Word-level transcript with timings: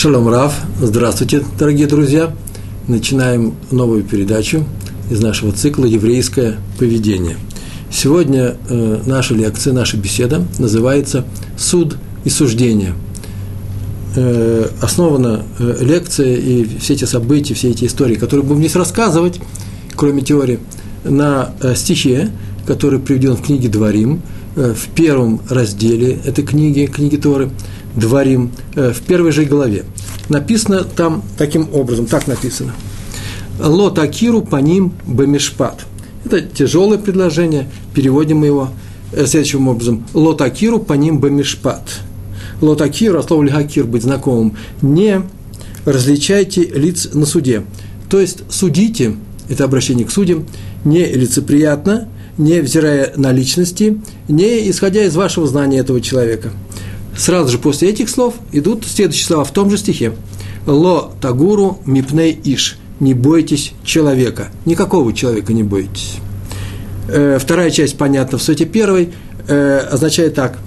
Шалом 0.00 0.30
Рав, 0.30 0.54
здравствуйте, 0.80 1.44
дорогие 1.58 1.86
друзья. 1.86 2.34
Начинаем 2.88 3.52
новую 3.70 4.02
передачу 4.02 4.64
из 5.10 5.20
нашего 5.20 5.52
цикла 5.52 5.84
«Еврейское 5.84 6.56
поведение». 6.78 7.36
Сегодня 7.92 8.56
э, 8.70 9.00
наша 9.04 9.34
лекция, 9.34 9.74
наша 9.74 9.98
беседа 9.98 10.42
называется 10.58 11.26
«Суд 11.58 11.98
и 12.24 12.30
суждение». 12.30 12.94
Э, 14.16 14.68
основана 14.80 15.42
э, 15.58 15.76
лекция 15.82 16.34
и 16.34 16.64
все 16.78 16.94
эти 16.94 17.04
события, 17.04 17.52
все 17.52 17.68
эти 17.68 17.84
истории, 17.84 18.14
которые 18.14 18.46
будем 18.46 18.60
здесь 18.60 18.76
рассказывать, 18.76 19.38
кроме 19.96 20.22
теории, 20.22 20.60
на 21.04 21.52
стихе, 21.76 22.30
который 22.66 23.00
приведен 23.00 23.36
в 23.36 23.42
книге 23.42 23.68
«Дворим», 23.68 24.22
в 24.56 24.88
первом 24.96 25.40
разделе 25.48 26.18
этой 26.24 26.44
книги, 26.44 26.86
книги 26.86 27.16
Торы– 27.16 27.50
Дворим, 28.00 28.50
э, 28.74 28.92
в 28.92 29.02
первой 29.02 29.30
же 29.30 29.44
главе. 29.44 29.84
Написано 30.28 30.84
там 30.84 31.22
таким 31.36 31.68
образом, 31.72 32.06
так 32.06 32.26
написано. 32.26 32.72
Ло 33.58 33.90
такиру 33.90 34.40
по 34.42 34.56
ним 34.56 34.94
бамишпат. 35.06 35.86
Это 36.24 36.40
тяжелое 36.40 36.98
предложение, 36.98 37.68
переводим 37.94 38.42
его 38.42 38.70
э, 39.12 39.26
следующим 39.26 39.68
образом. 39.68 40.06
Ло 40.14 40.32
такиру 40.32 40.78
по 40.78 40.94
ним 40.94 41.18
бамишпат. 41.18 42.00
Ло 42.62 42.74
такиру, 42.74 43.18
а 43.18 43.22
слово 43.22 43.42
лихакир, 43.42 43.84
быть 43.84 44.02
знакомым, 44.02 44.56
не 44.80 45.22
различайте 45.84 46.62
лиц 46.62 47.10
на 47.12 47.26
суде. 47.26 47.64
То 48.08 48.18
есть 48.18 48.38
судите, 48.48 49.16
это 49.48 49.64
обращение 49.64 50.06
к 50.06 50.10
судьям, 50.10 50.46
не 50.84 51.04
лицеприятно, 51.04 52.08
не 52.38 52.60
взирая 52.60 53.12
на 53.16 53.30
личности, 53.32 54.00
не 54.28 54.70
исходя 54.70 55.04
из 55.04 55.14
вашего 55.16 55.46
знания 55.46 55.78
этого 55.78 56.00
человека– 56.00 56.50
Сразу 57.20 57.50
же 57.50 57.58
после 57.58 57.90
этих 57.90 58.08
слов 58.08 58.32
идут 58.50 58.86
следующие 58.86 59.26
слова 59.26 59.44
в 59.44 59.52
том 59.52 59.70
же 59.70 59.76
стихе. 59.76 60.14
Ло 60.66 61.12
тагуру 61.20 61.78
мипней 61.84 62.32
иш. 62.44 62.78
Не 62.98 63.12
бойтесь 63.12 63.72
человека. 63.84 64.48
Никакого 64.64 65.12
человека 65.12 65.52
не 65.52 65.62
бойтесь. 65.62 66.14
Э, 67.08 67.38
вторая 67.38 67.70
часть 67.70 67.98
понятна 67.98 68.38
в 68.38 68.42
сути 68.42 68.64
первой. 68.64 69.10
Э, 69.48 69.80
означает 69.90 70.34
так. 70.34 70.58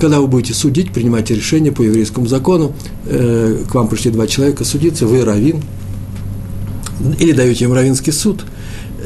Когда 0.00 0.20
вы 0.20 0.26
будете 0.26 0.54
судить, 0.54 0.90
принимать 0.90 1.30
решение 1.30 1.70
по 1.70 1.82
еврейскому 1.82 2.26
закону, 2.26 2.72
э, 3.04 3.64
к 3.70 3.74
вам 3.74 3.88
пришли 3.88 4.10
два 4.10 4.26
человека 4.26 4.64
судиться, 4.64 5.06
вы 5.06 5.22
равин, 5.22 5.62
или 7.18 7.32
даете 7.32 7.66
им 7.66 7.74
равинский 7.74 8.12
суд, 8.12 8.46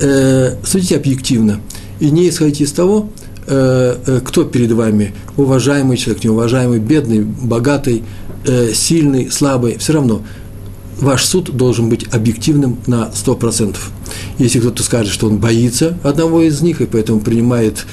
э, 0.00 0.58
судите 0.64 0.94
объективно. 0.94 1.60
И 1.98 2.08
не 2.10 2.28
исходите 2.28 2.62
из 2.62 2.70
того, 2.70 3.08
кто 3.46 4.44
перед 4.44 4.72
вами, 4.72 5.14
уважаемый 5.36 5.96
человек, 5.96 6.24
неуважаемый, 6.24 6.78
бедный, 6.78 7.20
богатый, 7.20 8.02
э, 8.46 8.72
сильный, 8.72 9.30
слабый, 9.30 9.78
все 9.78 9.94
равно 9.94 10.22
ваш 11.00 11.24
суд 11.24 11.56
должен 11.56 11.88
быть 11.88 12.06
объективным 12.12 12.78
на 12.86 13.10
100%. 13.14 13.76
Если 14.38 14.60
кто-то 14.60 14.82
скажет, 14.82 15.12
что 15.12 15.26
он 15.26 15.38
боится 15.38 15.98
одного 16.02 16.42
из 16.42 16.60
них, 16.60 16.80
и 16.80 16.86
поэтому 16.86 17.20
принимает 17.20 17.86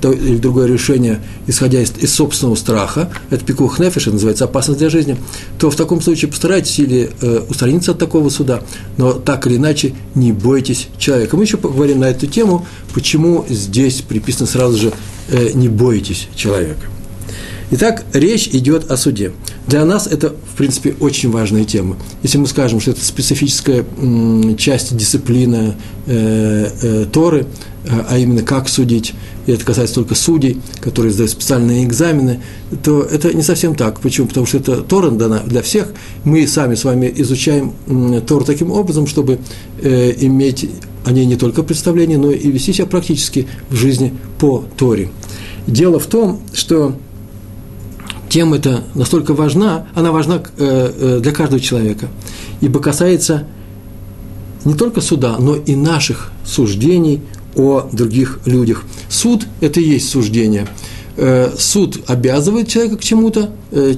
то 0.00 0.12
или 0.12 0.36
другое 0.36 0.66
решение, 0.66 1.20
исходя 1.46 1.80
из, 1.80 1.92
из 1.98 2.12
собственного 2.12 2.56
страха, 2.56 3.10
это 3.30 3.44
пикух 3.44 3.78
нефиш, 3.78 4.02
это 4.02 4.12
называется 4.12 4.44
опасность 4.44 4.78
для 4.78 4.90
жизни, 4.90 5.16
то 5.58 5.70
в 5.70 5.76
таком 5.76 6.00
случае 6.00 6.30
постарайтесь 6.30 6.78
или 6.78 7.10
э, 7.20 7.44
устраниться 7.48 7.92
от 7.92 7.98
такого 7.98 8.28
суда, 8.30 8.62
но 8.96 9.12
так 9.12 9.46
или 9.46 9.56
иначе 9.56 9.94
не 10.14 10.32
бойтесь 10.32 10.88
человека. 10.98 11.36
Мы 11.36 11.44
еще 11.44 11.56
поговорим 11.56 12.00
на 12.00 12.06
эту 12.06 12.26
тему, 12.26 12.66
почему 12.94 13.44
здесь 13.48 14.00
приписано 14.02 14.46
сразу 14.46 14.76
же 14.76 14.92
э, 15.28 15.50
«не 15.54 15.68
бойтесь 15.68 16.28
человека». 16.34 16.86
Итак, 17.72 18.04
речь 18.12 18.48
идет 18.48 18.90
о 18.90 18.96
суде. 18.96 19.32
Для 19.70 19.84
нас 19.84 20.08
это, 20.08 20.30
в 20.30 20.56
принципе, 20.56 20.96
очень 20.98 21.30
важная 21.30 21.64
тема. 21.64 21.96
Если 22.24 22.38
мы 22.38 22.48
скажем, 22.48 22.80
что 22.80 22.90
это 22.90 23.04
специфическая 23.04 23.84
часть 24.58 24.96
дисциплины 24.96 25.76
э, 26.06 26.70
э, 26.82 27.06
Торы, 27.12 27.46
а 27.88 28.18
именно 28.18 28.42
как 28.42 28.68
судить, 28.68 29.14
и 29.46 29.52
это 29.52 29.64
касается 29.64 29.94
только 29.94 30.16
судей, 30.16 30.60
которые 30.80 31.12
сдают 31.12 31.30
специальные 31.30 31.84
экзамены, 31.84 32.40
то 32.82 33.02
это 33.02 33.32
не 33.32 33.42
совсем 33.42 33.76
так. 33.76 34.00
Почему? 34.00 34.26
Потому 34.26 34.44
что 34.44 34.58
это 34.58 34.82
Тора 34.82 35.10
дана 35.12 35.38
для 35.46 35.62
всех. 35.62 35.92
Мы 36.24 36.48
сами 36.48 36.74
с 36.74 36.82
вами 36.82 37.12
изучаем 37.18 37.72
Тору 38.26 38.44
таким 38.44 38.72
образом, 38.72 39.06
чтобы 39.06 39.38
э, 39.80 40.14
иметь 40.18 40.68
о 41.04 41.12
ней 41.12 41.26
не 41.26 41.36
только 41.36 41.62
представление, 41.62 42.18
но 42.18 42.32
и 42.32 42.50
вести 42.50 42.72
себя 42.72 42.86
практически 42.86 43.46
в 43.68 43.76
жизни 43.76 44.14
по 44.40 44.64
Торе. 44.76 45.10
Дело 45.68 46.00
в 46.00 46.06
том, 46.06 46.40
что 46.52 46.96
тема 48.30 48.56
эта 48.56 48.84
настолько 48.94 49.34
важна, 49.34 49.88
она 49.94 50.12
важна 50.12 50.36
э, 50.36 50.92
э, 50.96 51.20
для 51.20 51.32
каждого 51.32 51.60
человека, 51.60 52.08
ибо 52.62 52.80
касается 52.80 53.46
не 54.64 54.74
только 54.74 55.00
суда, 55.00 55.36
но 55.38 55.56
и 55.56 55.74
наших 55.74 56.30
суждений 56.44 57.20
о 57.56 57.88
других 57.92 58.40
людях. 58.46 58.84
Суд– 59.08 59.46
это 59.60 59.80
и 59.80 59.84
есть 59.84 60.08
суждение. 60.08 60.66
Э, 61.16 61.52
суд 61.58 62.00
обязывает 62.06 62.68
человека 62.68 62.96
к 62.96 63.02
чему-то, 63.02 63.50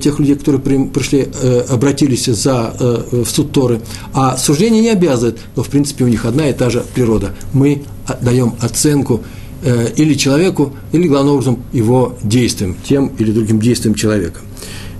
тех 0.02 0.18
людей, 0.18 0.34
которые 0.34 0.60
пришли, 0.60 1.28
обратились 1.70 2.26
за, 2.26 2.74
в 3.10 3.26
суд 3.26 3.52
Торы, 3.52 3.80
а 4.12 4.36
суждение 4.36 4.82
не 4.82 4.90
обязывает, 4.90 5.38
но 5.56 5.62
в 5.62 5.68
принципе 5.68 6.04
у 6.04 6.08
них 6.08 6.26
одна 6.26 6.48
и 6.48 6.52
та 6.52 6.68
же 6.68 6.84
природа. 6.94 7.30
Мы 7.54 7.84
даем 8.20 8.54
оценку 8.60 9.22
или 9.62 10.14
человеку, 10.14 10.72
или, 10.92 11.06
главным 11.06 11.34
образом, 11.34 11.62
его 11.72 12.16
действиям, 12.22 12.76
тем 12.84 13.12
или 13.18 13.30
другим 13.30 13.60
действиям 13.60 13.94
человека. 13.94 14.40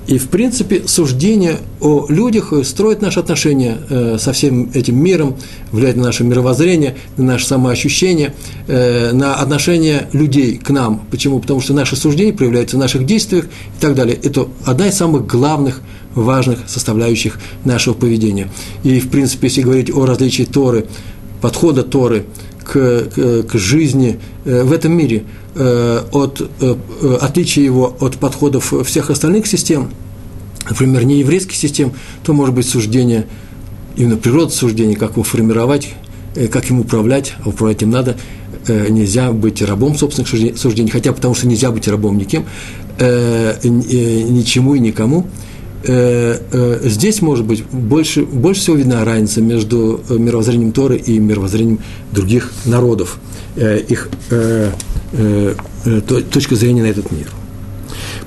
И, 0.07 0.19
в 0.19 0.29
принципе, 0.29 0.83
суждение 0.87 1.59
о 1.81 2.07
людях 2.09 2.53
строит 2.65 3.03
наши 3.03 3.21
отношения 3.21 3.79
э, 3.89 4.17
со 4.19 4.33
всем 4.33 4.71
этим 4.75 5.01
миром, 5.03 5.37
влияет 5.71 5.97
на 5.97 6.03
наше 6.03 6.25
мировоззрение, 6.25 6.97
на 7.17 7.25
наше 7.25 7.47
самоощущение, 7.47 8.35
э, 8.67 9.13
на 9.13 9.37
отношение 9.37 10.09
людей 10.13 10.59
к 10.59 10.71
нам. 10.71 11.07
Почему? 11.11 11.39
Потому 11.39 11.61
что 11.61 11.73
наши 11.73 11.95
суждения 11.95 12.33
проявляются 12.33 12.77
в 12.77 12.81
наших 12.81 13.07
действиях 13.07 13.45
и 13.45 13.81
так 13.81 13.95
далее. 13.95 14.19
Это 14.21 14.49
одна 14.65 14.89
из 14.89 14.95
самых 14.95 15.27
главных, 15.27 15.81
важных 16.17 16.59
составляющих 16.67 17.39
нашего 17.65 17.95
поведения. 17.95 18.51
И, 18.83 18.99
в 18.99 19.09
принципе, 19.09 19.47
если 19.47 19.63
говорить 19.63 19.95
о 19.95 20.05
различии 20.05 20.43
Торы, 20.43 20.87
подхода 21.41 21.85
Торы– 21.85 22.27
к, 22.65 23.09
к, 23.15 23.43
к 23.45 23.59
жизни 23.59 24.19
э, 24.45 24.63
в 24.63 24.73
этом 24.73 24.93
мире, 24.93 25.25
э, 25.55 26.03
от 26.13 26.41
э, 26.61 26.77
отличия 27.21 27.65
его 27.65 27.97
от 28.01 28.17
подходов 28.17 28.73
всех 28.85 29.11
остальных 29.11 29.47
систем, 29.47 29.91
например, 30.69 31.05
не 31.05 31.19
еврейских 31.19 31.57
систем, 31.57 31.93
то 32.23 32.33
может 32.33 32.55
быть 32.55 32.67
суждение, 32.67 33.27
именно 33.97 34.17
природа 34.17 34.51
суждения, 34.51 34.97
как 34.97 35.13
его 35.13 35.23
формировать, 35.23 35.91
как 36.51 36.71
им 36.71 36.81
управлять, 36.81 37.35
а 37.45 37.51
управлять 37.51 37.83
им 37.83 37.91
надо, 37.91 38.17
нельзя 38.69 39.33
быть 39.33 39.61
рабом 39.61 39.97
собственных 39.97 40.59
суждений, 40.59 40.91
хотя 40.91 41.13
потому 41.13 41.35
что 41.35 41.47
нельзя 41.47 41.71
быть 41.71 41.89
рабом 41.89 42.17
никем, 42.17 42.47
ничему 42.99 44.75
и 44.75 44.79
никому– 44.79 45.27
Э, 45.85 46.39
э, 46.53 46.79
здесь, 46.85 47.23
может 47.23 47.45
быть, 47.45 47.65
больше, 47.65 48.23
больше 48.23 48.61
всего 48.61 48.77
видна 48.77 49.05
разница 49.05 49.41
между 49.41 50.01
э, 50.09 50.17
мировоззрением 50.17 50.73
Торы 50.73 50.97
и 50.97 51.19
мировоззрением 51.19 51.81
других 52.13 52.53
народов, 52.65 53.19
их 53.57 54.09
точка 56.31 56.55
зрения 56.57 56.83
на 56.83 56.87
этот 56.87 57.13
мир. 57.13 57.29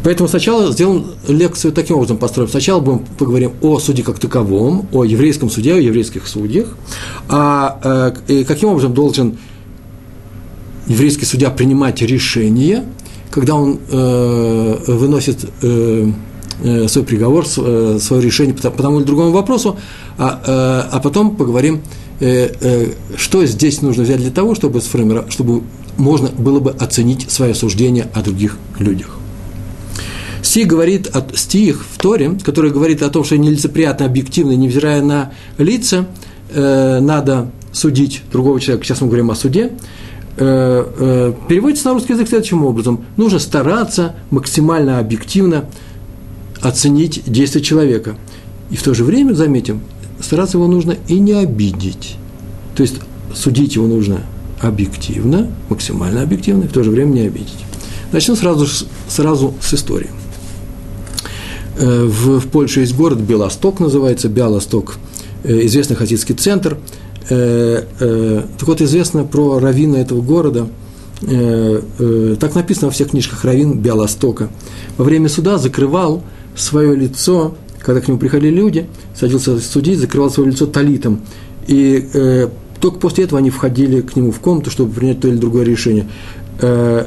Поэтому 0.03 0.29
сначала 0.29 0.71
сделаем 0.71 1.05
лекцию 1.27 1.73
таким 1.73 1.95
образом 1.95 2.17
построим. 2.17 2.47
Сначала 2.47 2.79
будем 2.79 2.99
поговорим 3.17 3.53
о 3.61 3.79
суде 3.79 4.03
как 4.03 4.19
таковом, 4.19 4.87
о 4.91 5.03
еврейском 5.03 5.49
суде, 5.49 5.73
о 5.73 5.77
еврейских 5.77 6.27
судьях, 6.27 6.77
а 7.27 8.13
каким 8.27 8.69
образом 8.69 8.93
должен 8.93 9.39
еврейский 10.85 11.25
судья 11.25 11.49
принимать 11.49 12.03
решение, 12.03 12.83
когда 13.31 13.55
он 13.55 13.79
выносит 13.89 15.39
Э, 15.61 16.11
свой 16.87 17.03
приговор, 17.03 17.45
э, 17.57 17.97
свое 18.01 18.21
решение 18.21 18.53
по 18.53 18.69
тому 18.69 18.99
или 18.99 19.05
другому 19.05 19.31
вопросу, 19.31 19.77
а, 20.17 20.41
э, 20.45 20.89
а 20.95 20.99
потом 20.99 21.35
поговорим, 21.35 21.81
что 23.17 23.45
здесь 23.45 23.81
нужно 23.81 24.03
взять 24.03 24.21
для 24.21 24.31
того, 24.31 24.55
чтобы, 24.55 24.79
сформировать, 24.79 25.33
чтобы 25.33 25.63
можно 25.97 26.29
было 26.29 26.61
бы 26.61 26.71
оценить 26.71 27.29
свое 27.29 27.53
суждение 27.53 28.07
о 28.13 28.21
других 28.21 28.57
людях. 28.79 29.17
Стих 30.41 30.67
говорит, 30.67 31.11
стих 31.33 31.85
в 31.91 31.97
Торе, 31.97 32.37
который 32.41 32.71
говорит 32.71 33.03
о 33.03 33.09
том, 33.09 33.25
что 33.25 33.37
нелицеприятно, 33.37 34.05
объективно, 34.05 34.55
невзирая 34.55 35.01
на 35.01 35.33
лица, 35.57 36.07
надо 36.55 37.51
судить 37.73 38.21
другого 38.31 38.61
человека, 38.61 38.85
сейчас 38.85 39.01
мы 39.01 39.07
говорим 39.07 39.29
о 39.29 39.35
суде, 39.35 39.73
переводится 40.37 41.87
на 41.89 41.95
русский 41.95 42.13
язык 42.13 42.29
следующим 42.29 42.63
образом. 42.63 43.03
Нужно 43.17 43.39
стараться 43.39 44.15
максимально 44.31 44.99
объективно 44.99 45.65
оценить 46.67 47.23
действие 47.25 47.63
человека. 47.63 48.15
И 48.71 48.75
в 48.75 48.83
то 48.83 48.93
же 48.93 49.03
время, 49.03 49.33
заметим, 49.33 49.81
стараться 50.19 50.57
его 50.57 50.67
нужно 50.67 50.95
и 51.07 51.19
не 51.19 51.33
обидеть. 51.33 52.17
То 52.75 52.83
есть 52.83 52.95
судить 53.33 53.75
его 53.75 53.87
нужно 53.87 54.21
объективно, 54.61 55.51
максимально 55.69 56.23
объективно, 56.23 56.63
и 56.63 56.67
в 56.67 56.71
то 56.71 56.83
же 56.83 56.89
время 56.89 57.11
не 57.11 57.21
обидеть. 57.21 57.65
Начну 58.11 58.35
сразу, 58.35 58.67
сразу 59.07 59.53
с 59.61 59.73
истории. 59.73 60.09
В, 61.77 62.39
в 62.39 62.47
Польше 62.47 62.79
есть 62.79 62.95
город 62.95 63.19
Белосток, 63.19 63.79
называется 63.79 64.29
Биалосток, 64.29 64.97
известный 65.43 65.95
хасидский 65.97 66.33
центр. 66.33 66.77
Так 67.27 68.67
вот, 68.67 68.81
известно 68.81 69.25
про 69.25 69.59
равина 69.59 69.97
этого 69.97 70.21
города, 70.21 70.67
так 71.19 72.55
написано 72.55 72.87
во 72.87 72.91
всех 72.91 73.09
книжках 73.09 73.43
равин 73.43 73.79
Биалостока. 73.79 74.49
Во 74.97 75.03
время 75.03 75.27
суда 75.27 75.57
закрывал 75.57 76.23
свое 76.55 76.95
лицо, 76.95 77.55
когда 77.79 78.01
к 78.01 78.07
нему 78.07 78.17
приходили 78.19 78.51
люди, 78.51 78.87
садился 79.13 79.59
судить, 79.59 79.99
закрывал 79.99 80.29
свое 80.29 80.51
лицо 80.51 80.65
талитом. 80.65 81.21
И 81.67 82.09
э, 82.13 82.49
только 82.79 82.99
после 82.99 83.25
этого 83.25 83.39
они 83.39 83.49
входили 83.49 84.01
к 84.01 84.15
нему 84.15 84.31
в 84.31 84.39
комнату, 84.39 84.69
чтобы 84.69 84.93
принять 84.93 85.19
то 85.19 85.27
или 85.27 85.37
другое 85.37 85.65
решение. 85.65 86.07
Э, 86.61 87.05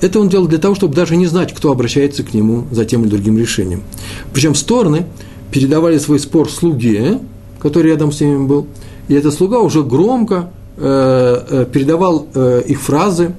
это 0.00 0.20
он 0.20 0.28
делал 0.28 0.46
для 0.46 0.58
того, 0.58 0.74
чтобы 0.74 0.94
даже 0.94 1.16
не 1.16 1.26
знать, 1.26 1.52
кто 1.52 1.72
обращается 1.72 2.22
к 2.22 2.32
нему 2.32 2.66
за 2.70 2.84
тем 2.84 3.02
или 3.02 3.10
другим 3.10 3.36
решением. 3.36 3.82
Причем 4.32 4.54
стороны 4.54 5.06
передавали 5.50 5.98
свой 5.98 6.20
спор 6.20 6.50
слуге, 6.50 7.18
который 7.58 7.90
рядом 7.90 8.12
с 8.12 8.20
ними 8.20 8.46
был, 8.46 8.66
и 9.08 9.14
этот 9.14 9.34
слуга 9.34 9.58
уже 9.58 9.82
громко 9.82 10.50
э, 10.76 11.44
э 11.48 11.66
передавал 11.72 12.26
э, 12.34 12.62
их 12.66 12.80
фразы 12.80 13.34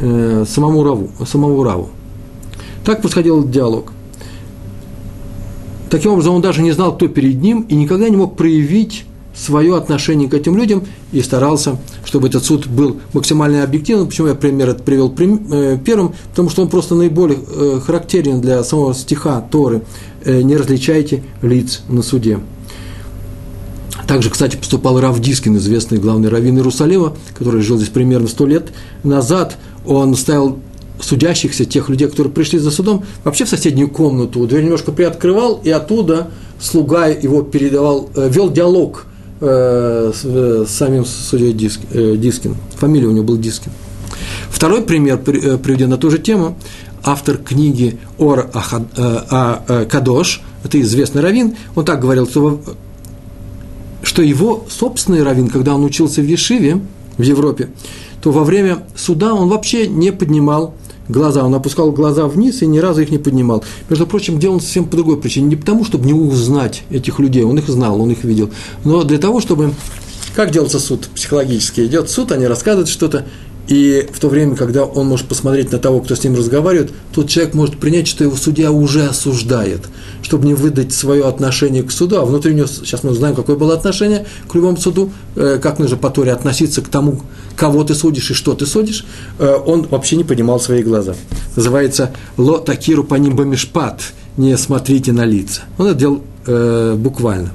э, 0.00 0.44
самому 0.48 0.82
Раву, 0.82 1.10
самому 1.26 1.62
Раву. 1.62 1.90
Так 2.84 3.00
происходил 3.00 3.46
диалог. 3.46 3.92
Таким 5.92 6.12
образом, 6.12 6.36
он 6.36 6.40
даже 6.40 6.62
не 6.62 6.72
знал, 6.72 6.96
кто 6.96 7.06
перед 7.06 7.42
ним, 7.42 7.66
и 7.68 7.74
никогда 7.74 8.08
не 8.08 8.16
мог 8.16 8.34
проявить 8.34 9.04
свое 9.36 9.76
отношение 9.76 10.26
к 10.26 10.32
этим 10.32 10.56
людям 10.56 10.84
и 11.12 11.20
старался, 11.20 11.76
чтобы 12.02 12.28
этот 12.28 12.46
суд 12.46 12.66
был 12.66 13.00
максимально 13.12 13.62
объективным. 13.62 14.06
Почему 14.06 14.28
я 14.28 14.34
пример 14.34 14.70
этот 14.70 14.86
привел 14.86 15.14
э, 15.14 15.78
первым? 15.84 16.14
Потому 16.30 16.48
что 16.48 16.62
он 16.62 16.70
просто 16.70 16.94
наиболее 16.94 17.40
э, 17.46 17.80
характерен 17.84 18.40
для 18.40 18.64
самого 18.64 18.94
стиха 18.94 19.42
Торы. 19.42 19.82
Э, 20.24 20.40
«Не 20.40 20.56
различайте 20.56 21.24
лиц 21.42 21.82
на 21.90 22.00
суде». 22.00 22.40
Также, 24.06 24.30
кстати, 24.30 24.56
поступал 24.56 24.98
Рав 24.98 25.20
Дискин, 25.20 25.58
известный 25.58 25.98
главный 25.98 26.30
раввин 26.30 26.56
Иерусалима, 26.56 27.12
который 27.38 27.60
жил 27.60 27.76
здесь 27.76 27.90
примерно 27.90 28.28
сто 28.28 28.46
лет 28.46 28.72
назад. 29.02 29.58
Он 29.84 30.14
ставил 30.14 30.58
судящихся, 31.02 31.64
тех 31.64 31.88
людей, 31.88 32.08
которые 32.08 32.32
пришли 32.32 32.58
за 32.58 32.70
судом, 32.70 33.04
вообще 33.24 33.44
в 33.44 33.48
соседнюю 33.48 33.90
комнату, 33.90 34.46
дверь 34.46 34.64
немножко 34.64 34.92
приоткрывал, 34.92 35.60
и 35.62 35.70
оттуда 35.70 36.30
слуга 36.60 37.06
его 37.06 37.42
передавал, 37.42 38.08
вел 38.14 38.50
диалог– 38.50 39.06
э, 39.42 40.12
с, 40.14 40.24
э, 40.24 40.64
самим 40.68 41.04
судьей 41.04 41.52
Диск, 41.52 41.80
э, 41.92 42.16
Дискин. 42.16 42.56
Фамилия 42.76 43.08
у 43.08 43.10
него 43.10 43.24
был 43.24 43.36
Дискин. 43.36 43.72
Второй 44.48 44.82
пример 44.82 45.20
э, 45.26 45.58
приведен 45.58 45.90
на 45.90 45.96
ту 45.96 46.10
же 46.10 46.18
тему. 46.18 46.56
Автор 47.02 47.36
книги 47.36 47.98
Ор 48.18 48.50
э, 48.54 48.58
а, 48.94 49.64
э, 49.66 49.84
Кадош, 49.86 50.40
это 50.64 50.80
известный 50.80 51.20
раввин, 51.20 51.56
он 51.74 51.84
так 51.84 52.00
говорил, 52.00 52.28
что, 52.28 52.60
что 54.04 54.22
его 54.22 54.64
собственный 54.70 55.24
раввин, 55.24 55.48
когда 55.48 55.74
он 55.74 55.84
учился 55.84 56.20
в 56.20 56.26
Ешиве 56.26 56.80
в 57.18 57.22
Европе, 57.22 57.70
то 58.22 58.30
во 58.30 58.44
время 58.44 58.84
суда 58.94 59.34
он 59.34 59.48
вообще 59.48 59.88
не 59.88 60.12
поднимал 60.12 60.74
глаза, 61.08 61.44
он 61.44 61.54
опускал 61.54 61.92
глаза 61.92 62.26
вниз 62.26 62.62
и 62.62 62.66
ни 62.66 62.78
разу 62.78 63.02
их 63.02 63.10
не 63.10 63.18
поднимал. 63.18 63.64
Между 63.88 64.06
прочим, 64.06 64.38
делал 64.38 64.54
он 64.54 64.60
совсем 64.60 64.84
по 64.84 64.96
другой 64.96 65.16
причине. 65.16 65.48
Не 65.48 65.56
потому, 65.56 65.84
чтобы 65.84 66.06
не 66.06 66.14
узнать 66.14 66.84
этих 66.90 67.18
людей, 67.18 67.44
он 67.44 67.58
их 67.58 67.68
знал, 67.68 68.00
он 68.00 68.10
их 68.10 68.24
видел, 68.24 68.50
но 68.84 69.02
для 69.04 69.18
того, 69.18 69.40
чтобы... 69.40 69.74
Как 70.34 70.50
делается 70.50 70.78
суд 70.78 71.08
психологически? 71.14 71.82
Идет 71.82 72.08
суд, 72.08 72.32
они 72.32 72.46
рассказывают 72.46 72.88
что-то, 72.88 73.26
и 73.68 74.08
в 74.12 74.18
то 74.18 74.28
время, 74.28 74.56
когда 74.56 74.84
он 74.84 75.06
может 75.06 75.28
посмотреть 75.28 75.70
на 75.72 75.78
того, 75.78 76.00
кто 76.00 76.14
с 76.14 76.24
ним 76.24 76.34
разговаривает, 76.34 76.92
тот 77.12 77.28
человек 77.28 77.54
может 77.54 77.78
принять, 77.78 78.08
что 78.08 78.24
его 78.24 78.36
судья 78.36 78.72
уже 78.72 79.06
осуждает, 79.06 79.82
чтобы 80.22 80.46
не 80.46 80.54
выдать 80.54 80.92
свое 80.92 81.26
отношение 81.26 81.82
к 81.82 81.92
суду. 81.92 82.16
А 82.16 82.24
внутри 82.24 82.54
него, 82.54 82.66
сейчас 82.66 83.04
мы 83.04 83.12
узнаем, 83.12 83.36
какое 83.36 83.56
было 83.56 83.74
отношение 83.74 84.26
к 84.48 84.54
любому 84.54 84.76
суду, 84.76 85.12
э, 85.36 85.58
как 85.62 85.78
нужно 85.78 85.96
по 85.96 86.10
Торе 86.10 86.32
относиться 86.32 86.82
к 86.82 86.88
тому, 86.88 87.20
кого 87.56 87.84
ты 87.84 87.94
судишь 87.94 88.30
и 88.32 88.34
что 88.34 88.54
ты 88.54 88.66
судишь. 88.66 89.06
Э, 89.38 89.56
он 89.64 89.82
вообще 89.82 90.16
не 90.16 90.24
поднимал 90.24 90.58
свои 90.58 90.82
глаза. 90.82 91.14
Называется 91.54 92.12
«Ло 92.36 92.58
такиру 92.58 93.04
по 93.04 93.14
ним 93.14 93.36
бамишпат»– 93.36 94.02
«Не 94.38 94.56
смотрите 94.56 95.12
на 95.12 95.26
лица». 95.26 95.62
Он 95.76 95.88
это 95.88 95.98
делал 95.98 96.22
э, 96.46 96.94
буквально. 96.96 97.52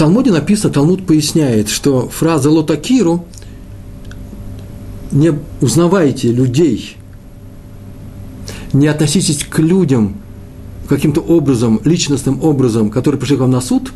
Талмуде 0.00 0.30
написано, 0.30 0.72
Талмуд 0.72 1.04
поясняет, 1.06 1.68
что 1.68 2.08
фраза 2.08 2.48
«лотакиру» 2.48 3.26
не 5.12 5.34
узнавайте 5.60 6.32
людей, 6.32 6.96
не 8.72 8.86
относитесь 8.86 9.44
к 9.44 9.58
людям 9.58 10.16
каким-то 10.88 11.20
образом, 11.20 11.82
личностным 11.84 12.42
образом, 12.42 12.88
которые 12.88 13.20
пришли 13.20 13.36
к 13.36 13.40
вам 13.40 13.50
на 13.50 13.60
суд, 13.60 13.92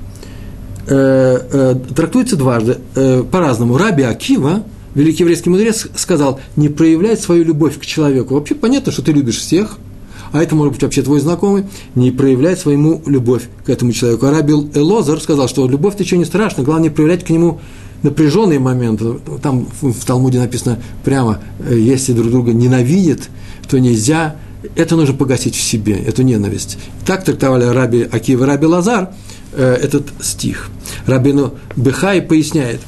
э, 0.88 1.38
э, 1.50 1.74
трактуется 1.96 2.36
дважды, 2.36 2.76
э, 2.96 3.22
по-разному. 3.22 3.78
Раби 3.78 4.02
Акива, 4.02 4.62
великий 4.94 5.22
еврейский 5.22 5.48
мудрец, 5.48 5.88
сказал, 5.96 6.38
не 6.56 6.68
проявлять 6.68 7.22
свою 7.22 7.44
любовь 7.44 7.78
к 7.78 7.86
человеку. 7.86 8.34
Вообще 8.34 8.54
понятно, 8.54 8.92
что 8.92 9.00
ты 9.00 9.12
любишь 9.12 9.38
всех– 9.38 9.78
а 10.34 10.42
это 10.42 10.56
может 10.56 10.72
быть 10.72 10.82
вообще 10.82 11.00
твой 11.02 11.20
знакомый, 11.20 11.64
не 11.94 12.10
проявляет 12.10 12.58
своему 12.58 13.00
любовь 13.06 13.44
к 13.64 13.70
этому 13.70 13.92
человеку. 13.92 14.26
Арабил 14.26 14.68
Элозар 14.74 15.20
сказал, 15.20 15.48
что 15.48 15.68
любовь-то 15.68 16.02
еще 16.02 16.18
не 16.18 16.24
страшно, 16.24 16.64
главное 16.64 16.90
проявлять 16.90 17.24
к 17.24 17.30
нему 17.30 17.60
напряженные 18.02 18.58
моменты. 18.58 19.20
Там 19.40 19.68
в 19.80 20.04
Талмуде 20.04 20.40
написано 20.40 20.80
прямо, 21.04 21.40
э, 21.60 21.78
если 21.78 22.12
друг 22.12 22.32
друга 22.32 22.52
ненавидят, 22.52 23.30
то 23.70 23.78
нельзя, 23.78 24.34
это 24.74 24.96
нужно 24.96 25.14
погасить 25.14 25.54
в 25.54 25.62
себе, 25.62 25.94
эту 25.94 26.22
ненависть. 26.22 26.78
Так 27.06 27.24
трактовали 27.24 27.66
Раби 27.66 28.02
Акива 28.02 28.42
и 28.42 28.46
Раби 28.48 28.66
Лазар 28.66 29.10
э, 29.52 29.78
этот 29.80 30.08
стих. 30.20 30.68
Рабину 31.06 31.54
Бехай 31.76 32.20
поясняет, 32.20 32.80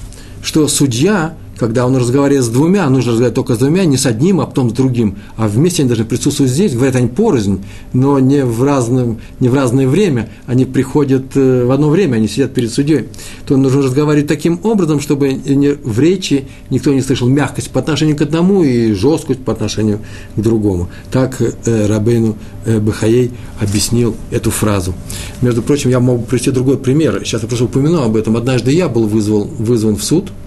что 0.42 0.66
судья 0.66 1.36
когда 1.58 1.86
он 1.86 1.96
разговаривает 1.96 2.44
с 2.44 2.48
двумя, 2.48 2.88
нужно 2.88 3.12
разговаривать 3.12 3.34
только 3.34 3.54
с 3.54 3.58
двумя, 3.58 3.84
не 3.84 3.96
с 3.96 4.06
одним, 4.06 4.40
а 4.40 4.46
потом 4.46 4.70
с 4.70 4.72
другим, 4.72 5.16
а 5.36 5.48
вместе 5.48 5.82
они 5.82 5.88
должны 5.88 6.04
присутствовать 6.04 6.52
здесь, 6.52 6.74
говорят 6.74 6.96
они 6.96 7.08
порознь, 7.08 7.64
но 7.92 8.18
не 8.18 8.44
в, 8.44 8.62
разном, 8.62 9.20
не 9.40 9.48
в 9.48 9.54
разное 9.54 9.88
время, 9.88 10.28
они 10.46 10.64
приходят 10.64 11.24
э, 11.34 11.64
в 11.64 11.70
одно 11.70 11.88
время, 11.88 12.16
они 12.16 12.28
сидят 12.28 12.52
перед 12.52 12.72
судьей, 12.72 13.08
то 13.46 13.56
нужно 13.56 13.82
разговаривать 13.82 14.28
таким 14.28 14.60
образом, 14.62 15.00
чтобы 15.00 15.40
в 15.82 16.00
речи 16.00 16.46
никто 16.70 16.92
не 16.92 17.00
слышал 17.00 17.28
мягкость 17.28 17.70
по 17.70 17.80
отношению 17.80 18.16
к 18.16 18.22
одному 18.22 18.62
и 18.62 18.92
жесткость 18.92 19.40
по 19.40 19.52
отношению 19.52 20.00
к 20.36 20.40
другому. 20.40 20.88
Так 21.10 21.40
э, 21.40 21.86
Рабейну 21.86 22.36
э, 22.66 22.78
Бахаей 22.80 23.30
объяснил 23.60 24.14
эту 24.30 24.50
фразу. 24.50 24.94
Между 25.40 25.62
прочим, 25.62 25.90
я 25.90 26.00
могу 26.00 26.22
привести 26.24 26.50
другой 26.50 26.76
пример, 26.76 27.20
сейчас 27.24 27.42
я 27.42 27.48
просто 27.48 27.64
упомяну 27.64 28.02
об 28.02 28.16
этом. 28.16 28.36
Однажды 28.36 28.72
я 28.72 28.88
был 28.88 29.06
вызвал, 29.06 29.44
вызван 29.44 29.96
в 29.96 30.04
суд– 30.04 30.30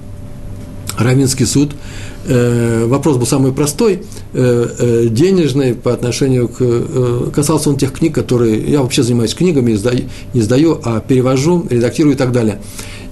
Равинский 0.99 1.45
суд. 1.45 1.71
Э, 2.27 2.85
вопрос 2.85 3.17
был 3.17 3.25
самый 3.25 3.53
простой, 3.53 4.01
э, 4.33 4.67
э, 4.77 5.07
денежный 5.09 5.73
по 5.73 5.93
отношению 5.93 6.49
к... 6.49 7.31
Касался 7.33 7.69
он 7.69 7.77
тех 7.77 7.93
книг, 7.93 8.13
которые... 8.13 8.59
Я 8.59 8.81
вообще 8.81 9.01
занимаюсь 9.03 9.33
книгами, 9.33 9.71
не 10.33 10.41
сдаю, 10.41 10.79
а 10.83 10.99
перевожу, 10.99 11.65
редактирую 11.69 12.15
и 12.15 12.17
так 12.17 12.31
далее. 12.31 12.59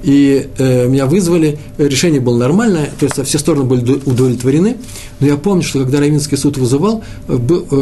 И 0.03 0.47
меня 0.59 1.07
вызвали, 1.07 1.57
решение 1.79 2.21
было 2.21 2.37
нормальное, 2.37 2.91
то 2.99 3.05
есть 3.05 3.21
все 3.27 3.39
стороны 3.39 3.63
были 3.63 3.99
удовлетворены. 4.05 4.77
Но 5.19 5.27
я 5.27 5.37
помню, 5.37 5.63
что 5.63 5.79
когда 5.79 5.99
Равинский 5.99 6.37
суд 6.37 6.57
вызывал, 6.57 7.03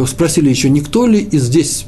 спросили 0.07 0.49
еще, 0.49 0.69
никто 0.69 1.05
ли 1.05 1.19
из 1.19 1.43
здесь, 1.43 1.85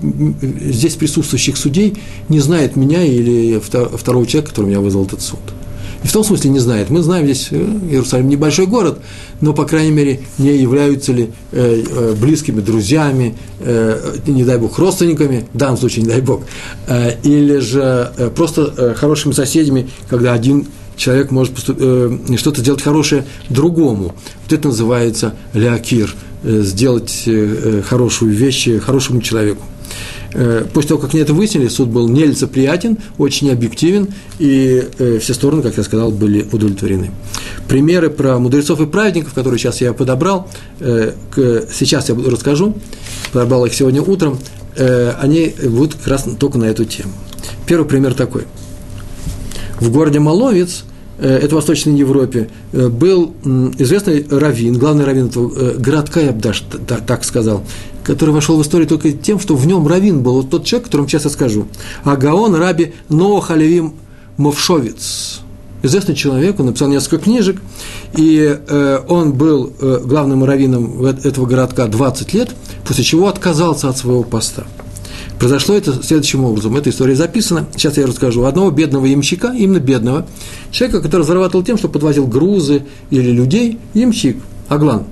здесь 0.62 0.96
присутствующих 0.96 1.56
судей 1.56 1.96
не 2.28 2.42
знает 2.42 2.76
меня 2.76 3.04
или 3.04 3.60
второго 3.60 4.28
человека, 4.28 4.50
который 4.50 4.66
меня 4.66 4.82
вызвал 4.82 5.06
этот 5.06 5.22
суд. 5.22 5.40
И 6.04 6.08
в 6.08 6.12
том 6.12 6.24
смысле 6.24 6.52
не 6.52 6.60
знает. 6.60 6.90
Мы 6.90 7.02
знаем 7.02 7.26
здесь, 7.26 7.48
э, 7.52 7.56
Иерусалим 7.90 8.30
небольшой 8.30 8.68
город, 8.68 9.00
но, 9.42 9.54
по 9.54 9.66
крайней 9.66 9.92
мере, 9.92 10.22
не 10.38 10.56
являются 10.56 11.12
ли 11.12 11.32
э, 11.52 11.84
э, 11.88 12.16
близкими 12.20 12.62
друзьями, 12.62 13.36
не 14.28 14.44
дай 14.44 14.58
бог, 14.58 14.78
родственниками, 14.78 15.48
в 15.52 15.58
данном 15.58 15.78
случае, 15.78 16.04
не 16.04 16.10
дай 16.10 16.22
бог, 16.22 16.44
или 17.24 17.58
же 17.58 18.12
просто 18.36 18.94
хорошими 18.96 19.34
соседями, 19.34 19.90
когда 20.10 20.34
один 20.34 20.68
человек 20.96 21.32
может 21.32 21.58
что-то 21.58 22.62
сделать 22.62 22.82
хорошее 22.84 23.26
другому. 23.50 24.16
Вот 24.44 24.54
это 24.54 24.68
называется 24.68 25.34
леакир, 25.54 26.14
сделать 26.44 27.28
хорошую 27.90 28.32
вещь 28.32 28.70
хорошему 28.80 29.22
человеку. 29.22 29.64
Э, 30.40 30.66
после 30.72 30.90
того, 30.90 31.02
как 31.02 31.16
они 31.16 31.24
это 31.24 31.34
выяснили, 31.34 31.68
суд 31.68 31.90
был 31.90 32.08
нелицеприятен, 32.08 33.00
очень 33.18 33.50
объективен, 33.50 34.10
и 34.38 34.88
э, 35.00 35.18
все 35.20 35.34
стороны, 35.34 35.64
как 35.64 35.76
я 35.78 35.84
сказал, 35.84 36.12
были 36.12 36.48
удовлетворены. 36.52 37.10
Примеры 37.68 38.12
про 38.12 38.38
мудрецов 38.38 38.80
и 38.80 38.86
праведников, 38.86 39.34
которые 39.34 39.58
сейчас 39.58 39.82
я 39.82 39.94
подобрал, 39.94 40.48
э, 40.80 41.14
сейчас 41.74 42.10
я 42.10 42.16
расскажу, 42.16 42.76
подобрал 43.34 43.66
их 43.66 43.74
сегодня 43.74 44.02
утром, 44.02 44.40
они 45.20 45.56
будут 45.64 45.96
как 45.96 46.08
раз 46.08 46.26
только 46.40 46.60
на 46.60 46.66
эту 46.66 46.86
тему. 46.86 47.12
Первый 47.66 47.88
пример 47.88 48.14
такой. 48.14 48.44
В 49.80 49.90
городе 49.90 50.20
Маловец 50.20 50.84
это 51.18 51.48
в 51.48 51.54
Восточной 51.54 51.98
Европе, 51.98 52.50
был 52.72 53.34
известный 53.80 54.24
раввин, 54.30 54.78
главный 54.78 55.04
раввин 55.04 55.28
этого 55.28 55.74
городка, 55.80 56.20
я 56.22 56.32
бы 56.32 56.40
даже 56.40 56.64
так 57.08 57.24
сказал, 57.24 57.64
который 58.08 58.30
вошел 58.30 58.58
в 58.58 58.62
историю 58.62 58.88
только 58.88 59.12
тем, 59.12 59.38
что 59.38 59.56
в 59.56 59.68
нем 59.68 59.86
раввин 59.86 60.24
был 60.24 60.36
вот 60.36 60.50
тот 60.50 60.64
человек, 60.64 60.86
которому 60.86 61.10
сейчас 61.10 61.26
я 61.26 61.30
скажу. 61.30 61.68
Агаон 62.06 62.56
Раби 62.56 62.94
Ноах 63.10 63.52
Алевим 63.52 63.96
Мовшовец. 64.38 65.42
Известный 65.84 66.16
человек, 66.16 66.60
он 66.60 66.68
написал 66.68 66.88
несколько 66.88 67.18
книжек, 67.18 67.62
и 68.16 68.58
э, 68.68 69.00
он 69.08 69.34
был 69.34 69.74
э, 69.80 70.00
главным 70.04 70.44
раввином 70.44 71.06
этого 71.06 71.46
городка 71.46 71.86
20 71.88 72.34
лет, 72.34 72.50
после 72.86 73.04
чего 73.04 73.28
отказался 73.28 73.90
от 73.90 73.98
своего 73.98 74.24
поста. 74.24 74.66
Произошло 75.38 75.76
это 75.76 76.02
следующим 76.02 76.46
образом. 76.46 76.76
Эта 76.78 76.90
история 76.90 77.16
записана. 77.16 77.68
Сейчас 77.76 77.98
я 77.98 78.08
расскажу. 78.08 78.46
Одного 78.46 78.72
бедного 78.72 79.06
ямщика, 79.06 79.54
именно 79.56 79.80
бедного, 79.80 80.26
человека, 80.72 81.02
который 81.02 81.24
зарабатывал 81.24 81.64
тем, 81.64 81.78
что 81.78 81.90
подвозил 81.90 82.26
грузы 82.26 82.86
или 83.12 83.30
людей, 83.30 83.78
ямщик, 83.94 84.38
Аглан. 84.68 85.04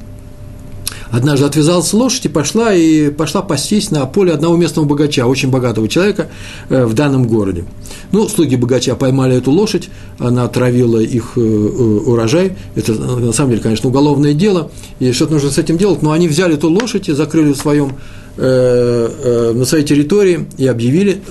Однажды 1.16 1.46
отвязалась 1.46 1.94
лошадь 1.94 2.26
и 2.26 2.28
пошла, 2.28 2.74
и 2.74 3.10
пошла 3.10 3.42
пастись 3.42 3.90
на 3.90 4.06
поле 4.06 4.34
одного 4.34 4.58
местного 4.58 4.86
богача, 4.86 5.26
очень 5.26 5.50
богатого 5.50 5.88
человека 5.88 6.28
э, 6.68 6.84
в 6.84 6.94
данном 6.94 7.26
городе. 7.26 7.64
Ну, 8.12 8.28
слуги 8.28 8.58
богача 8.58 8.96
поймали 8.96 9.38
эту 9.38 9.52
лошадь, 9.52 9.88
она 10.20 10.44
отравила 10.44 11.00
их 11.00 11.38
э, 11.38 11.40
э, 11.40 11.44
урожай. 11.44 12.58
Это, 12.76 12.96
на 12.96 13.32
самом 13.32 13.52
деле, 13.52 13.64
конечно, 13.64 13.88
уголовное 13.88 14.34
дело, 14.34 14.72
и 15.00 15.14
что-то 15.14 15.36
нужно 15.36 15.52
с 15.52 15.58
этим 15.58 15.78
делать. 15.78 16.02
Но 16.02 16.12
они 16.12 16.28
взяли 16.28 16.56
эту 16.56 16.70
лошадь 16.70 17.08
и 17.08 17.14
закрыли 17.14 17.54
в 17.54 17.58
своем 17.58 17.94
на 18.38 19.64
своей 19.64 19.86
территории 19.86 20.46
и 20.58 20.68
объявили, 20.68 21.22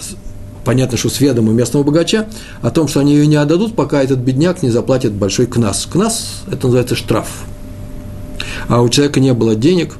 понятно, 0.65 0.97
что 0.97 1.11
с 1.11 1.21
ведома 1.21 1.53
местного 1.53 1.85
богача, 1.85 2.29
о 2.63 2.71
том, 2.71 2.89
что 2.89 3.01
они 3.01 3.13
ее 3.13 3.27
не 3.27 3.37
отдадут, 3.37 3.77
пока 3.77 4.03
этот 4.03 4.21
бедняк 4.21 4.63
не 4.63 4.71
заплатит 4.71 5.13
большой 5.13 5.45
кнас. 5.45 5.87
Кнас– 5.93 6.45
это 6.51 6.69
называется 6.69 6.95
штраф. 6.95 7.29
А 8.69 8.83
у 8.83 8.89
человека 8.89 9.21
не 9.21 9.33
было 9.35 9.55
денег, 9.55 9.97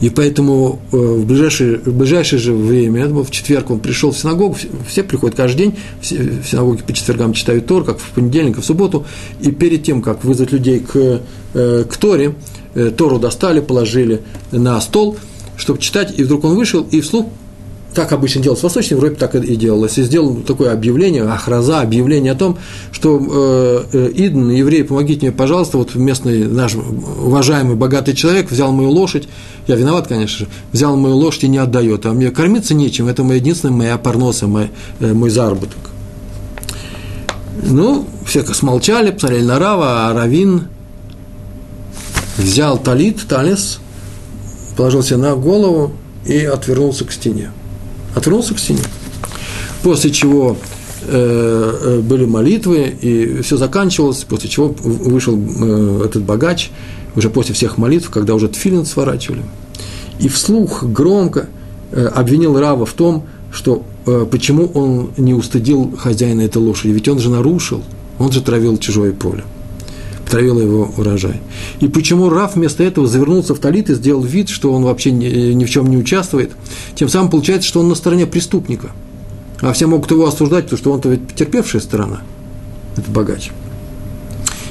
и 0.00 0.10
поэтому 0.10 0.80
э, 0.92 0.96
в 0.96 1.26
ближайшее, 1.26 1.78
в 1.78 1.92
ближайшее 1.92 2.38
же 2.38 2.52
время, 2.52 3.08
в 3.08 3.30
четверг 3.30 3.70
он 3.70 3.80
пришел 3.80 4.12
в 4.12 4.18
синагогу, 4.18 4.56
все 4.86 5.02
приходят 5.02 5.36
каждый 5.36 5.58
день, 5.58 5.78
в 6.00 6.46
синагоге 6.46 6.82
по 6.84 6.92
четвергам 6.92 7.32
читают 7.32 7.66
Тор, 7.66 7.84
как 7.84 7.98
в 7.98 8.10
понедельник, 8.10 8.58
в 8.58 8.64
субботу, 8.64 9.06
и 9.40 9.50
перед 9.50 9.82
тем, 9.82 10.02
как 10.02 10.24
вызвать 10.24 10.52
людей 10.52 10.80
к, 10.80 11.20
к 11.52 11.96
Торе, 11.98 12.34
Тору 12.96 13.18
достали, 13.18 13.60
положили 13.60 14.22
на 14.52 14.80
стол– 14.80 15.16
чтобы 15.58 15.80
читать, 15.80 16.14
и 16.16 16.22
вдруг 16.22 16.44
он 16.44 16.54
вышел, 16.54 16.86
и 16.90 17.00
вслух, 17.00 17.26
так 17.98 18.12
обычно 18.12 18.40
делалось 18.40 18.60
в 18.60 18.62
Восточной 18.62 18.94
Европе, 18.94 19.16
так 19.16 19.34
и 19.34 19.56
делалось, 19.56 19.98
и 19.98 20.02
сделал 20.04 20.36
такое 20.36 20.72
объявление, 20.72 21.24
ахраза, 21.24 21.80
объявление 21.80 22.30
о 22.30 22.36
том, 22.36 22.56
что 22.92 23.84
э, 23.92 24.10
Иден, 24.14 24.50
еврей, 24.50 24.84
помогите 24.84 25.26
мне, 25.26 25.32
пожалуйста, 25.32 25.78
вот 25.78 25.96
местный 25.96 26.46
наш 26.46 26.76
уважаемый, 26.76 27.74
богатый 27.74 28.14
человек 28.14 28.52
взял 28.52 28.70
мою 28.70 28.90
лошадь, 28.90 29.26
я 29.66 29.74
виноват, 29.74 30.06
конечно 30.06 30.46
же, 30.46 30.48
взял 30.70 30.96
мою 30.96 31.16
лошадь 31.16 31.42
и 31.42 31.48
не 31.48 31.58
отдает, 31.58 32.06
а 32.06 32.12
мне 32.12 32.30
кормиться 32.30 32.72
нечем, 32.72 33.08
это 33.08 33.24
моя 33.24 33.40
единственная 33.40 33.74
моя 33.74 33.98
парноса, 33.98 34.46
мой, 34.46 34.70
э, 35.00 35.12
мой 35.12 35.30
заработок. 35.30 35.90
Ну, 37.64 38.06
все 38.24 38.44
смолчали, 38.44 39.10
посмотрели 39.10 39.44
на 39.44 39.58
Рава, 39.58 40.08
а 40.08 40.14
Равин 40.14 40.68
взял 42.36 42.78
талит, 42.78 43.26
талис– 43.28 43.80
положил 44.76 45.02
себе 45.02 45.16
на 45.16 45.34
голову 45.34 45.90
и 46.24 46.44
отвернулся 46.44 47.04
к 47.04 47.10
стене. 47.10 47.50
Отвернулся 48.14 48.54
к 48.54 48.58
стене. 48.58 48.82
После 49.82 50.10
чего 50.10 50.56
э, 51.02 51.78
э, 51.82 52.00
были 52.00 52.24
молитвы, 52.24 52.94
и 53.00 53.42
все 53.42 53.56
заканчивалось, 53.56 54.24
после 54.24 54.50
чего 54.50 54.74
вышел 54.82 55.38
э, 55.38 56.02
этот 56.06 56.22
богач, 56.24 56.70
уже 57.16 57.30
после 57.30 57.54
всех 57.54 57.78
молитв, 57.78 58.10
когда 58.10 58.34
уже 58.34 58.48
тфилин 58.48 58.84
сворачивали, 58.84 59.42
и 60.20 60.28
вслух 60.28 60.84
громко 60.84 61.48
обвинил 62.14 62.58
Рава 62.58 62.84
в 62.84 62.92
том, 62.92 63.24
что 63.50 63.82
почему 64.30 64.66
он 64.66 65.10
не 65.16 65.32
устыдил 65.32 65.96
хозяина 65.96 66.42
этой 66.42 66.58
лошади, 66.58 66.92
ведь 66.92 67.08
он 67.08 67.18
же 67.18 67.30
нарушил, 67.30 67.82
он 68.18 68.30
же 68.30 68.42
травил 68.42 68.76
чужое 68.76 69.12
поле 69.12 69.42
травила 70.28 70.60
его 70.60 70.92
урожай. 70.96 71.40
И 71.80 71.88
почему 71.88 72.28
Раф 72.28 72.54
вместо 72.54 72.82
этого 72.82 73.06
завернулся 73.06 73.54
в 73.54 73.58
талит 73.58 73.90
и 73.90 73.94
сделал 73.94 74.22
вид, 74.22 74.48
что 74.48 74.72
он 74.72 74.84
вообще 74.84 75.10
ни, 75.10 75.26
ни 75.26 75.64
в 75.64 75.70
чем 75.70 75.88
не 75.88 75.96
участвует, 75.96 76.52
тем 76.94 77.08
самым 77.08 77.30
получается, 77.30 77.68
что 77.68 77.80
он 77.80 77.88
на 77.88 77.94
стороне 77.94 78.26
преступника. 78.26 78.90
А 79.60 79.72
все 79.72 79.86
могут 79.86 80.10
его 80.10 80.26
осуждать, 80.26 80.64
потому 80.64 80.78
что 80.78 80.92
он-то 80.92 81.08
ведь 81.08 81.26
потерпевшая 81.26 81.82
сторона, 81.82 82.22
этот 82.96 83.10
богач. 83.10 83.50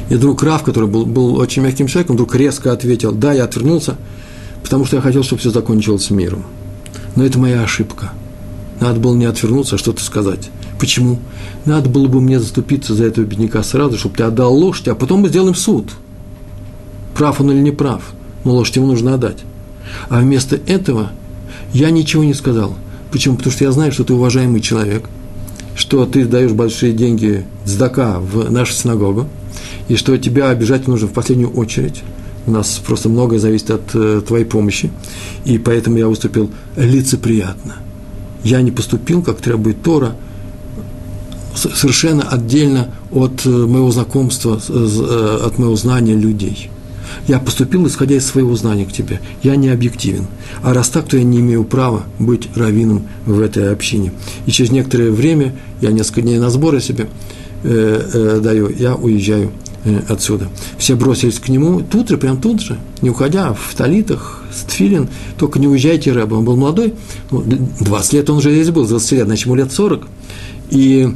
И 0.09 0.15
вдруг 0.15 0.41
Раф, 0.43 0.63
который 0.63 0.87
был, 0.87 1.05
был 1.05 1.35
очень 1.35 1.61
мягким 1.61 1.87
человеком, 1.87 2.15
вдруг 2.15 2.33
резко 2.35 2.71
ответил, 2.71 3.11
да, 3.11 3.33
я 3.33 3.43
отвернулся, 3.43 3.97
потому 4.63 4.85
что 4.85 4.97
я 4.97 5.01
хотел, 5.01 5.23
чтобы 5.23 5.41
все 5.41 5.49
закончилось 5.49 6.09
миром. 6.09 6.45
Но 7.15 7.25
это 7.25 7.37
моя 7.39 7.63
ошибка. 7.63 8.13
Надо 8.79 8.99
было 8.99 9.15
не 9.15 9.25
отвернуться, 9.25 9.75
а 9.75 9.77
что-то 9.77 10.03
сказать. 10.03 10.49
Почему? 10.79 11.19
Надо 11.65 11.89
было 11.89 12.07
бы 12.07 12.21
мне 12.21 12.39
заступиться 12.39 12.93
за 12.93 13.05
этого 13.05 13.25
бедняка 13.25 13.63
сразу, 13.63 13.97
чтобы 13.97 14.15
ты 14.15 14.23
отдал 14.23 14.53
лошадь, 14.53 14.87
а 14.89 14.95
потом 14.95 15.21
мы 15.21 15.29
сделаем 15.29 15.55
суд. 15.55 15.91
Прав 17.15 17.41
он 17.41 17.51
или 17.51 17.59
не 17.59 17.71
прав, 17.71 18.03
но 18.43 18.53
лошадь 18.53 18.75
ему 18.75 18.87
нужно 18.87 19.15
отдать. 19.15 19.39
А 20.09 20.19
вместо 20.19 20.55
этого 20.55 21.11
я 21.73 21.89
ничего 21.89 22.23
не 22.23 22.33
сказал. 22.33 22.75
Почему? 23.11 23.37
Потому 23.37 23.53
что 23.53 23.63
я 23.63 23.71
знаю, 23.71 23.91
что 23.91 24.03
ты 24.03 24.13
уважаемый 24.13 24.61
человек, 24.61 25.05
что 25.75 26.05
ты 26.05 26.25
даешь 26.25 26.51
большие 26.51 26.93
деньги 26.93 27.45
сдака 27.65 28.19
в 28.19 28.51
нашу 28.51 28.73
синагогу, 28.73 29.27
и 29.87 29.95
что 29.95 30.17
тебя 30.17 30.49
обижать 30.49 30.87
нужно 30.87 31.07
в 31.07 31.13
последнюю 31.13 31.51
очередь. 31.51 32.03
У 32.45 32.51
нас 32.51 32.81
просто 32.85 33.09
многое 33.09 33.39
зависит 33.39 33.71
от 33.71 33.93
э, 33.93 34.21
твоей 34.25 34.45
помощи, 34.45 34.89
и 35.43 35.57
поэтому 35.57 35.97
я 35.97 36.07
выступил 36.07 36.49
лицеприятно. 36.77 37.77
Я 38.43 38.61
не 38.61 38.71
поступил, 38.71 39.23
как 39.23 39.41
требует 39.41 39.81
Тора– 39.81 40.15
совершенно 41.57 42.23
отдельно 42.23 42.89
от 43.11 43.45
э, 43.45 43.49
моего 43.49 43.91
знакомства, 43.91 44.59
э, 44.69 45.39
от 45.45 45.57
моего 45.57 45.75
знания 45.75 46.15
людей. 46.15 46.69
Я 47.27 47.39
поступил, 47.39 47.85
исходя 47.87 48.15
из 48.15 48.25
своего 48.25 48.55
знания 48.55 48.85
к 48.85 48.91
тебе. 48.91 49.19
Я 49.43 49.55
не 49.55 49.69
объективен. 49.69 50.27
А 50.63 50.73
раз 50.73 50.89
так, 50.89 51.07
то 51.07 51.17
я 51.17 51.23
не 51.23 51.39
имею 51.39 51.63
права 51.63 52.03
быть 52.19 52.47
раввином 52.55 53.07
в 53.25 53.39
этой 53.39 53.71
общине. 53.71 54.13
И 54.45 54.51
через 54.51 54.71
некоторое 54.71 55.11
время, 55.11 55.53
я 55.81 55.91
несколько 55.91 56.21
дней 56.21 56.39
на 56.39 56.49
сборы 56.49 56.79
себе 56.79 57.07
э, 57.63 58.09
э, 58.13 58.39
даю, 58.41 58.69
я 58.69 58.95
уезжаю 58.95 59.51
э, 59.83 60.01
отсюда. 60.07 60.47
Все 60.77 60.95
бросились 60.95 61.39
к 61.39 61.49
нему 61.49 61.81
тут 61.81 62.09
же, 62.09 62.17
прям 62.17 62.39
тут 62.39 62.61
же, 62.61 62.77
не 63.01 63.09
уходя, 63.09 63.53
в 63.53 63.75
талитах, 63.75 64.43
с 64.53 64.63
тфилин, 64.63 65.09
только 65.37 65.59
не 65.59 65.67
уезжайте, 65.67 66.13
Рэб. 66.13 66.31
Он 66.31 66.45
был 66.45 66.55
молодой, 66.55 66.93
20 67.31 68.13
лет 68.13 68.29
он 68.29 68.37
уже 68.37 68.53
здесь 68.53 68.69
был, 68.69 68.87
20 68.87 69.11
лет, 69.13 69.25
значит, 69.25 69.45
ему 69.45 69.55
лет 69.55 69.71
40. 69.71 70.07
И 70.69 71.13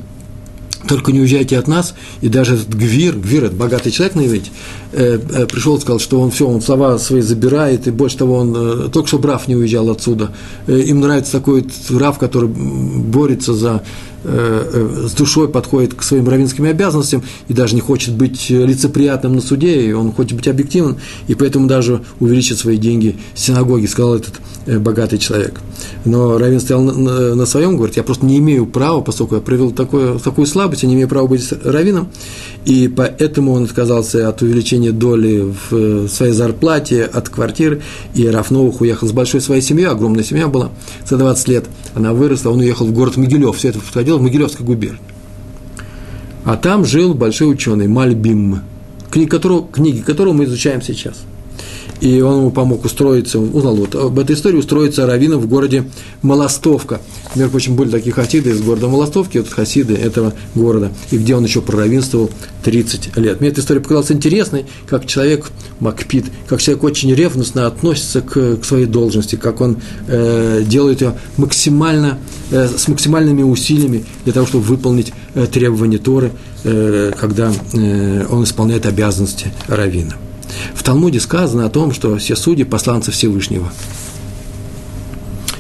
только 0.88 1.12
не 1.12 1.20
уезжайте 1.20 1.58
от 1.58 1.68
нас, 1.68 1.96
и 2.22 2.30
даже 2.30 2.58
Гвир, 2.68 3.18
Гвир, 3.18 3.46
это 3.46 3.56
богатый 3.56 3.92
человек 3.92 4.16
на 4.16 4.26
иврите, 4.26 4.52
пришел 4.92 5.78
и 5.78 5.80
сказал, 5.80 6.00
что 6.00 6.20
он 6.20 6.32
все, 6.32 6.48
он 6.48 6.62
слова 6.62 6.98
свои 7.00 7.22
забирает, 7.22 7.88
и 7.88 7.92
больше 7.92 8.18
того, 8.18 8.36
он 8.36 8.56
э, 8.56 8.90
только 8.90 9.08
что 9.08 9.20
Брав 9.20 9.48
не 9.48 9.56
уезжал 9.56 9.90
отсюда. 9.90 10.32
Э, 10.68 10.80
им 10.80 11.00
нравится 11.00 11.34
такой 11.34 11.66
Рав, 11.90 12.18
который 12.20 12.50
борется 12.50 13.54
за 13.54 13.84
Э, 14.24 14.70
э, 14.72 15.08
с 15.08 15.14
душой 15.14 15.50
подходит 15.50 15.96
к 15.96 16.04
своим 16.04 16.30
равинским 16.30 16.66
обязанностям 16.66 17.24
и 17.48 17.54
даже 17.54 17.74
не 17.74 17.82
хочет 17.82 18.14
быть 18.14 18.52
лицеприятным 18.52 19.34
на 19.34 19.42
суде, 19.42 19.82
и 19.82 19.94
он 19.94 20.12
хочет 20.12 20.38
быть 20.38 20.48
объективным, 20.48 20.98
и 21.28 21.34
поэтому 21.34 21.68
даже 21.68 22.04
увеличит 22.20 22.60
свои 22.60 22.78
деньги 22.78 23.18
синагоги, 23.34 23.88
сказал 23.88 24.16
этот 24.16 24.36
э, 24.68 24.78
богатый 24.78 25.18
человек. 25.18 25.60
Но 26.06 26.38
Равин 26.38 26.60
стоял 26.60 26.84
на 26.84 27.46
своем, 27.48 27.78
говорит, 27.78 27.98
я 27.98 28.04
просто 28.04 28.26
не 28.26 28.38
имею 28.38 28.68
права, 28.68 29.02
поскольку 29.02 29.36
я 29.36 29.42
провел 29.42 29.72
такое, 29.72 30.20
такую 30.20 30.46
слабость, 30.46 30.84
я 30.84 30.90
не 30.90 30.94
имею 30.94 31.08
права 31.08 31.26
быть 31.26 31.52
раввином, 31.64 32.10
и 32.66 32.88
поэтому 32.88 33.54
он 33.54 33.64
отказался 33.64 34.30
от 34.30 34.44
увеличения 34.44 34.81
доли 34.90 35.54
в 35.70 36.08
своей 36.08 36.34
зарплате, 36.34 37.04
от 37.04 37.30
квартиры, 37.30 37.82
и 38.16 38.28
Рафновых 38.28 38.82
уехал 38.82 39.08
с 39.08 39.12
большой 39.12 39.42
своей 39.42 39.62
семьей, 39.62 39.88
огромная 39.88 40.24
семья 40.24 40.48
была, 40.48 40.72
за 41.08 41.18
20 41.18 41.48
лет 41.48 41.66
она 41.94 42.14
выросла, 42.14 42.50
он 42.50 42.60
уехал 42.60 42.86
в 42.88 42.94
город 42.94 43.18
Могилев, 43.18 43.56
все 43.56 43.70
это 43.70 43.80
происходило 43.80 44.18
в 44.18 44.22
Могилевской 44.22 44.66
губернии. 44.66 45.00
А 46.44 46.58
там 46.58 46.86
жил 46.86 47.14
большой 47.14 47.52
ученый 47.52 47.88
Мальбим, 47.88 48.62
книги 49.12 49.30
которого, 49.30 49.68
книги 49.68 50.00
которого 50.00 50.34
мы 50.34 50.46
изучаем 50.46 50.82
сейчас. 50.82 51.24
И 52.02 52.20
он 52.22 52.40
ему 52.40 52.52
помог 52.52 52.84
устроиться, 52.84 53.40
узнал 53.40 53.76
вот 53.76 53.96
об 53.96 54.18
этой 54.20 54.36
истории, 54.36 54.58
устроиться 54.58 55.06
раввином 55.06 55.40
в 55.40 55.48
городе 55.48 55.86
Молостовка. 56.24 57.00
Между 57.36 57.52
прочим, 57.52 57.76
были 57.76 57.90
такие 57.90 58.12
хасиды 58.12 58.50
из 58.50 58.62
города 58.62 58.88
Молостовки, 58.88 59.38
вот 59.38 59.50
хасиды 59.50 59.94
этого 59.94 60.34
города, 60.56 60.92
и 61.12 61.18
где 61.18 61.36
он 61.36 61.46
еще 61.46 61.62
проравинствовал 61.62 62.32
30 62.64 63.18
лет. 63.18 63.40
Мне 63.40 63.50
эта 63.50 63.62
история 63.62 63.82
показалась 63.82 64.12
интересной, 64.12 64.66
как 64.88 65.06
человек 65.06 65.52
Макпит, 65.80 66.26
как 66.48 66.60
человек 66.60 66.84
очень 66.84 67.14
ревностно 67.14 67.68
относится 67.68 68.22
к, 68.22 68.58
к 68.58 68.66
своей 68.66 68.88
должности, 68.88 69.36
как 69.36 69.62
он 69.62 69.78
э, 70.08 70.64
делает 70.66 71.02
ее 71.02 71.16
максимально, 71.38 72.18
э, 72.50 72.68
с 72.68 72.88
максимальными 72.88 73.44
усилиями 73.44 74.06
для 74.26 74.34
того, 74.34 74.48
чтобы 74.48 74.64
выполнить 74.64 75.14
э, 75.36 75.46
требования 75.46 76.00
Торы, 76.00 76.32
э, 76.64 77.12
когда 77.20 77.52
э, 77.74 78.26
он 78.30 78.44
исполняет 78.44 78.88
обязанности 78.88 79.54
раввина. 79.68 80.16
В 80.74 80.84
Талмуде 80.84 81.20
сказано 81.20 81.66
о 81.66 81.70
том, 81.70 81.94
что 81.94 82.18
все 82.18 82.36
судьи– 82.36 82.64
посланцы 82.66 83.12
Всевышнего. 83.12 83.72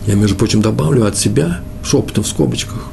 Я, 0.07 0.15
между 0.15 0.35
прочим, 0.35 0.61
добавлю 0.61 1.05
от 1.05 1.17
себя, 1.17 1.61
шепотом 1.83 2.23
в 2.23 2.27
скобочках, 2.27 2.87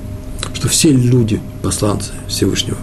что 0.55 0.69
все 0.69 0.91
люди– 0.91 1.41
посланцы 1.63 2.13
Всевышнего. 2.29 2.79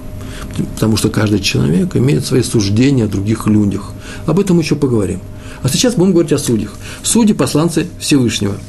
Потому 0.75 0.97
что 0.97 1.09
каждый 1.09 1.39
человек 1.39 1.95
имеет 1.95 2.25
свои 2.25 2.41
суждения 2.41 3.05
о 3.05 3.09
других 3.09 3.47
людях. 3.47 3.91
Об 4.25 4.39
этом 4.39 4.59
еще 4.59 4.75
поговорим. 4.75 5.19
А 5.65 5.69
сейчас 5.69 5.95
будем 5.95 6.11
говорить 6.11 6.31
о 6.31 6.37
судьях. 6.37 6.75
Судьи– 7.01 7.33
посланцы 7.35 7.87
Всевышнего– 7.99 8.53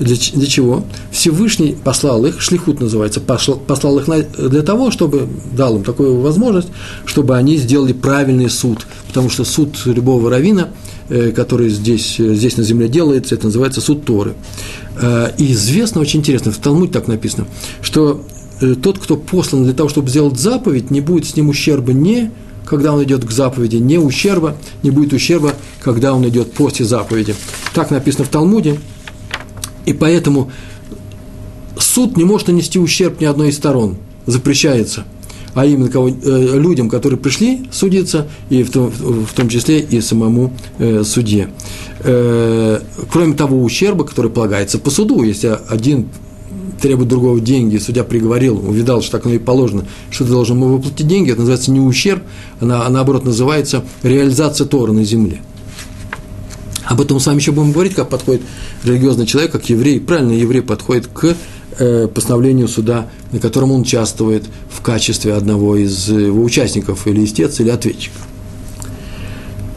для, 0.00 0.16
для 0.16 0.46
чего? 0.46 0.82
Всевышний 1.12 1.76
послал 1.84 2.24
их, 2.24 2.40
шлихут 2.40 2.80
называется, 2.80 3.20
послал, 3.20 3.58
послал 3.58 3.98
их 3.98 4.06
для 4.38 4.62
того, 4.62 4.90
чтобы, 4.90 5.28
дал 5.54 5.76
им 5.76 5.84
такую 5.84 6.20
возможность, 6.20 6.68
чтобы 7.04 7.36
они 7.36 7.58
сделали 7.58 7.92
правильный 7.92 8.48
суд. 8.48 8.86
Потому 9.08 9.28
что 9.28 9.44
суд 9.44 9.76
любого 9.84 10.30
равина, 10.30 10.70
э, 11.10 11.32
который 11.32 11.68
здесь, 11.68 12.18
э, 12.18 12.34
здесь 12.34 12.56
на 12.56 12.64
земле 12.64 12.88
делается, 12.88 13.34
это 13.34 13.46
называется 13.46 13.82
суд 13.82 14.06
Торы. 14.06 14.34
Э, 15.00 15.32
и 15.36 15.52
известно, 15.52 16.00
очень 16.00 16.20
интересно, 16.20 16.50
в 16.50 16.56
Талмуде 16.56 16.92
так 16.92 17.06
написано, 17.06 17.46
что 17.82 18.24
тот, 18.82 18.98
кто 18.98 19.16
послан 19.16 19.64
для 19.64 19.72
того, 19.72 19.88
чтобы 19.88 20.10
сделать 20.10 20.38
заповедь, 20.38 20.90
не 20.90 21.00
будет 21.00 21.26
с 21.26 21.36
ним 21.36 21.48
ущерба 21.48 21.92
ни 21.92 22.30
когда 22.64 22.92
он 22.92 23.02
идет 23.02 23.24
к 23.24 23.30
заповеди, 23.30 23.76
не 23.76 23.98
ущерба, 23.98 24.56
не 24.82 24.90
будет 24.90 25.12
ущерба, 25.12 25.54
когда 25.82 26.14
он 26.14 26.28
идет 26.28 26.52
после 26.52 26.84
заповеди. 26.84 27.34
Так 27.74 27.90
написано 27.90 28.24
в 28.24 28.28
Талмуде, 28.28 28.78
и 29.86 29.92
поэтому 29.92 30.50
суд 31.78 32.16
не 32.16 32.24
может 32.24 32.48
нанести 32.48 32.78
ущерб 32.78 33.20
ни 33.20 33.24
одной 33.24 33.48
из 33.48 33.56
сторон, 33.56 33.96
запрещается. 34.26 35.04
А 35.54 35.66
именно 35.66 35.88
кого, 35.88 36.08
э, 36.08 36.58
людям, 36.58 36.88
которые 36.88 37.18
пришли 37.18 37.66
судиться, 37.72 38.28
и 38.50 38.62
в 38.62 38.70
том, 38.70 38.90
в 38.90 39.32
том 39.34 39.48
числе 39.48 39.80
и 39.80 40.00
самому 40.00 40.52
э, 40.78 41.02
судье. 41.02 41.50
Э, 42.00 42.80
кроме 43.10 43.34
того 43.34 43.60
ущерба, 43.60 44.04
который 44.04 44.30
полагается 44.30 44.78
по 44.78 44.90
суду, 44.90 45.24
если 45.24 45.58
один 45.68 46.06
требует 46.80 47.08
другого 47.08 47.40
деньги, 47.40 47.78
судья 47.78 48.04
приговорил, 48.04 48.58
увидал, 48.58 49.02
что 49.02 49.12
так 49.12 49.26
оно 49.26 49.34
и 49.34 49.38
положено, 49.38 49.84
что 50.10 50.24
ты 50.24 50.30
должен 50.30 50.56
ему 50.56 50.68
выплатить 50.68 51.06
деньги, 51.06 51.30
это 51.30 51.40
называется 51.40 51.70
не 51.70 51.80
ущерб, 51.80 52.22
а, 52.60 52.86
а 52.86 52.90
наоборот 52.90 53.24
называется 53.24 53.84
реализация 54.02 54.66
Тора 54.66 54.92
на 54.92 55.04
земле. 55.04 55.40
Об 56.84 57.00
этом 57.00 57.16
мы 57.16 57.20
с 57.20 57.26
вами 57.26 57.38
еще 57.38 57.52
будем 57.52 57.70
говорить, 57.70 57.94
как 57.94 58.08
подходит 58.08 58.42
религиозный 58.82 59.24
человек, 59.24 59.52
как 59.52 59.68
еврей. 59.70 60.00
Правильно, 60.00 60.32
еврей 60.32 60.60
подходит 60.60 61.06
к 61.06 61.36
э, 61.78 62.08
постановлению 62.08 62.66
суда, 62.66 63.06
на 63.30 63.38
котором 63.38 63.70
он 63.70 63.82
участвует 63.82 64.44
в 64.68 64.80
качестве 64.80 65.34
одного 65.34 65.76
из 65.76 66.08
его 66.08 66.42
участников, 66.42 67.06
или 67.06 67.24
истец, 67.24 67.60
или 67.60 67.68
ответчика. 67.68 68.16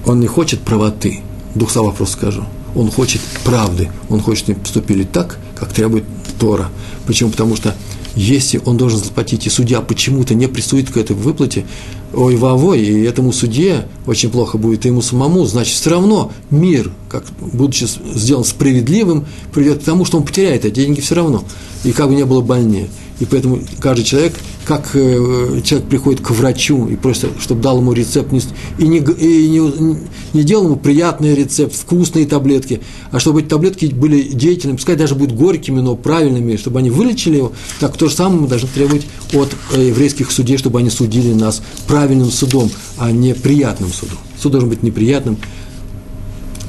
Он 0.07 0.19
не 0.19 0.27
хочет 0.27 0.61
правоты, 0.61 1.19
двух 1.53 1.69
слов 1.69 1.95
просто 1.95 2.17
скажу. 2.17 2.45
Он 2.75 2.89
хочет 2.89 3.21
правды, 3.43 3.89
он 4.09 4.19
хочет, 4.19 4.45
чтобы 4.45 4.61
поступили 4.61 5.03
так, 5.03 5.37
как 5.55 5.71
требует 5.71 6.05
Тора. 6.43 6.69
Почему? 7.07 7.29
Потому 7.29 7.55
что 7.55 7.73
если 8.17 8.61
он 8.65 8.75
должен 8.75 8.99
заплатить, 8.99 9.47
и 9.47 9.49
судья 9.49 9.79
почему-то 9.79 10.35
не 10.35 10.47
приступит 10.47 10.89
к 10.89 10.97
этой 10.97 11.15
выплате, 11.15 11.65
ой 12.13 12.35
вовой, 12.35 12.81
и 12.81 13.03
этому 13.03 13.31
судье 13.31 13.87
очень 14.05 14.29
плохо 14.29 14.57
будет, 14.57 14.85
и 14.85 14.89
ему 14.89 15.01
самому, 15.01 15.45
значит, 15.45 15.73
все 15.73 15.91
равно 15.91 16.33
мир, 16.49 16.91
как, 17.07 17.23
будучи 17.39 17.87
сделан 18.13 18.43
справедливым, 18.43 19.25
приведет 19.53 19.83
к 19.83 19.85
тому, 19.85 20.03
что 20.03 20.17
он 20.17 20.25
потеряет 20.25 20.65
эти 20.65 20.75
деньги 20.75 20.99
все 20.99 21.15
равно, 21.15 21.45
и 21.85 21.93
как 21.93 22.09
бы 22.09 22.15
не 22.15 22.25
было 22.25 22.41
больнее. 22.41 22.89
И 23.23 23.25
поэтому 23.25 23.61
каждый 23.79 24.03
человек, 24.03 24.33
как 24.65 24.89
э, 24.95 25.61
человек 25.63 25.87
приходит 25.87 26.19
к 26.19 26.31
врачу 26.31 26.89
и 26.89 26.97
просит, 26.97 27.29
чтобы 27.39 27.61
дал 27.61 27.77
ему 27.77 27.93
рецепт, 27.93 28.33
и 28.77 28.85
не, 28.85 28.97
и 28.97 29.47
не, 29.47 29.97
не 30.33 30.43
делал 30.43 30.65
ему 30.65 30.75
приятный 30.75 31.33
рецепт, 31.33 31.73
вкусные 31.73 32.25
таблетки, 32.25 32.81
а 33.11 33.21
чтобы 33.21 33.39
эти 33.39 33.47
таблетки 33.47 33.85
были 33.85 34.23
деятельными, 34.23 34.75
пускай 34.75 34.97
даже 34.97 35.15
будут 35.15 35.37
горькими, 35.37 35.79
но 35.79 35.95
правильными, 35.95 36.57
чтобы 36.57 36.79
они 36.79 36.89
вылечили 36.89 37.37
его, 37.37 37.53
так 37.79 37.95
то 37.95 38.09
же 38.09 38.13
самое 38.13 38.41
мы 38.41 38.47
должны 38.49 38.67
требовать 38.67 39.05
от 39.31 39.55
э, 39.71 39.87
еврейских 39.87 40.29
судей, 40.29 40.57
чтобы 40.57 40.79
они 40.79 40.89
судили 40.89 41.33
нас 41.33 41.61
правильным 41.87 42.29
судом, 42.29 42.69
а 42.97 43.09
не 43.09 43.33
приятным 43.33 43.93
судом. 43.93 44.17
Суд 44.37 44.51
должен 44.51 44.69
быть 44.69 44.83
неприятным, 44.83 45.37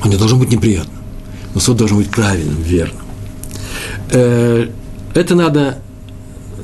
он 0.05 0.11
не 0.11 0.17
должен 0.17 0.39
быть 0.39 0.53
неприятным, 0.53 0.99
но 1.53 1.61
суд 1.61 1.79
должен 1.79 1.97
быть 1.97 2.11
правильным, 2.11 2.63
верным. 2.63 3.03
Э, 4.13 4.69
это 5.15 5.35
надо 5.35 5.79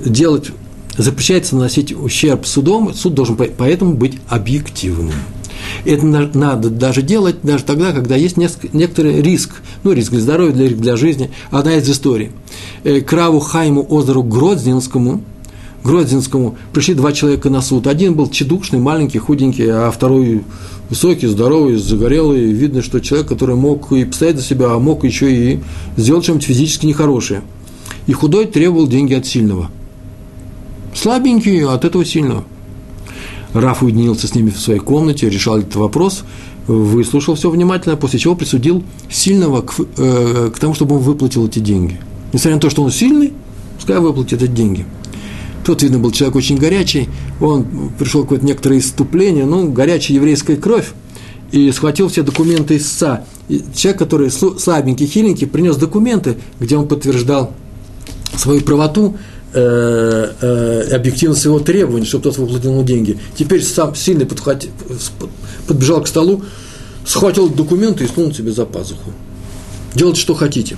делать, 0.09 0.51
запрещается 0.97 1.57
наносить 1.57 1.93
ущерб 1.93 2.47
судом, 2.47 2.95
суд 2.95 3.15
должен 3.15 3.37
поэтому 3.37 3.95
быть 3.95 4.19
объективным. 4.29 5.15
Это 5.85 6.07
надо 6.07 6.71
даже 6.71 7.03
делать 7.03 7.37
даже 7.43 7.65
тогда, 7.65 7.93
когда 7.93 8.17
есть 8.17 8.37
некоторый 8.37 9.21
риск, 9.23 9.63
ну, 9.83 9.93
риск 9.93 10.11
для 10.11 10.21
здоровья, 10.21 10.53
для, 10.53 10.69
для 10.69 10.97
жизни. 10.97 11.31
Одна 11.51 11.77
из 11.77 11.89
историй. 11.89 12.31
Э, 12.85 13.01
к 13.01 13.13
Раву 13.13 13.41
Хайму 13.41 13.87
озеру 13.89 14.23
Гродзинскому, 14.23 15.23
Гродзинскому 15.85 16.57
пришли 16.73 16.95
два 16.95 17.13
человека 17.13 17.51
на 17.51 17.63
суд. 17.63 17.87
Один 17.87 18.15
был 18.15 18.29
чедушный, 18.29 18.79
маленький, 18.79 19.19
худенький, 19.19 19.69
а 19.69 19.91
второй 19.91 20.45
высокий, 20.89 21.27
здоровый, 21.27 21.77
загорелый. 21.77 22.53
Видно, 22.53 22.83
что 22.83 23.01
человек, 23.01 23.29
который 23.29 23.55
мог 23.55 23.93
и 23.93 24.05
постоять 24.05 24.37
за 24.37 24.43
себя, 24.43 24.73
а 24.73 24.79
мог 24.79 25.05
еще 25.05 25.33
и 25.33 25.61
сделать 25.97 26.25
что-нибудь 26.25 26.47
физически 26.47 26.87
нехорошее. 26.87 27.43
И 28.07 28.13
худой 28.13 28.47
требовал 28.47 28.89
деньги 28.89 29.15
от 29.15 29.27
сильного– 29.27 29.71
Слабенькие, 30.95 31.69
от 31.71 31.85
этого 31.85 32.05
сильного. 32.05 32.45
Раф 33.53 33.83
уединился 33.83 34.29
с 34.29 34.35
ними 34.35 34.51
в 34.51 34.59
своей 34.59 34.81
комнате, 34.81 35.29
решал 35.29 35.59
этот 35.59 35.75
вопрос, 35.77 36.25
выслушал 36.67 37.35
все 37.35 37.51
внимательно, 37.51 37.97
после 37.97 38.19
чего 38.19 38.35
присудил 38.37 38.85
сильного 39.11 39.63
к, 39.63 39.75
э, 39.97 40.51
к 40.55 40.59
тому, 40.59 40.75
чтобы 40.75 40.97
он 40.97 41.03
выплатил 41.03 41.47
эти 41.47 41.59
деньги. 41.59 42.01
Несмотря 42.33 42.57
на 42.57 42.61
то, 42.61 42.71
что 42.71 42.83
он 42.83 42.93
сильный, 42.93 43.33
пускай 43.77 43.99
выплатит 43.99 44.43
эти 44.43 44.51
деньги. 44.51 44.87
Тот, 45.65 45.83
видно, 45.83 45.99
был 45.99 46.11
человек 46.11 46.37
очень 46.37 46.57
горячий, 46.59 47.09
он 47.41 47.67
пришел 47.99 48.23
какое-то 48.23 48.47
некоторое 48.47 48.79
иступление, 48.79 49.47
ну, 49.47 49.71
горячая 49.71 50.17
еврейская 50.17 50.57
кровь, 50.57 50.93
и 51.53 51.71
схватил 51.73 52.09
все 52.09 52.23
документы 52.23 52.77
истца. 52.77 53.25
И 53.49 53.63
человек, 53.75 53.99
который 53.99 54.31
слабенький, 54.31 55.07
хиленький, 55.07 55.47
принес 55.47 55.77
документы, 55.77 56.37
где 56.61 56.77
он 56.77 56.87
подтверждал 56.87 57.53
свою 58.37 58.61
правоту, 58.61 59.17
объективность 59.53 61.45
его 61.45 61.59
требований, 61.59 62.07
чтобы 62.07 62.25
тот 62.25 62.39
выплатил 62.39 62.71
ему 62.71 62.83
деньги. 62.85 63.19
Теперь 63.37 63.63
сам 63.63 63.95
сильный 63.95 64.27
подхватил, 64.27 64.71
подбежал 65.67 66.03
к 66.03 66.09
столу, 66.09 66.45
схватил 67.05 67.49
документы 67.49 68.05
и 68.05 68.07
сунул 68.07 68.33
себе 68.33 68.53
за 68.53 68.65
пазуху. 68.67 69.13
Делайте, 69.95 70.21
что 70.21 70.35
хотите. 70.35 70.77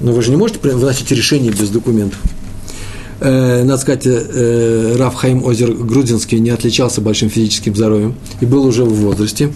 Но 0.00 0.12
вы 0.12 0.22
же 0.22 0.30
не 0.30 0.36
можете 0.36 0.60
выносить 0.60 1.10
решение 1.10 1.52
без 1.52 1.68
документов. 1.70 2.18
Э, 3.20 3.62
надо 3.62 3.80
сказать, 3.80 4.02
э, 4.04 4.96
Раф 4.98 5.14
Хаим 5.14 5.46
Озер 5.46 5.72
Грузинский 5.72 6.40
не 6.40 6.50
отличался 6.50 7.00
большим 7.00 7.30
физическим 7.30 7.74
здоровьем 7.74 8.16
и 8.40 8.46
был 8.46 8.64
уже 8.64 8.84
в 8.84 8.94
возрасте. 8.94 9.52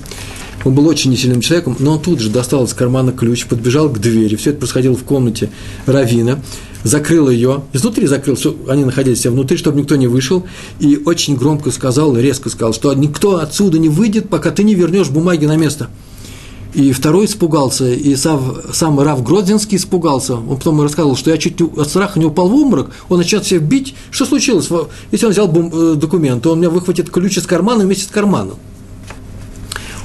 Он 0.65 0.75
был 0.75 0.87
очень 0.87 1.11
несильным 1.11 1.41
человеком, 1.41 1.77
но 1.79 1.95
он 1.95 2.01
тут 2.01 2.21
же 2.21 2.31
достал 2.31 2.65
из 2.65 2.75
кармана 2.75 3.13
ключ, 3.13 3.47
подбежал 3.47 3.89
к 3.89 3.99
двери. 3.99 4.37
Все 4.37 4.51
это 4.51 4.61
происходило 4.61 4.97
в 4.97 5.03
комнате 5.05 5.51
Равина 5.87 6.41
закрыл 6.85 7.29
ее, 7.29 7.63
изнутри 7.73 8.07
закрыл, 8.07 8.37
они 8.69 8.85
находились 8.85 9.19
все 9.19 9.31
внутри, 9.31 9.57
чтобы 9.57 9.81
никто 9.81 9.97
не 9.97 10.07
вышел, 10.07 10.45
и 10.79 11.01
очень 11.05 11.37
громко 11.37 11.71
сказал, 11.71 12.17
резко 12.17 12.49
сказал, 12.49 12.73
что 12.73 12.93
никто 12.95 13.39
отсюда 13.39 13.79
не 13.79 13.89
выйдет, 13.89 14.29
пока 14.29 14.51
ты 14.51 14.63
не 14.63 14.75
вернешь 14.75 15.09
бумаги 15.09 15.47
на 15.47 15.57
место. 15.57 15.89
И 16.75 16.93
второй 16.93 17.25
испугался, 17.25 17.91
и 17.91 18.15
сам, 18.17 18.57
сам 18.71 19.01
Рав 19.01 19.23
Гродзинский 19.23 19.79
испугался. 19.79 20.35
Он 20.35 20.59
потом 20.59 20.83
рассказывал, 20.83 21.17
что 21.17 21.31
я 21.31 21.39
чуть 21.39 21.59
от 21.61 21.89
страха 21.89 22.19
не 22.19 22.27
упал 22.27 22.49
в 22.49 22.55
обморок, 22.55 22.91
он 23.09 23.19
начал 23.19 23.41
всех 23.41 23.63
бить. 23.63 23.95
Что 24.11 24.27
случилось? 24.27 24.69
Если 25.11 25.25
он 25.25 25.33
взял 25.33 25.49
бум, 25.49 25.71
э, 25.73 25.95
документ, 25.95 26.43
то 26.43 26.53
он 26.53 26.59
меня 26.59 26.69
выхватит 26.69 27.09
ключ 27.09 27.39
из 27.39 27.47
кармана 27.47 27.85
вместе 27.85 28.05
с 28.05 28.09
карманом. 28.09 28.57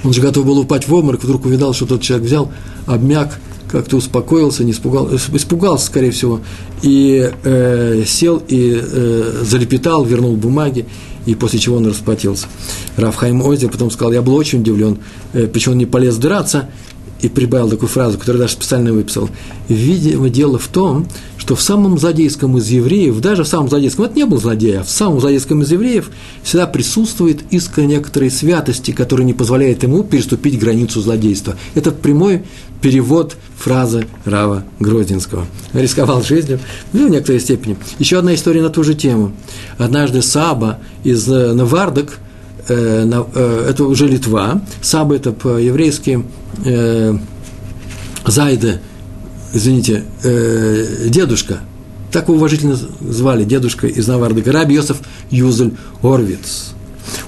Он 0.04 0.14
же 0.14 0.22
готов 0.22 0.46
был 0.46 0.60
упасть 0.60 0.88
в 0.88 0.94
обморок, 0.94 1.24
вдруг 1.24 1.46
увидал, 1.46 1.74
что 1.74 1.86
тот 1.86 2.02
человек 2.02 2.26
взял, 2.26 2.52
обмяк, 2.88 3.40
как-то 3.72 3.98
успокоился, 3.98 4.64
не 4.64 4.72
испугался, 4.72 5.18
испугался, 5.34 5.86
скорее 5.86 6.12
всего, 6.12 6.42
и 6.82 7.32
э, 7.44 8.04
сел 8.06 8.42
и 8.48 8.80
э, 8.82 9.42
залепетал, 9.44 10.06
вернул 10.06 10.36
бумаги, 10.36 10.86
и 11.26 11.36
после 11.36 11.60
чего 11.60 11.78
он 11.78 11.88
расплатился. 11.88 12.48
Рафхайм 12.98 13.42
Озер 13.42 13.70
потом 13.70 13.92
сказал, 13.92 14.12
я 14.12 14.22
был 14.22 14.36
очень 14.36 14.62
удивлен, 14.62 15.00
э, 15.34 15.48
почему 15.48 15.74
он 15.74 15.80
не 15.80 15.86
полез 15.86 16.18
драться, 16.18 16.70
и 17.22 17.30
прибавил 17.30 17.70
такую 17.70 17.90
фразу, 17.90 18.18
которую 18.18 18.42
даже 18.42 18.54
специально 18.54 18.92
выписал. 18.92 19.30
Видимо, 19.70 20.30
дело 20.30 20.58
в 20.58 20.68
том, 20.68 21.08
что 21.38 21.56
в 21.56 21.62
самом 21.62 21.98
злодейском 21.98 22.58
из 22.58 22.68
евреев, 22.70 23.20
даже 23.20 23.44
в 23.44 23.48
самом 23.48 23.70
злодейском, 23.70 24.06
это 24.06 24.16
не 24.16 24.26
был 24.26 24.40
злодей, 24.40 24.80
а 24.80 24.84
в 24.84 24.90
самом 24.90 25.20
злодейском 25.20 25.62
из 25.62 25.72
евреев 25.72 26.10
всегда 26.44 26.68
присутствует 26.68 27.42
искра 27.52 27.84
некоторой 27.84 28.30
святости, 28.30 28.92
которая 28.92 29.26
не 29.26 29.34
позволяет 29.34 29.84
ему 29.84 30.04
переступить 30.04 30.60
границу 30.60 31.02
злодейства. 31.02 31.56
Это 31.76 31.92
прямой 31.92 32.44
перевод 32.82 33.38
фразы 33.58 34.08
Рава 34.26 34.64
Грозинского. 34.80 35.46
Рисковал 35.74 36.24
жизнью, 36.24 36.60
ну, 36.94 37.08
в 37.08 37.12
некоторой 37.12 37.40
степени. 37.40 37.78
Еще 38.00 38.18
одна 38.18 38.34
история 38.34 38.62
на 38.62 38.70
ту 38.70 38.84
же 38.84 38.96
тему. 38.96 39.32
Однажды 39.78 40.22
Саба 40.22 40.80
из 41.04 41.28
э, 41.30 41.54
Навардок– 41.54 42.20
это 42.68 43.84
уже 43.86 44.08
Литва, 44.08 44.62
Саба 44.82 45.16
это 45.16 45.32
по-еврейски 45.32 46.24
э, 46.66 47.18
Зайде, 48.26 48.82
извините, 49.54 50.04
э, 50.24 51.08
дедушка, 51.10 51.60
так 52.12 52.28
его 52.28 52.38
уважительно 52.38 52.78
звали, 53.02 53.44
дедушка 53.44 53.88
из 53.88 54.08
Наварда, 54.08 54.52
Раби 54.52 54.76
Йосеф 54.76 54.98
Юзель 55.30 55.74
Орвиц. 56.04 56.74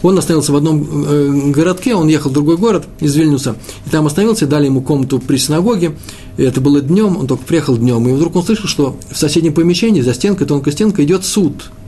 Он 0.01 0.17
остановился 0.17 0.51
в 0.51 0.55
одном 0.55 1.05
э, 1.05 1.51
городке, 1.51 1.95
он 1.95 2.07
ехал 2.07 2.29
в 2.29 2.33
другой 2.33 2.57
город 2.57 2.85
из 2.99 3.15
Вильнюса, 3.15 3.55
и 3.85 3.89
там 3.89 4.05
остановился, 4.05 4.45
дали 4.45 4.65
ему 4.65 4.81
комнату 4.81 5.19
при 5.19 5.37
синагоге, 5.37 5.95
это 6.37 6.61
было 6.61 6.81
днем, 6.81 7.17
он 7.17 7.27
только 7.27 7.43
приехал 7.43 7.77
днем, 7.77 8.07
и 8.07 8.13
вдруг 8.13 8.35
он 8.35 8.43
слышал, 8.43 8.67
что 8.67 8.97
в 9.11 9.17
соседнем 9.17 9.53
помещении, 9.53 10.01
за 10.01 10.13
стенкой, 10.13 10.47
тонкой 10.47 10.73
стенкой, 10.73 11.05
идет 11.05 11.25
суд– 11.25 11.71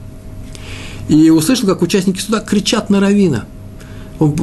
и 1.08 1.30
услышал, 1.30 1.68
как 1.68 1.82
участники 1.82 2.20
суда 2.20 2.40
кричат 2.40 2.90
на 2.90 3.00
Равина. 3.00 3.46
Он 4.18 4.34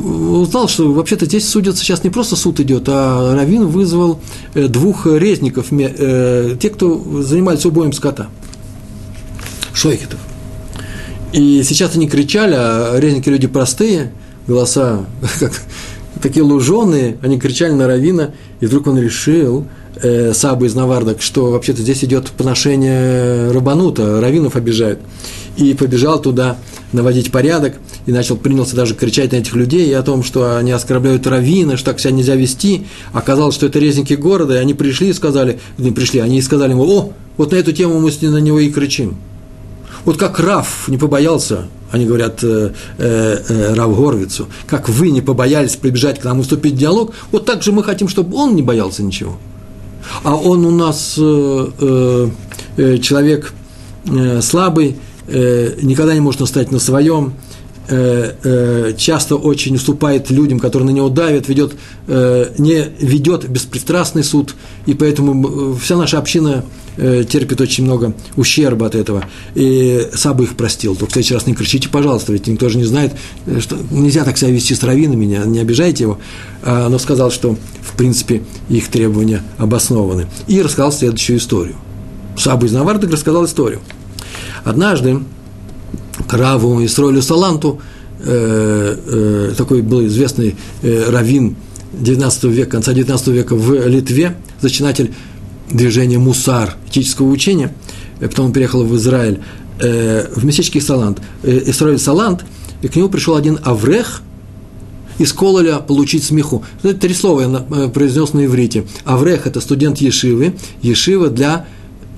узнал, 0.41 0.67
что 0.67 0.91
вообще-то 0.91 1.25
здесь 1.25 1.47
судят 1.49 1.77
сейчас 1.77 2.03
не 2.03 2.09
просто 2.09 2.35
суд 2.35 2.59
идет, 2.59 2.83
а 2.87 3.35
Равин 3.35 3.65
вызвал 3.67 4.19
э, 4.53 4.67
двух 4.67 5.07
резников, 5.07 5.67
э, 5.71 6.55
те, 6.59 6.69
кто 6.69 7.23
занимались 7.23 7.65
убоем 7.65 7.91
скота, 7.91 8.27
шойхетов. 9.73 10.19
И 11.31 11.63
сейчас 11.63 11.95
они 11.95 12.07
кричали, 12.07 12.53
а 12.55 12.99
резники 12.99 13.29
люди 13.29 13.47
простые, 13.47 14.13
голоса 14.45 15.05
как, 15.39 15.53
такие 16.21 16.43
луженые, 16.43 17.17
они 17.23 17.39
кричали 17.39 17.71
на 17.71 17.87
Равина, 17.87 18.31
и 18.59 18.67
вдруг 18.67 18.85
он 18.85 18.99
решил, 18.99 19.65
э, 19.95 20.33
Саба 20.35 20.67
из 20.67 20.75
Навардок, 20.75 21.19
что 21.23 21.49
вообще-то 21.49 21.81
здесь 21.81 22.03
идет 22.03 22.29
поношение 22.29 23.49
Рабанута, 23.51 24.21
раввинов 24.21 24.55
обижают 24.55 24.99
и 25.57 25.73
побежал 25.73 26.21
туда 26.21 26.57
наводить 26.91 27.31
порядок, 27.31 27.75
и 28.05 28.11
начал, 28.11 28.37
принялся 28.37 28.75
даже 28.75 28.95
кричать 28.95 29.31
на 29.31 29.37
этих 29.37 29.55
людей 29.55 29.89
и 29.89 29.93
о 29.93 30.03
том, 30.03 30.23
что 30.23 30.57
они 30.57 30.71
оскорбляют 30.71 31.25
раввина, 31.27 31.77
что 31.77 31.91
так 31.91 31.99
себя 31.99 32.11
нельзя 32.11 32.35
вести. 32.35 32.87
Оказалось, 33.13 33.55
что 33.55 33.65
это 33.65 33.79
резники 33.79 34.13
города, 34.13 34.55
и 34.55 34.57
они 34.57 34.73
пришли 34.73 35.09
и 35.09 35.13
сказали, 35.13 35.59
не 35.77 35.91
пришли, 35.91 36.19
они 36.19 36.41
сказали 36.41 36.71
ему, 36.71 36.83
о, 36.83 37.13
вот 37.37 37.51
на 37.51 37.55
эту 37.55 37.71
тему 37.71 37.99
мы 37.99 38.11
на 38.21 38.37
него 38.37 38.59
и 38.59 38.69
кричим. 38.69 39.17
Вот 40.05 40.17
как 40.17 40.39
Раф 40.39 40.87
не 40.87 40.97
побоялся, 40.97 41.65
они 41.91 42.05
говорят 42.05 42.43
э, 42.43 42.73
э, 42.97 43.37
э, 43.47 43.73
Рав 43.73 43.95
Горвицу, 43.95 44.47
как 44.67 44.89
вы 44.89 45.11
не 45.11 45.21
побоялись 45.21 45.75
прибежать 45.75 46.19
к 46.19 46.25
нам 46.25 46.39
и 46.39 46.43
вступить 46.43 46.73
в 46.73 46.77
диалог, 46.77 47.13
вот 47.31 47.45
так 47.45 47.63
же 47.63 47.71
мы 47.71 47.83
хотим, 47.83 48.09
чтобы 48.09 48.35
он 48.35 48.55
не 48.55 48.61
боялся 48.61 49.01
ничего. 49.01 49.37
А 50.23 50.35
он 50.35 50.65
у 50.65 50.71
нас 50.71 51.15
э, 51.17 51.67
э, 51.79 52.29
э 52.77 52.97
человек 52.97 53.53
э, 54.05 54.41
слабый, 54.41 54.97
Э, 55.27 55.75
никогда 55.81 56.13
не 56.13 56.19
может 56.19 56.41
настоять 56.41 56.71
на 56.71 56.79
своем, 56.79 57.33
э, 57.87 58.33
э, 58.43 58.93
часто 58.97 59.35
очень 59.35 59.75
уступает 59.75 60.29
людям, 60.29 60.59
которые 60.59 60.87
на 60.87 60.91
него 60.91 61.09
давят, 61.09 61.47
ведет, 61.47 61.73
не 62.07 62.89
ведет 62.99 63.47
беспристрастный 63.49 64.23
суд, 64.23 64.55
и 64.85 64.93
поэтому 64.93 65.75
вся 65.75 65.97
наша 65.97 66.17
община 66.17 66.65
терпит 66.95 67.59
очень 67.59 67.85
много 67.85 68.13
ущерба 68.35 68.85
от 68.85 68.93
этого. 68.93 69.25
И 69.55 70.07
Саба 70.13 70.43
их 70.43 70.55
простил. 70.55 70.95
Только 70.95 71.09
в 71.09 71.13
следующий 71.13 71.33
раз 71.33 71.47
не 71.47 71.55
кричите, 71.55 71.89
пожалуйста, 71.89 72.31
ведь 72.33 72.45
никто 72.45 72.69
же 72.69 72.77
не 72.77 72.83
знает, 72.83 73.13
что 73.61 73.77
нельзя 73.89 74.23
так 74.23 74.37
себя 74.37 74.51
вести 74.51 74.75
с 74.75 74.83
раввинами, 74.83 75.25
не, 75.25 75.39
не 75.47 75.59
обижайте 75.59 76.03
его. 76.03 76.19
А, 76.61 76.89
но 76.89 76.99
сказал, 76.99 77.31
что, 77.31 77.57
в 77.81 77.97
принципе, 77.97 78.43
их 78.69 78.89
требования 78.89 79.41
обоснованы. 79.57 80.27
И 80.47 80.61
рассказал 80.61 80.91
следующую 80.91 81.39
историю. 81.39 81.77
Саба 82.37 82.67
из 82.67 82.73
Навардак 82.73 83.09
рассказал 83.09 83.45
историю– 83.45 83.79
Однажды 84.63 85.19
Краву 86.27 86.83
Исроилю 86.85 87.21
Саланту, 87.21 87.81
э, 88.19 88.97
э, 89.05 89.53
такой 89.57 89.81
был 89.81 90.05
известный 90.05 90.55
э, 90.81 91.09
раввин 91.09 91.55
19 91.93 92.43
века, 92.45 92.71
конца 92.71 92.93
19 92.93 93.27
века 93.27 93.55
в 93.55 93.87
Литве, 93.87 94.37
зачинатель 94.61 95.13
движения 95.69 96.17
Мусар, 96.17 96.75
этического 96.89 97.27
учения, 97.27 97.73
э, 98.19 98.27
потом 98.27 98.47
он 98.47 98.53
переехал 98.53 98.83
в 98.83 98.95
Израиль, 98.95 99.39
э, 99.79 100.27
в 100.35 100.45
местечке 100.45 100.81
Салант, 100.81 101.19
э, 101.43 101.63
Исроиль 101.67 101.99
Салант, 101.99 102.45
и 102.81 102.87
к 102.87 102.95
нему 102.95 103.09
пришел 103.09 103.35
один 103.35 103.59
Аврех, 103.63 104.21
из 105.19 105.31
Кололя 105.31 105.77
получить 105.77 106.23
смеху. 106.23 106.63
Это 106.81 106.95
три 106.95 107.13
слова 107.13 107.41
я 107.41 107.65
э, 107.69 107.89
произнес 107.89 108.33
на 108.33 108.45
иврите. 108.45 108.85
Аврех– 109.05 109.45
это 109.47 109.61
студент 109.61 109.99
Ешивы, 109.99 110.55
Ешива 110.81 111.29
для 111.29 111.65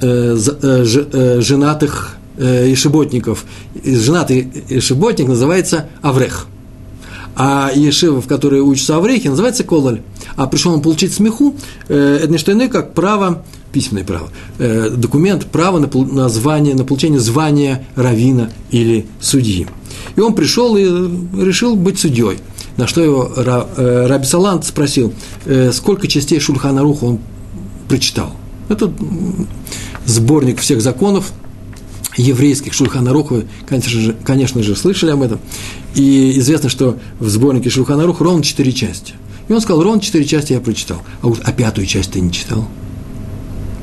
э, 0.02 0.38
э, 0.38 0.86
э, 1.14 1.42
женатых 1.42 2.15
ешеботников, 2.38 3.46
женатый 3.84 4.52
ешеботник 4.70 5.28
называется 5.28 5.90
Аврех. 6.02 6.48
А 7.36 7.70
ешива, 7.76 8.22
в 8.22 8.28
которой 8.28 8.62
учатся 8.62 8.96
Аврехи, 8.96 9.28
называется 9.28 9.64
Кололь. 9.64 10.02
А 10.38 10.48
пришел 10.48 10.74
он 10.74 10.82
получить 10.82 11.14
смеху, 11.14 11.56
э, 11.90 12.20
это 12.22 12.32
не 12.32 12.38
что 12.38 12.54
иное, 12.54 12.70
как 12.70 12.94
право, 12.94 13.44
письменное 13.74 14.06
право, 14.06 14.30
э, 14.58 14.90
документ, 14.90 15.46
право 15.48 15.80
на, 15.80 15.90
на, 15.94 16.30
звание, 16.30 16.76
на 16.76 16.86
получение 16.86 17.20
звания 17.20 17.86
равина 17.96 18.52
или 18.72 19.06
судьи. 19.20 19.68
И 20.16 20.22
он 20.22 20.34
пришел 20.34 20.78
и 20.78 20.84
решил 20.84 21.76
быть 21.76 22.00
судьей. 22.00 22.38
На 22.78 22.88
что 22.88 23.04
его 23.04 23.32
э, 23.36 24.08
Раби 24.08 24.26
Салант 24.26 24.66
спросил, 24.66 25.14
э, 25.46 25.72
сколько 25.74 26.08
частей 26.08 26.40
Шульхана 26.40 26.82
Руха 26.82 27.04
он 27.04 27.20
прочитал. 27.90 28.32
Это 28.70 28.92
сборник 30.06 30.60
всех 30.60 30.82
законов, 30.82 31.32
еврейских 32.18 32.74
Шульханарух, 32.74 33.32
вы, 33.32 33.46
конечно 33.68 34.00
же, 34.00 34.16
конечно 34.24 34.64
же, 34.64 34.76
слышали 34.76 35.12
об 35.12 35.22
этом. 35.22 35.40
И 35.96 36.38
известно, 36.40 36.70
что 36.70 36.98
в 37.20 37.30
сборнике 37.30 37.70
Шульханарух 37.70 38.22
ровно 38.22 38.44
четыре 38.44 38.72
части. 38.72 39.14
И 39.48 39.54
он 39.54 39.62
сказал, 39.62 39.84
ровно 39.84 40.02
четыре 40.02 40.26
части 40.26 40.54
я 40.54 40.60
прочитал. 40.60 41.02
А, 41.22 41.28
вот, 41.28 41.42
а 41.44 41.52
пятую 41.52 41.88
часть 41.88 42.12
ты 42.12 42.22
не 42.22 42.32
читал? 42.32 42.68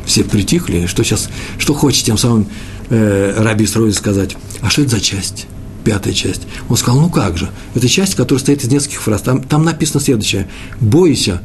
Все 0.05 0.25
притихли, 0.25 0.87
что 0.87 1.05
сейчас, 1.05 1.29
что 1.59 1.75
хочет 1.75 2.05
тем 2.05 2.19
самым 2.19 2.49
э, 2.91 3.35
Раби 3.39 3.67
Строиль 3.67 3.93
сказать. 3.93 4.37
А 4.61 4.71
что 4.71 4.83
это 4.83 4.93
за 4.93 5.01
часть? 5.01 5.47
Пятая 5.85 6.13
часть. 6.13 6.43
Он 6.69 6.77
сказал, 6.77 7.01
ну 7.01 7.09
как 7.09 7.39
же, 7.39 7.51
это 7.75 7.89
часть, 7.89 8.15
которая 8.15 8.39
состоит 8.39 8.65
из 8.65 8.71
нескольких 8.71 9.03
фраз. 9.03 9.23
Там, 9.23 9.43
там 9.43 9.65
написано 9.65 10.01
следующее. 10.01 10.49
«Бойся 10.81 11.43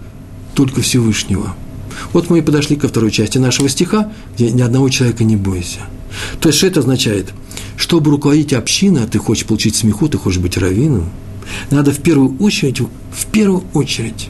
только 0.54 0.82
Всевышнего». 0.82 1.56
Вот 2.14 2.30
мы 2.30 2.40
и 2.40 2.42
подошли 2.42 2.76
ко 2.76 2.88
второй 2.88 3.10
части 3.10 3.40
нашего 3.40 3.70
стиха, 3.70 4.12
где 4.36 4.52
ни 4.52 4.62
одного 4.62 4.90
человека 4.90 5.24
не 5.24 5.36
бойся– 5.36 5.80
то 6.40 6.50
есть, 6.50 6.58
что 6.58 6.68
это 6.68 6.80
означает? 6.80 7.34
Чтобы 7.76 8.12
руководить 8.12 8.54
общиной, 8.54 9.04
а 9.04 9.08
ты 9.08 9.20
хочешь 9.20 9.46
получить 9.46 9.76
смеху, 9.76 10.08
ты 10.08 10.18
хочешь 10.18 10.40
быть 10.40 10.58
раввином, 10.58 11.10
надо 11.70 11.92
в 11.92 12.00
первую 12.00 12.38
очередь, 12.40 12.80
в 12.80 13.26
первую 13.32 13.64
очередь, 13.74 14.30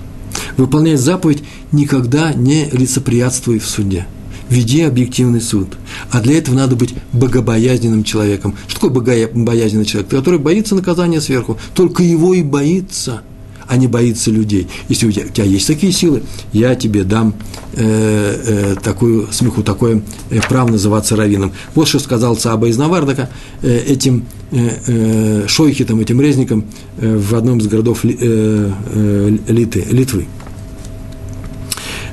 выполнять 0.58 1.00
заповедь 1.00 1.44
«никогда 1.72 2.34
не 2.34 2.66
лицеприятствуй 2.72 3.60
в 3.60 3.66
суде». 3.66 4.08
Веди 4.50 4.82
объективный 4.84 5.42
суд. 5.42 5.78
А 6.10 6.22
для 6.22 6.38
этого 6.38 6.56
надо 6.56 6.78
быть 6.78 6.94
богобоязненным 7.12 8.06
человеком. 8.06 8.56
Что 8.68 8.90
такое 8.90 9.28
богобоязненный 9.28 9.84
человек? 9.84 10.10
Который 10.10 10.40
боится 10.40 10.74
наказания 10.74 11.20
сверху. 11.20 11.58
Только 11.74 12.02
его 12.02 12.34
и 12.34 12.44
боится– 12.44 13.24
а 13.68 13.78
не 13.78 13.88
боится 13.88 14.32
людей. 14.32 14.68
Если 14.90 15.08
у 15.08 15.12
тебя, 15.12 15.26
у 15.26 15.30
тебя 15.30 15.46
есть 15.46 15.68
такие 15.68 15.92
силы, 15.92 16.24
я 16.54 16.76
тебе 16.76 17.04
дам 17.04 17.36
э, 17.74 17.84
э, 17.84 18.76
такую 18.82 19.28
смеху, 19.32 19.64
такое 19.64 20.02
э, 20.30 20.40
право 20.48 20.70
называться 20.70 21.16
раввином. 21.16 21.52
Вот 21.76 21.88
что 21.88 22.00
сказал 22.00 22.36
Цаба 22.36 22.68
из 22.68 22.78
Навардака 22.78 23.30
э, 23.62 23.78
этим 23.88 24.26
э, 24.52 24.70
э, 24.88 25.48
шойхитам, 25.48 26.00
этим 26.00 26.22
резникам 26.22 26.66
э, 26.98 27.18
в 27.18 27.36
одном 27.36 27.60
из 27.60 27.68
городов 27.68 28.06
э, 28.06 28.10
э, 28.10 29.38
Литы, 29.48 29.86
Литвы. 29.90 30.28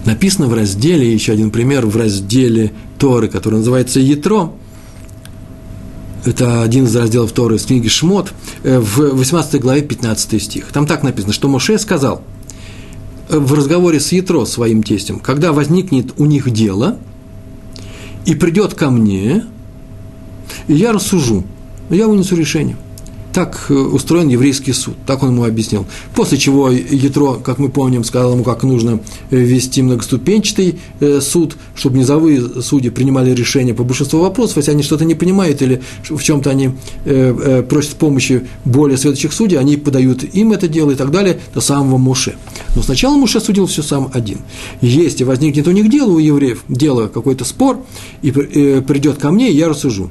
Написано 0.04 0.48
в 0.48 0.54
разделе, 0.54 1.10
еще 1.10 1.32
один 1.32 1.50
пример, 1.50 1.86
в 1.86 1.96
разделе 1.96 2.72
Торы, 2.98 3.28
который 3.28 3.56
называется 3.56 4.00
«Ятро», 4.00 4.52
это 6.26 6.62
один 6.62 6.84
из 6.84 6.96
разделов 6.96 7.32
Торы 7.32 7.56
из 7.56 7.64
книги 7.64 7.88
Шмот, 7.88 8.32
э, 8.62 8.78
в 8.78 9.14
18 9.14 9.60
главе 9.60 9.82
15 9.82 10.42
стих. 10.42 10.72
Там 10.72 10.86
так 10.86 11.02
написано, 11.02 11.32
что 11.32 11.48
Моше 11.48 11.78
сказал 11.78 12.22
э, 13.28 13.38
в 13.38 13.52
разговоре 13.54 14.00
с 14.00 14.12
Ятро, 14.12 14.44
своим 14.44 14.82
тестем, 14.82 15.20
когда 15.20 15.52
возникнет 15.52 16.14
у 16.18 16.24
них 16.24 16.50
дело, 16.50 16.98
и 18.24 18.34
придет 18.34 18.74
ко 18.74 18.90
мне, 18.90 19.44
я 20.68 20.92
рассужу, 20.92 21.44
я 21.90 22.08
вынесу 22.08 22.36
решение. 22.36 22.76
Так 23.34 23.66
э, 23.68 23.74
устроен 23.74 24.28
еврейский 24.28 24.72
суд, 24.72 24.94
так 25.06 25.24
он 25.24 25.30
ему 25.30 25.44
объяснил. 25.44 25.86
После 26.14 26.38
чего 26.38 26.70
Ятро, 26.70 27.34
как 27.34 27.58
мы 27.58 27.68
помним, 27.68 28.04
сказал 28.04 28.34
ему, 28.34 28.44
как 28.44 28.62
нужно 28.62 29.00
э, 29.30 29.36
вести 29.36 29.82
многоступенчатый 29.82 30.78
э, 31.00 31.20
суд, 31.20 31.56
чтобы 31.74 31.98
низовые 31.98 32.62
судьи 32.62 32.90
принимали 32.90 33.34
решения 33.34 33.74
по 33.74 33.82
большинству 33.82 34.20
вопросов, 34.20 34.58
если 34.58 34.70
они 34.70 34.84
что-то 34.84 35.04
не 35.04 35.16
понимают 35.16 35.62
или 35.62 35.82
в 36.08 36.22
чем-то 36.22 36.50
они 36.50 36.70
просят 37.68 37.94
помощи 37.94 38.46
более 38.64 38.96
следующих 38.96 39.32
судей, 39.32 39.58
они 39.58 39.76
подают 39.76 40.22
им 40.22 40.52
это 40.52 40.68
дело 40.68 40.92
и 40.92 40.94
так 40.94 41.10
далее 41.10 41.40
до 41.52 41.60
самого 41.60 41.98
Муше. 41.98 42.36
Но 42.76 42.82
сначала 42.82 43.16
Муше 43.16 43.40
судил 43.40 43.66
все 43.66 43.82
сам 43.82 44.10
один. 44.14 44.38
Если 44.80 45.24
возникнет 45.24 45.66
у 45.66 45.72
них 45.72 45.90
дело, 45.90 46.12
у 46.12 46.18
евреев, 46.18 46.62
дело, 46.68 47.08
какой-то 47.08 47.44
спор, 47.44 47.78
и 48.22 48.30
придет 48.30 49.18
ко 49.18 49.32
мне, 49.32 49.50
я 49.50 49.68
рассужу. 49.68 50.10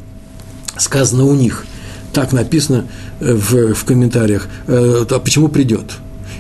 Сказано 0.78 1.26
у 1.26 1.36
них– 1.36 1.66
так 2.14 2.32
написано 2.32 2.86
э, 3.20 3.34
в, 3.34 3.74
в 3.74 3.86
комментариях, 3.86 4.48
э, 4.68 5.06
а 5.10 5.20
почему 5.20 5.50
придет. 5.50 5.94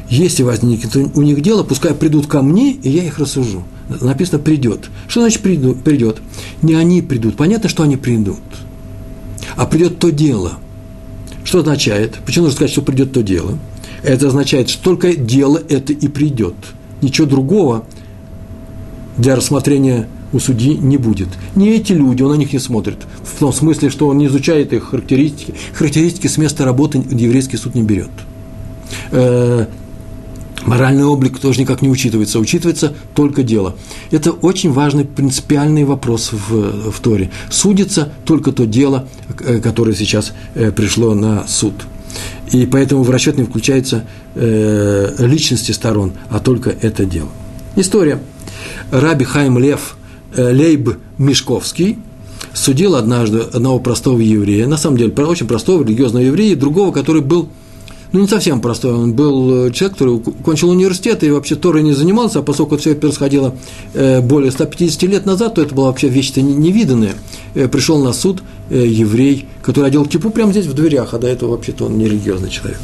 Если 0.09 0.43
возникнет 0.43 0.95
у 0.95 1.21
них 1.21 1.41
дело, 1.41 1.63
пускай 1.63 1.93
придут 1.93 2.27
ко 2.27 2.41
мне, 2.41 2.73
и 2.73 2.89
я 2.89 3.03
их 3.03 3.17
рассужу. 3.17 3.63
Написано 4.01 4.39
придет. 4.39 4.89
Что 5.07 5.21
значит 5.21 5.41
придет? 5.41 6.17
Не 6.61 6.75
они 6.75 7.01
придут. 7.01 7.35
Понятно, 7.35 7.67
что 7.67 7.83
они 7.83 7.97
придут. 7.97 8.39
А 9.55 9.65
придет 9.65 9.99
то 9.99 10.11
дело. 10.11 10.53
Что 11.43 11.59
означает? 11.59 12.19
Почему 12.25 12.45
нужно 12.45 12.55
сказать, 12.55 12.71
что 12.71 12.81
придет 12.81 13.11
то 13.11 13.23
дело? 13.23 13.57
Это 14.03 14.27
означает, 14.27 14.69
что 14.69 14.83
только 14.83 15.15
дело 15.15 15.59
это 15.69 15.93
и 15.93 16.07
придет. 16.07 16.55
Ничего 17.01 17.27
другого 17.27 17.85
для 19.17 19.35
рассмотрения 19.35 20.07
у 20.33 20.39
судьи 20.39 20.75
не 20.75 20.97
будет. 20.97 21.29
Не 21.55 21.69
эти 21.69 21.93
люди, 21.93 22.23
он 22.23 22.31
на 22.31 22.35
них 22.35 22.51
не 22.51 22.59
смотрит. 22.59 22.97
В 23.23 23.39
том 23.39 23.53
смысле, 23.53 23.89
что 23.89 24.07
он 24.07 24.17
не 24.17 24.25
изучает 24.25 24.73
их 24.73 24.89
характеристики. 24.89 25.53
Характеристики 25.73 26.27
с 26.27 26.37
места 26.37 26.65
работы 26.65 27.03
еврейский 27.11 27.57
суд 27.57 27.75
не 27.75 27.83
берет. 27.83 28.09
Э, 29.11 29.67
моральный 30.65 31.05
облик 31.05 31.39
тоже 31.39 31.61
никак 31.61 31.81
не 31.81 31.89
учитывается, 31.89 32.39
учитывается 32.39 32.93
только 33.13 33.43
дело. 33.43 33.75
Это 34.11 34.31
очень 34.31 34.73
важный 34.73 35.05
принципиальный 35.05 35.83
вопрос 35.83 36.31
в, 36.33 36.91
в 36.91 36.99
Торе. 36.99 37.29
Судится 37.49 38.11
только 38.25 38.51
то 38.51 38.65
дело, 38.65 39.07
э, 39.39 39.59
которое 39.59 39.95
сейчас 39.95 40.33
э, 40.55 40.71
пришло 40.71 41.13
на 41.13 41.47
суд. 41.47 41.73
И 42.51 42.65
поэтому 42.65 43.03
в 43.03 43.09
расчет 43.09 43.37
не 43.37 43.43
включаются 43.43 44.05
личности 44.35 45.71
сторон, 45.71 46.13
а 46.29 46.39
только 46.39 46.69
это 46.69 47.05
дело. 47.05 47.29
История. 47.75 48.19
Раби 48.91 49.25
Хайм 49.25 49.57
Лев– 49.57 49.97
Лейб 50.37 50.97
Мешковский 51.17 51.97
судил 52.53 52.95
однажды 52.95 53.39
одного 53.39 53.79
простого 53.79 54.19
еврея, 54.19 54.67
на 54.67 54.77
самом 54.77 54.97
деле 54.97 55.11
очень 55.11 55.47
простого 55.47 55.83
религиозного 55.83 56.23
еврея, 56.23 56.55
другого, 56.55 56.91
который 56.91 57.21
был 57.21 57.49
ну, 58.11 58.19
не 58.19 58.27
совсем 58.27 58.61
простой, 58.61 58.93
он 58.93 59.13
был 59.13 59.67
э, 59.67 59.71
человек, 59.71 59.97
который 59.97 60.19
кончил 60.43 60.69
университет 60.69 61.23
и 61.23 61.31
вообще 61.31 61.55
Торой 61.55 61.81
не 61.81 61.93
занимался, 61.93 62.39
а 62.39 62.41
поскольку 62.43 62.77
все 62.77 62.93
происходило 62.93 63.55
э, 63.95 64.21
более 64.21 64.51
150 64.51 65.01
лет 65.03 65.25
назад, 65.25 65.55
то 65.55 65.63
это 65.63 65.73
была 65.73 65.87
вообще 65.87 66.09
вещь-то 66.09 66.43
невиданная. 66.43 67.15
Пришел 67.71 68.03
на 68.03 68.13
суд 68.13 68.43
еврей, 68.69 69.47
который 69.63 69.87
одел 69.87 70.05
кипу 70.05 70.29
прямо 70.29 70.51
здесь 70.51 70.67
в 70.67 70.75
дверях, 70.75 71.15
а 71.15 71.17
до 71.17 71.27
этого 71.27 71.51
вообще-то 71.51 71.85
он 71.85 71.97
не 71.97 72.05
религиозный 72.05 72.51
человек. 72.51 72.79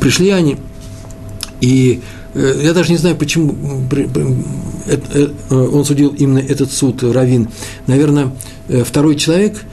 Пришли 0.00 0.28
они, 0.28 0.58
и 1.62 2.02
Э, 2.02 2.23
я 2.34 2.72
даже 2.72 2.90
не 2.90 2.98
знаю, 2.98 3.16
почему 3.16 3.54
э, 4.86 5.28
он 5.50 5.84
судил 5.84 6.10
именно 6.10 6.38
этот 6.38 6.72
суд, 6.72 7.02
Равин. 7.02 7.48
Наверное, 7.86 8.32
э, 8.68 8.82
второй 8.82 9.16
человек, 9.16 9.64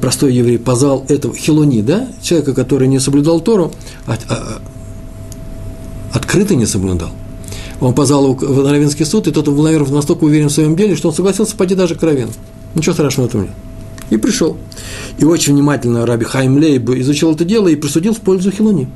простой 0.00 0.32
еврей, 0.32 0.58
позвал 0.58 1.04
этого 1.08 1.34
Хилони, 1.34 1.82
да, 1.82 2.08
человека, 2.22 2.54
который 2.54 2.86
не 2.86 3.00
соблюдал 3.00 3.40
Тору, 3.40 3.72
а, 4.06 4.16
а, 4.28 4.62
открыто 6.12 6.54
не 6.54 6.66
соблюдал. 6.66 7.10
Он 7.80 7.94
позвал 7.94 8.24
его 8.24 8.34
в 8.34 8.70
Равинский 8.70 9.04
суд, 9.04 9.26
и 9.26 9.32
тот 9.32 9.48
был, 9.48 9.62
наверное, 9.62 9.90
настолько 9.90 10.24
уверен 10.24 10.48
в 10.48 10.52
своем 10.52 10.76
деле, 10.76 10.94
что 10.94 11.08
он 11.08 11.14
согласился 11.14 11.56
пойти 11.56 11.74
даже 11.74 11.96
к 11.96 12.02
Равину. 12.02 12.30
Ничего 12.76 12.94
страшного 12.94 13.26
в 13.26 13.30
этом 13.30 13.42
нет. 13.42 13.50
И 14.10 14.16
пришел. 14.16 14.56
И 15.18 15.24
очень 15.24 15.54
внимательно 15.54 16.06
Раби 16.06 16.24
Хайм 16.24 16.56
Лейб 16.58 16.88
изучил 16.90 17.32
это 17.32 17.44
дело 17.44 17.66
и 17.68 17.74
присудил 17.74 18.14
в 18.14 18.20
пользу 18.20 18.52
Хилони. 18.52 18.88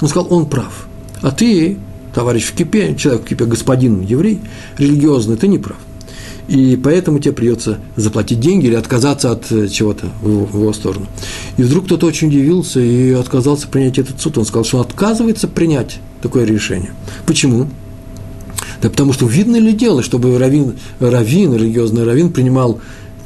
Он 0.00 0.08
сказал, 0.08 0.32
он 0.32 0.46
прав. 0.46 0.86
А 1.20 1.30
ты 1.30 1.76
товарищ 2.14 2.44
в 2.44 2.52
кипе, 2.54 2.94
человек 2.96 3.22
в 3.22 3.24
кипе, 3.26 3.44
господин 3.44 4.02
еврей, 4.02 4.40
религиозный, 4.78 5.36
ты 5.36 5.48
не 5.48 5.58
прав. 5.58 5.78
И 6.48 6.76
поэтому 6.82 7.18
тебе 7.18 7.32
придется 7.32 7.78
заплатить 7.96 8.40
деньги 8.40 8.66
или 8.66 8.74
отказаться 8.74 9.30
от 9.30 9.50
э, 9.52 9.68
чего-то 9.68 10.06
в, 10.20 10.28
его 10.28 10.72
сторону. 10.72 11.06
И 11.56 11.62
вдруг 11.62 11.86
кто-то 11.86 12.06
очень 12.06 12.28
удивился 12.28 12.80
и 12.80 13.12
отказался 13.12 13.68
принять 13.68 13.98
этот 13.98 14.20
суд. 14.20 14.38
Он 14.38 14.44
сказал, 14.44 14.64
что 14.64 14.78
он 14.78 14.84
отказывается 14.84 15.46
принять 15.46 15.98
такое 16.20 16.44
решение. 16.44 16.92
Почему? 17.26 17.68
Да 18.82 18.90
потому 18.90 19.12
что 19.12 19.26
видно 19.26 19.56
ли 19.56 19.72
дело, 19.72 20.02
чтобы 20.02 20.36
раввин, 20.36 20.74
раввин 20.98 21.54
религиозный 21.54 22.04
раввин 22.04 22.32
принимал 22.32 22.80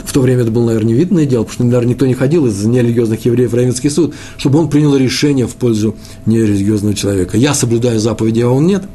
в 0.06 0.12
то 0.12 0.20
время 0.20 0.42
это 0.42 0.50
было, 0.50 0.66
наверное, 0.66 0.92
невидное 0.92 1.26
дело, 1.26 1.42
потому 1.42 1.54
что, 1.54 1.64
наверное, 1.64 1.90
никто 1.90 2.06
не 2.06 2.14
ходил 2.14 2.46
из 2.46 2.64
нерелигиозных 2.64 3.24
евреев 3.24 3.50
в 3.50 3.54
Равинский 3.54 3.90
суд, 3.90 4.14
чтобы 4.38 4.58
он 4.58 4.70
принял 4.70 4.96
решение 4.96 5.46
в 5.46 5.54
пользу 5.56 5.96
нерелигиозного 6.24 6.94
человека. 6.94 7.36
Я 7.36 7.54
соблюдаю 7.54 7.98
заповеди, 8.00 8.40
а 8.40 8.48
он 8.48 8.66
нет– 8.66 8.84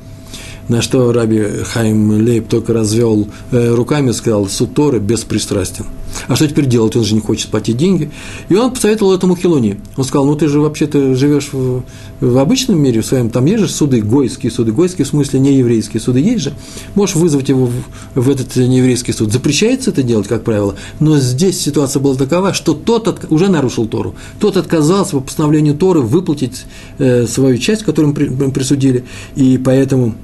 на 0.72 0.82
что 0.82 1.12
Раби 1.12 1.44
Хайм 1.66 2.26
Лейб 2.26 2.48
только 2.48 2.72
развел 2.72 3.28
э, 3.52 3.74
руками 3.74 4.12
и 4.12 4.14
сказал, 4.14 4.48
суд 4.48 4.74
Торы 4.74 5.00
беспристрастен. 5.00 5.86
А 6.30 6.38
что 6.38 6.48
теперь 6.48 6.66
делать? 6.66 6.96
Он 6.96 7.04
же 7.04 7.14
не 7.14 7.20
хочет 7.20 7.50
платить 7.50 7.76
деньги. 7.76 8.10
И 8.48 8.56
он 8.56 8.72
посоветовал 8.72 9.14
этому 9.14 9.36
Хилони. 9.36 9.82
Он 9.98 10.06
сказал, 10.06 10.26
ну 10.26 10.36
ты 10.36 10.48
же 10.48 10.62
вообще-то 10.62 11.14
живешь 11.16 11.50
в, 11.52 11.84
в 12.22 12.38
обычном 12.38 12.82
мире 12.82 13.02
в 13.02 13.06
своем, 13.06 13.30
там 13.30 13.46
есть 13.46 13.60
же 13.60 13.68
суды, 13.68 14.02
гойские 14.02 14.50
суды, 14.50 14.72
гойские 14.72 15.04
в 15.04 15.10
смысле 15.10 15.42
не 15.42 15.54
еврейские 15.56 16.00
суды 16.00 16.22
есть 16.22 16.44
же. 16.44 16.54
Можешь 16.96 17.16
вызвать 17.16 17.50
его 17.50 17.66
в, 17.66 17.74
в 18.16 18.30
этот 18.30 18.56
нееврейский 18.56 19.14
суд. 19.14 19.34
Запрещается 19.34 19.92
это 19.92 20.04
делать, 20.04 20.30
как 20.30 20.46
правило, 20.46 20.76
но 21.02 21.18
здесь 21.18 21.60
ситуация 21.60 22.00
была 22.00 22.16
такова, 22.16 22.54
что 22.54 22.74
тот 22.74 23.10
от, 23.10 23.30
уже 23.30 23.50
нарушил 23.50 23.88
Тору. 23.88 24.16
Тот 24.40 24.56
отказался 24.56 25.18
по 25.18 25.22
постановлению 25.22 25.76
Торы 25.76 26.00
выплатить 26.00 26.64
э, 26.98 27.28
свою 27.28 27.58
часть, 27.58 27.84
которую 27.84 28.16
им 28.16 28.52
присудили, 28.52 29.04
и 29.36 29.58
поэтому 29.58 30.16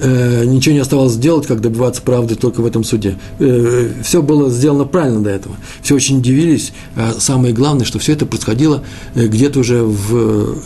э, 0.00 0.44
ничего 0.44 0.74
не 0.74 0.80
оставалось 0.80 1.14
сделать, 1.14 1.46
как 1.46 1.60
добиваться 1.60 2.02
правды 2.02 2.34
только 2.34 2.60
в 2.60 2.66
этом 2.66 2.84
суде. 2.84 3.16
Э, 3.38 3.90
все 4.02 4.22
было 4.22 4.50
сделано 4.50 4.84
правильно 4.84 5.20
до 5.20 5.30
этого. 5.30 5.56
Все 5.82 5.94
очень 5.94 6.18
удивились. 6.18 6.72
А 6.96 7.14
самое 7.18 7.54
главное, 7.54 7.84
что 7.84 7.98
все 7.98 8.12
это 8.12 8.26
происходило 8.26 8.82
э, 9.14 9.26
где-то 9.26 9.60
уже 9.60 9.82
в, 9.82 10.16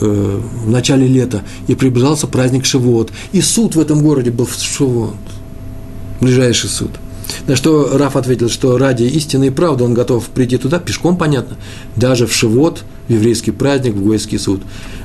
э, 0.01 0.41
в 0.65 0.69
начале 0.69 1.07
лета. 1.07 1.43
И 1.67 1.75
приближался 1.75 2.27
праздник 2.27 2.65
Шивот. 2.65 3.11
И 3.31 3.41
суд 3.41 3.75
в 3.75 3.79
этом 3.79 4.01
городе 4.01 4.31
был 4.31 4.45
в 4.45 4.55
Шивот. 4.55 5.15
Ближайший 6.19 6.69
суд. 6.69 6.91
На 7.47 7.55
что 7.55 7.97
Раф 7.97 8.15
ответил, 8.15 8.49
что 8.49 8.77
ради 8.77 9.03
истины 9.03 9.47
и 9.47 9.49
правды 9.49 9.83
он 9.83 9.93
готов 9.93 10.25
прийти 10.27 10.57
туда, 10.57 10.79
пешком, 10.79 11.17
понятно, 11.17 11.57
даже 11.95 12.27
в 12.27 12.33
Шивот, 12.33 12.83
в 13.07 13.13
еврейский 13.13 13.51
праздник, 13.51 13.93
в 13.93 14.03
Гойский 14.03 14.39
суд. 14.39 14.61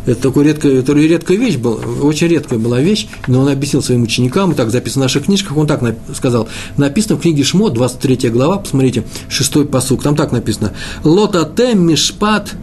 Это 0.06 0.20
такой 0.22 0.44
редкая, 0.44 0.80
это 0.80 0.92
редкая 0.92 1.36
вещь 1.36 1.56
была, 1.56 1.76
очень 2.02 2.28
редкая 2.28 2.58
была 2.58 2.80
вещь, 2.80 3.08
но 3.26 3.40
он 3.40 3.48
объяснил 3.48 3.82
своим 3.82 4.02
ученикам, 4.02 4.52
и 4.52 4.54
так 4.54 4.70
записано 4.70 5.02
в 5.02 5.06
наших 5.06 5.24
книжках, 5.24 5.56
он 5.56 5.66
так 5.66 5.82
сказал, 6.14 6.48
написано 6.76 7.16
в 7.16 7.20
книге 7.20 7.42
Шмот, 7.42 7.74
23 7.74 8.30
глава, 8.30 8.58
посмотрите, 8.58 9.04
шестой 9.28 9.66
посук, 9.66 10.02
там 10.02 10.14
так 10.14 10.32
написано, 10.32 10.72
«Лота 11.02 11.50
тем 11.56 11.86
мишпат 11.86 12.54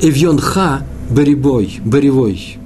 эвьонха 0.00 0.82
беребой, 1.10 1.80
беревой». 1.84 2.58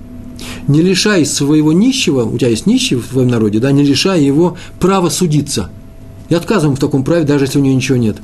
Не 0.69 0.81
лишай 0.81 1.27
своего 1.27 1.73
нищего, 1.73 2.25
у 2.25 2.39
тебя 2.39 2.51
есть 2.51 2.67
нищий 2.67 2.95
в 2.95 3.09
твоем 3.09 3.29
народе, 3.29 3.59
да, 3.59 3.73
не 3.73 3.83
лишай 3.83 4.23
его 4.23 4.57
права 4.79 5.09
судиться. 5.09 5.71
И 6.33 6.35
отказываем 6.35 6.77
в 6.77 6.81
таком 6.81 7.05
праве, 7.05 7.27
даже 7.27 7.45
если 7.45 7.59
у 7.59 7.63
него 7.63 7.77
ничего 7.77 7.99
нет. 7.99 8.17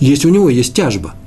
Если 0.00 0.26
у 0.26 0.32
него 0.32 0.50
есть 0.50 0.74
тяжба– 0.74 1.14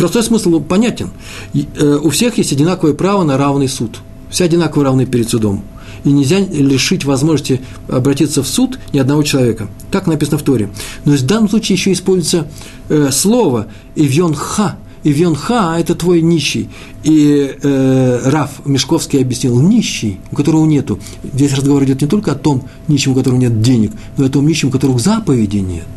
Простой 0.00 0.22
смысл 0.22 0.60
понятен. 0.60 1.10
Э, 1.52 1.98
у 2.02 2.08
всех 2.08 2.38
есть 2.38 2.52
одинаковое 2.54 2.94
право 2.94 3.22
на 3.22 3.36
равный 3.36 3.68
суд. 3.68 3.98
Все 4.30 4.44
одинаково 4.44 4.84
равны 4.84 5.04
перед 5.04 5.28
судом. 5.28 5.62
И 6.04 6.10
нельзя 6.10 6.38
лишить 6.38 7.04
возможности 7.04 7.60
обратиться 7.86 8.42
в 8.42 8.48
суд 8.48 8.78
ни 8.94 8.98
одного 8.98 9.22
человека. 9.22 9.68
Так 9.90 10.06
написано 10.06 10.38
в 10.38 10.42
Торе. 10.42 10.70
Но 11.04 11.12
в 11.12 11.22
данном 11.26 11.50
случае 11.50 11.76
еще 11.76 11.92
используется 11.92 12.48
э, 12.88 13.10
слово 13.12 13.66
«ивьон 13.94 14.34
ха». 14.34 14.78
«Ивьон 15.02 15.34
ха»– 15.34 15.78
это 15.80 15.94
твой 15.94 16.20
нищий. 16.20 16.68
И 17.04 17.56
э, 17.62 18.20
Раф 18.26 18.66
Мешковский 18.66 19.20
объяснил, 19.20 19.60
нищий, 19.60 20.20
у 20.30 20.36
которого 20.36 20.66
нету. 20.66 20.98
Здесь 21.32 21.54
разговор 21.54 21.84
идет 21.84 22.02
не 22.02 22.08
только 22.08 22.32
о 22.32 22.34
том 22.34 22.64
нищем, 22.88 23.12
у 23.12 23.14
которого 23.14 23.38
нет 23.38 23.62
денег, 23.62 23.92
но 24.16 24.24
и 24.24 24.28
о 24.28 24.30
том 24.30 24.46
нищем, 24.46 24.68
у 24.68 24.70
которого 24.70 24.98
заповеди 24.98 25.58
нет. 25.58 25.88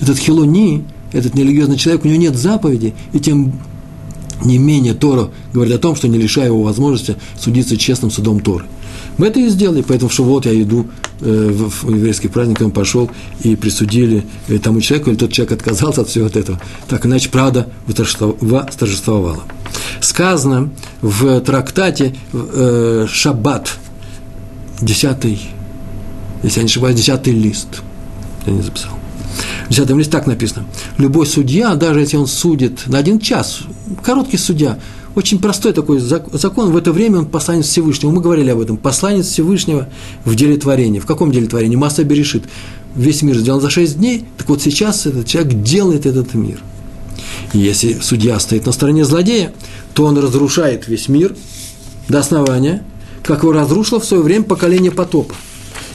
Этот 0.00 0.18
хилони– 0.18 0.84
этот 1.12 1.34
нерелигиозный 1.34 1.76
человек, 1.76 2.04
у 2.04 2.08
него 2.08 2.18
нет 2.18 2.36
заповеди, 2.36 2.94
и 3.12 3.18
тем 3.18 3.52
не 4.44 4.58
менее 4.58 4.94
Тора 4.94 5.30
говорит 5.52 5.74
о 5.74 5.78
том, 5.78 5.96
что 5.96 6.08
не 6.08 6.18
лишая 6.18 6.46
его 6.46 6.62
возможности 6.62 7.16
судиться 7.38 7.76
честным 7.76 8.10
судом 8.10 8.40
Торы. 8.40 8.64
Мы 9.20 9.26
это 9.26 9.38
и 9.38 9.48
сделали, 9.50 9.84
поэтому 9.86 10.10
что 10.10 10.24
вот 10.24 10.46
я 10.46 10.62
иду 10.62 10.86
э, 11.20 11.50
в, 11.52 11.90
еврейский 11.94 12.28
праздник, 12.28 12.62
он 12.62 12.70
пошел 12.70 13.10
и 13.42 13.54
присудили 13.54 14.24
э, 14.48 14.56
тому 14.56 14.80
человеку, 14.80 15.10
или 15.10 15.18
тот 15.18 15.30
человек 15.30 15.52
отказался 15.52 16.00
от 16.00 16.08
всего 16.08 16.24
вот 16.24 16.36
этого. 16.36 16.58
Так 16.88 17.04
иначе 17.04 17.28
правда 17.28 17.68
восторжествовала. 17.86 19.42
Сказано 20.00 20.70
в 21.02 21.38
трактате 21.42 22.14
э, 22.32 23.06
Шаббат, 23.10 23.76
десятый, 24.80 25.38
если 26.42 26.60
я 26.60 26.62
не 26.62 26.70
ошибаюсь, 26.70 26.96
десятый 26.96 27.34
лист. 27.34 27.82
Я 28.46 28.54
не 28.54 28.62
записал. 28.62 28.92
В 29.66 29.68
десятом 29.68 29.98
листе 29.98 30.12
так 30.12 30.26
написано. 30.26 30.64
Любой 30.96 31.26
судья, 31.26 31.74
даже 31.74 32.00
если 32.00 32.16
он 32.16 32.26
судит 32.26 32.86
на 32.86 32.96
один 32.96 33.20
час, 33.20 33.60
короткий 34.02 34.38
судья, 34.38 34.78
очень 35.14 35.40
простой 35.40 35.72
такой 35.72 35.98
закон. 35.98 36.70
В 36.70 36.76
это 36.76 36.92
время 36.92 37.18
он 37.20 37.26
посланец 37.26 37.66
Всевышнего. 37.66 38.10
Мы 38.10 38.20
говорили 38.20 38.50
об 38.50 38.60
этом. 38.60 38.76
Посланец 38.76 39.26
Всевышнего 39.26 39.88
в 40.24 40.34
деле 40.34 40.56
творения. 40.56 41.00
В 41.00 41.06
каком 41.06 41.32
деле 41.32 41.46
творения? 41.46 41.76
Масса 41.76 42.04
берешит. 42.04 42.44
Весь 42.94 43.22
мир 43.22 43.36
сделан 43.36 43.60
за 43.60 43.70
шесть 43.70 43.98
дней. 43.98 44.24
Так 44.36 44.48
вот 44.48 44.62
сейчас 44.62 45.06
этот 45.06 45.26
человек 45.26 45.62
делает 45.62 46.06
этот 46.06 46.34
мир. 46.34 46.62
И 47.52 47.58
если 47.58 47.98
судья 48.00 48.38
стоит 48.38 48.66
на 48.66 48.72
стороне 48.72 49.04
злодея, 49.04 49.52
то 49.94 50.04
он 50.04 50.16
разрушает 50.18 50.86
весь 50.86 51.08
мир 51.08 51.34
до 52.08 52.20
основания, 52.20 52.84
как 53.22 53.42
его 53.42 53.52
разрушило 53.52 54.00
в 54.00 54.04
свое 54.04 54.22
время 54.22 54.44
поколение 54.44 54.92
потопа. 54.92 55.34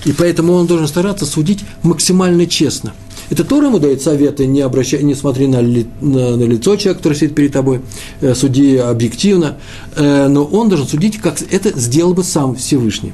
И 0.04 0.12
поэтому 0.12 0.54
он 0.54 0.68
должен 0.68 0.88
стараться 0.88 1.26
судить 1.26 1.64
максимально 1.82 2.46
честно– 2.48 2.94
это 3.30 3.44
Тора 3.44 3.68
ему 3.68 3.80
дает 3.80 4.02
советы, 4.02 4.46
не, 4.46 4.62
обращай, 4.62 5.02
не 5.04 5.16
смотри 5.16 5.48
на, 5.48 5.62
ли, 5.62 5.88
на, 6.02 6.36
на 6.36 6.44
лицо 6.44 6.76
человека, 6.76 7.00
который 7.00 7.16
сидит 7.16 7.36
перед 7.36 7.52
тобой, 7.54 7.82
э, 8.22 8.36
суди 8.36 8.78
объективно, 8.78 9.58
э, 9.96 10.28
но 10.28 10.44
он 10.46 10.70
должен 10.70 10.88
судить, 10.88 11.18
как 11.18 11.42
это 11.52 11.78
сделал 11.80 12.14
бы 12.14 12.24
сам 12.24 12.56
Всевышний. 12.56 13.14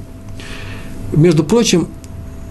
Между 1.13 1.43
прочим, 1.43 1.87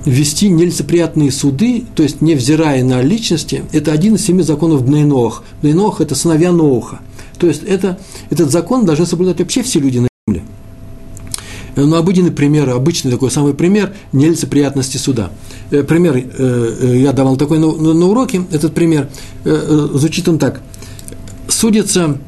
вести 0.05 0.49
нелицеприятные 0.49 1.31
суды, 1.31 1.85
то 1.95 2.03
есть 2.03 2.21
невзирая 2.21 2.83
на 2.85 3.03
личности, 3.03 3.65
это 3.73 3.93
один 3.93 4.15
из 4.15 4.25
семи 4.25 4.43
законов 4.43 4.85
Бнейнох. 4.85 5.43
Бнейнох– 5.63 6.01
это 6.03 6.15
сыновья 6.15 6.53
Ноуха. 6.53 7.01
То 7.39 7.47
есть 7.47 7.63
это, 7.65 7.99
этот 8.31 8.51
закон 8.51 8.85
должны 8.85 9.07
соблюдать 9.07 9.39
вообще 9.39 9.63
все 9.63 9.81
люди 9.81 10.10
ну, 11.87 11.97
обыденный 11.97 12.31
пример, 12.31 12.71
обычный 12.71 13.11
такой 13.11 13.31
самый 13.31 13.55
пример 13.55 13.95
нелицеприятности 14.13 14.97
суда. 14.97 15.31
Э, 15.71 15.83
пример, 15.83 16.17
э, 16.17 16.97
я 16.99 17.13
давал 17.13 17.37
такой 17.37 17.59
на, 17.59 17.73
на 17.73 18.07
уроке, 18.07 18.43
этот 18.51 18.75
пример, 18.75 19.09
звучит 19.45 20.29
он 20.29 20.39
так. 20.39 20.61
Судится 21.49 22.19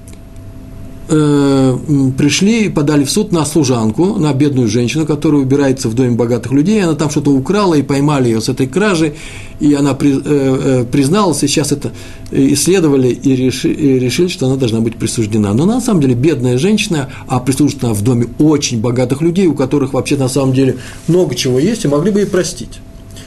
э, 1.09 1.79
пришли 2.17 2.67
и 2.67 2.69
подали 2.69 3.05
в 3.05 3.11
суд 3.11 3.33
на 3.33 3.45
служанку, 3.45 4.15
на 4.19 4.33
бедную 4.33 4.69
женщину, 4.69 5.07
которая 5.07 5.43
убирается 5.43 5.89
в 5.89 5.95
доме 5.95 6.13
богатых 6.13 6.53
людей, 6.53 6.83
она 6.83 6.95
там 6.95 7.11
что-то 7.11 7.31
украла, 7.31 7.75
и 7.75 7.83
поймали 7.83 8.29
ее 8.29 8.41
с 8.41 8.49
этой 8.49 8.67
кражи, 8.67 9.15
и 9.61 9.75
она 9.75 9.95
при, 9.95 10.13
э, 10.13 10.21
э, 10.25 10.85
призналась, 10.91 11.43
и 11.43 11.49
сейчас 11.49 11.73
это 11.73 11.93
исследовали 12.33 13.09
и, 13.09 13.37
реши, 13.37 13.71
и 13.71 13.99
решили, 13.99 14.29
что 14.29 14.47
она 14.47 14.57
должна 14.57 14.81
быть 14.81 14.97
присуждена. 14.97 15.53
Но 15.53 15.67
на 15.67 15.81
самом 15.81 16.01
деле 16.01 16.15
бедная 16.15 16.59
женщина, 16.59 17.11
а 17.29 17.41
присуждена 17.41 17.93
в 17.93 18.03
доме 18.03 18.29
очень 18.39 18.81
богатых 18.81 19.21
людей, 19.21 19.47
у 19.47 19.55
которых 19.55 19.93
вообще 19.93 20.17
на 20.17 20.29
самом 20.29 20.55
деле 20.55 20.79
много 21.09 21.35
чего 21.35 21.59
есть, 21.59 21.85
и 21.85 21.89
могли 21.89 22.11
бы 22.11 22.23
и 22.23 22.25
простить. 22.25 22.81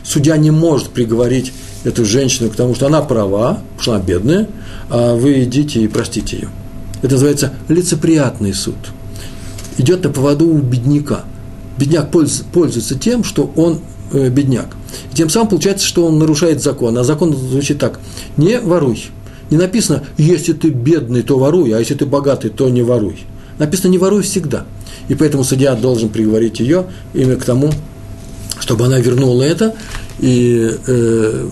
Судья 0.04 0.38
не 0.38 0.52
может 0.52 0.90
приговорить 0.90 1.52
эту 1.84 2.06
женщину 2.06 2.50
к 2.50 2.56
тому, 2.56 2.76
что 2.76 2.88
она 2.88 3.02
права, 3.02 3.62
потому 3.78 3.82
что 3.82 3.96
она 3.96 4.04
бедная, 4.04 4.48
а 4.90 5.16
вы 5.16 5.44
идите 5.44 5.82
и 5.82 5.88
простите 5.88 6.38
ее. 6.38 6.50
Это 7.02 7.14
называется 7.14 7.54
лицеприятный 7.70 8.54
суд. 8.54 8.76
Идет 9.78 10.04
на 10.04 10.10
поводу 10.10 10.48
у 10.48 10.58
бедняка. 10.60 11.26
Бедняк 11.78 12.10
пользуется 12.12 12.98
тем, 12.98 13.24
что 13.24 13.52
он 13.56 13.82
э, 14.14 14.30
бедняк. 14.30 14.76
Тем 15.14 15.30
самым 15.30 15.50
получается, 15.50 15.86
что 15.86 16.06
он 16.06 16.20
нарушает 16.20 16.62
закон. 16.62 16.98
А 16.98 17.04
закон 17.04 17.36
звучит 17.36 17.80
так. 17.80 18.00
Не 18.38 18.60
воруй. 18.60 19.04
Не 19.50 19.58
написано, 19.58 20.04
если 20.18 20.54
ты 20.54 20.70
бедный, 20.70 21.22
то 21.22 21.38
воруй, 21.38 21.72
а 21.72 21.80
если 21.80 21.94
ты 21.94 22.06
богатый, 22.06 22.50
то 22.50 22.70
не 22.70 22.82
воруй. 22.82 23.20
Написано, 23.60 23.92
не 23.92 23.98
воруй 23.98 24.24
всегда. 24.24 24.66
И 25.08 25.16
поэтому 25.16 25.44
судья 25.44 25.76
должен 25.76 26.10
приговорить 26.10 26.60
ее 26.60 26.86
именно 27.14 27.36
к 27.36 27.46
тому, 27.46 27.72
чтобы 28.60 28.86
она 28.86 29.00
вернула 29.00 29.44
это, 29.44 29.76
и 30.20 30.72
э, 30.88 31.48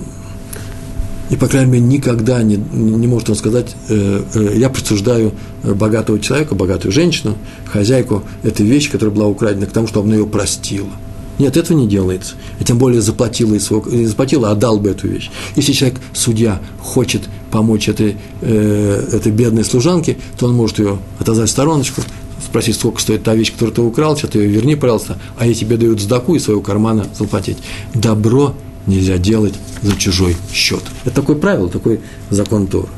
и, 1.29 1.35
по 1.35 1.47
крайней 1.47 1.71
мере, 1.71 1.83
никогда 1.85 2.43
не, 2.43 2.57
не 2.57 3.07
может 3.07 3.29
он 3.29 3.35
сказать, 3.35 3.75
э, 3.89 4.21
э, 4.35 4.53
я 4.55 4.69
присуждаю 4.69 5.31
богатого 5.63 6.19
человека, 6.19 6.53
богатую 6.53 6.91
женщину, 6.91 7.37
хозяйку 7.65 8.23
этой 8.43 8.65
вещи, 8.65 8.91
которая 8.91 9.15
была 9.15 9.27
украдена, 9.27 9.65
к 9.65 9.71
тому, 9.71 9.87
чтобы 9.87 10.07
она 10.07 10.15
ее 10.15 10.27
простила. 10.27 10.89
Нет, 11.39 11.57
этого 11.57 11.77
не 11.77 11.87
делается. 11.87 12.35
И 12.59 12.63
тем 12.63 12.77
более 12.77 13.01
заплатила, 13.01 13.55
из 13.55 13.65
своего, 13.65 13.89
не 13.89 14.05
заплатила, 14.05 14.51
а 14.51 14.55
дал 14.55 14.79
бы 14.79 14.91
эту 14.91 15.07
вещь. 15.07 15.31
Если 15.55 15.73
человек, 15.73 15.99
судья, 16.13 16.61
хочет 16.79 17.23
помочь 17.51 17.89
этой, 17.89 18.17
э, 18.41 19.09
этой 19.13 19.31
бедной 19.31 19.63
служанке, 19.63 20.17
то 20.37 20.47
он 20.47 20.53
может 20.53 20.79
ее 20.79 20.99
отозвать 21.19 21.49
в 21.49 21.51
стороночку, 21.51 22.01
спросить, 22.43 22.75
сколько 22.75 23.01
стоит 23.01 23.23
та 23.23 23.33
вещь, 23.33 23.51
которую 23.51 23.73
ты 23.73 23.81
украл, 23.81 24.15
сейчас 24.15 24.31
ты 24.31 24.39
ее 24.39 24.47
верни, 24.47 24.75
пожалуйста, 24.75 25.17
а 25.37 25.47
я 25.47 25.53
тебе 25.53 25.77
дают 25.77 25.99
сдаку 25.99 26.35
из 26.35 26.43
своего 26.43 26.61
кармана 26.61 27.07
заплатить. 27.17 27.57
Добро 27.93 28.53
нельзя 28.85 29.17
делать 29.17 29.53
за 29.81 29.95
чужой 29.95 30.35
счет. 30.51 30.83
Это 31.05 31.15
такое 31.15 31.35
правило, 31.35 31.69
такой 31.69 31.99
закон 32.29 32.67
Тора. 32.67 32.89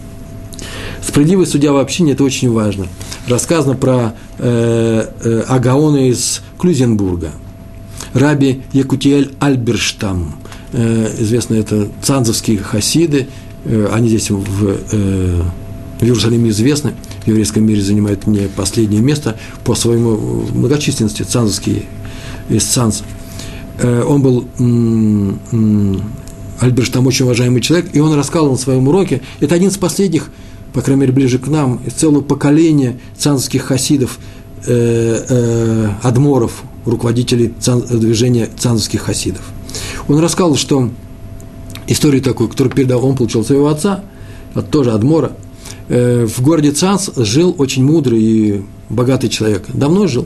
Справедливый 1.01 1.45
судья 1.45 1.71
в 1.71 1.77
общине– 1.77 2.11
это 2.13 2.23
очень 2.23 2.51
важно. 2.51 2.87
Рассказано 3.27 3.75
про 3.75 4.15
э, 4.39 5.07
э, 5.23 5.43
Агаона 5.47 6.09
из 6.09 6.41
Клюзенбурга, 6.59 7.31
раби 8.15 8.63
Якутиэль 8.73 9.33
Альберштам. 9.39 10.35
Э, 10.71 11.13
известно, 11.19 11.53
это 11.53 11.89
цанзовские 12.01 12.57
хасиды, 12.57 13.27
э, 13.65 13.89
они 13.93 14.09
здесь 14.09 14.31
в, 14.31 14.77
э, 14.91 15.41
в 15.99 16.03
Иерусалиме 16.03 16.49
известны, 16.49 16.93
в 17.23 17.27
еврейском 17.27 17.63
мире 17.63 17.81
занимают 17.81 18.25
не 18.25 18.47
последнее 18.47 19.01
место 19.01 19.37
по 19.63 19.75
своему 19.75 20.45
многочисленности, 20.53 21.21
цанзовские 21.21 21.83
из 22.49 22.63
Цанз– 22.63 23.03
он 23.83 24.21
был 24.21 24.47
Альберт 26.59 26.91
там 26.91 27.07
очень 27.07 27.25
уважаемый 27.25 27.61
человек, 27.61 27.89
и 27.93 27.99
он 27.99 28.13
рассказывал 28.13 28.53
на 28.53 28.57
своем 28.57 28.87
уроке, 28.87 29.21
это 29.39 29.55
один 29.55 29.69
из 29.69 29.77
последних, 29.77 30.29
по 30.73 30.81
крайней 30.81 31.01
мере, 31.01 31.13
ближе 31.13 31.39
к 31.39 31.47
нам, 31.47 31.81
из 31.85 31.93
целого 31.93 32.21
поколения 32.21 32.97
цанских 33.17 33.63
хасидов, 33.63 34.19
э, 34.65 35.25
э, 35.29 35.89
адморов, 36.01 36.63
руководителей 36.85 37.53
движения 37.89 38.49
цанских 38.57 39.01
хасидов. 39.01 39.41
Он 40.07 40.19
рассказывал, 40.19 40.55
что 40.55 40.89
историю 41.87 42.21
такую, 42.21 42.49
которую 42.49 42.73
передал, 42.73 43.05
он 43.05 43.15
получил 43.15 43.43
своего 43.43 43.67
отца, 43.67 44.03
тоже 44.71 44.91
адмора, 44.91 45.33
э, 45.89 46.25
в 46.25 46.41
городе 46.41 46.71
Цанс 46.71 47.11
жил 47.17 47.53
очень 47.57 47.83
мудрый 47.83 48.21
и 48.21 48.61
богатый 48.89 49.29
человек, 49.29 49.65
давно 49.73 50.07
жил, 50.07 50.25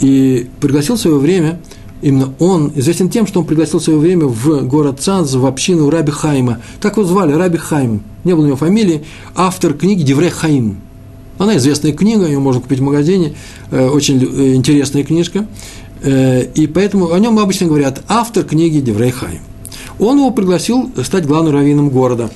и 0.00 0.48
пригласил 0.60 0.96
в 0.96 1.00
свое 1.00 1.18
время– 1.18 1.60
Именно 2.02 2.34
он 2.38 2.72
известен 2.74 3.08
тем, 3.08 3.26
что 3.26 3.40
он 3.40 3.46
пригласил 3.46 3.78
в 3.78 3.82
свое 3.82 3.98
время 3.98 4.26
в 4.26 4.66
город 4.66 5.00
Цанз, 5.00 5.34
в 5.34 5.46
общину 5.46 5.88
Раби 5.88 6.12
Хайма. 6.12 6.60
Так 6.80 6.98
его 6.98 7.06
звали, 7.06 7.32
Раби 7.32 7.56
Хайм. 7.56 8.02
Не 8.24 8.34
было 8.34 8.44
у 8.44 8.46
него 8.46 8.56
фамилии. 8.56 9.04
Автор 9.34 9.72
книги 9.72 10.02
Девре 10.02 10.30
Хаим. 10.30 10.78
Она 11.38 11.56
известная 11.58 11.92
книга, 11.92 12.26
ее 12.26 12.38
можно 12.38 12.60
купить 12.60 12.78
в 12.78 12.82
магазине. 12.82 13.34
Э, 13.70 13.88
очень 13.88 14.22
э, 14.22 14.54
интересная 14.54 15.04
книжка. 15.04 15.46
Э, 16.02 16.44
и 16.54 16.66
поэтому 16.66 17.12
о 17.12 17.18
нем 17.18 17.38
обычно 17.38 17.66
говорят 17.66 18.02
автор 18.08 18.44
книги 18.44 18.80
Деврей 18.80 19.10
Хайм. 19.10 19.40
Он 19.98 20.18
его 20.18 20.30
пригласил 20.30 20.90
стать 21.04 21.26
главным 21.26 21.54
раввином 21.54 21.88
города. 21.88 22.30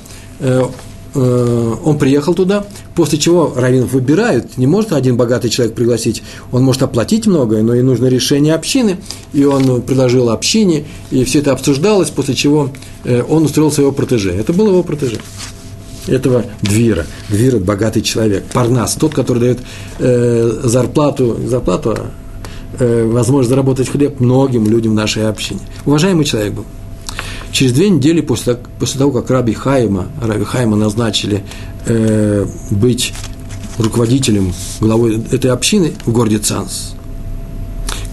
Он 1.12 1.98
приехал 1.98 2.34
туда, 2.34 2.64
после 2.94 3.18
чего 3.18 3.52
раввинов 3.54 3.92
выбирают, 3.92 4.56
не 4.56 4.68
может 4.68 4.92
один 4.92 5.16
богатый 5.16 5.50
человек 5.50 5.74
пригласить, 5.74 6.22
он 6.52 6.62
может 6.62 6.82
оплатить 6.82 7.26
многое, 7.26 7.62
но 7.62 7.74
и 7.74 7.82
нужно 7.82 8.06
решение 8.06 8.54
общины, 8.54 8.96
и 9.32 9.44
он 9.44 9.82
предложил 9.82 10.30
общине, 10.30 10.84
и 11.10 11.24
все 11.24 11.40
это 11.40 11.50
обсуждалось, 11.50 12.10
после 12.10 12.34
чего 12.34 12.70
он 13.04 13.44
устроил 13.44 13.72
своего 13.72 13.90
протеже. 13.90 14.32
Это 14.32 14.52
был 14.52 14.68
его 14.68 14.84
протеже 14.84 15.18
этого 16.06 16.44
Двира. 16.62 17.06
Двир– 17.28 17.54
это 17.56 17.64
богатый 17.64 18.02
человек. 18.02 18.44
Парнас, 18.52 18.94
тот, 18.94 19.14
который 19.14 19.38
дает 19.38 19.58
э, 19.98 20.60
зарплату, 20.64 21.38
зарплату, 21.46 21.94
а, 21.96 22.10
э, 22.78 23.06
возможность 23.06 23.50
заработать 23.50 23.88
хлеб 23.88 24.20
многим 24.20 24.68
людям 24.68 24.92
в 24.92 24.96
нашей 24.96 25.28
общине. 25.28 25.60
Уважаемый 25.84 26.24
человек 26.24 26.54
был. 26.54 26.64
Через 27.52 27.72
две 27.72 27.90
недели 27.90 28.20
после, 28.20 28.58
после 28.78 28.98
того, 28.98 29.10
как 29.10 29.30
Раби 29.30 29.52
Хайма, 29.52 30.08
Раби 30.22 30.44
Хайма 30.44 30.76
назначили 30.76 31.42
э, 31.86 32.46
быть 32.70 33.12
руководителем, 33.78 34.52
главой 34.80 35.20
этой 35.30 35.50
общины 35.50 35.92
в 36.04 36.12
городе 36.12 36.38
Цанс, 36.38 36.94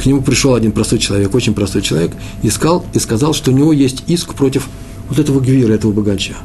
к 0.02 0.06
нему 0.06 0.22
пришел 0.22 0.56
один 0.56 0.72
простой 0.72 1.00
человек, 1.00 1.34
очень 1.36 1.54
простой 1.54 1.82
человек, 1.82 2.12
искал 2.44 2.86
и 2.94 3.00
сказал, 3.00 3.34
что 3.34 3.52
у 3.52 3.54
него 3.54 3.74
есть 3.74 4.04
иск 4.08 4.34
против 4.34 4.68
вот 5.10 5.20
этого 5.20 5.40
гвира, 5.40 5.74
этого 5.74 5.92
богача. 5.92 6.36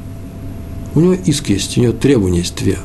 У 0.95 1.01
него 1.01 1.15
иск 1.15 1.49
есть, 1.49 1.79
у 1.79 1.81
него 1.81 1.93
требования 1.93 2.39
есть 2.39 2.57
две. 2.57 2.79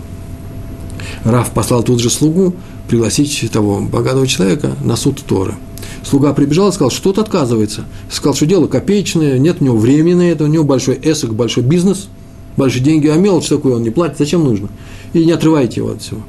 Раф 1.24 1.52
послал 1.52 1.84
тут 1.84 2.00
же 2.00 2.10
слугу 2.10 2.54
пригласить 2.88 3.50
того 3.52 3.82
богатого 3.82 4.28
человека 4.28 4.76
на 4.84 4.96
суд 4.96 5.24
Торы. 5.26 5.56
Слуга 6.04 6.34
прибежал 6.34 6.70
и 6.70 6.72
сказал, 6.72 6.90
что 6.90 7.12
тот 7.12 7.20
отказывается. 7.20 7.86
Сказал, 8.10 8.34
что 8.34 8.46
дело 8.46 8.68
копеечное, 8.68 9.38
нет 9.38 9.58
у 9.60 9.66
него 9.66 9.78
времени 9.78 10.14
на 10.14 10.32
это, 10.32 10.46
у 10.46 10.48
него 10.48 10.64
большой 10.64 11.00
эсок, 11.02 11.34
большой 11.34 11.64
бизнес, 11.64 12.08
большие 12.56 12.84
деньги, 12.84 13.08
а 13.08 13.16
мелочь 13.16 13.48
такую 13.48 13.76
он 13.76 13.84
не 13.84 13.90
платит, 13.90 14.18
зачем 14.18 14.44
нужно? 14.44 14.70
И 15.14 15.26
не 15.26 15.32
отрывайте 15.32 15.82
его 15.82 15.92
от 15.92 16.02
всего. 16.02 16.22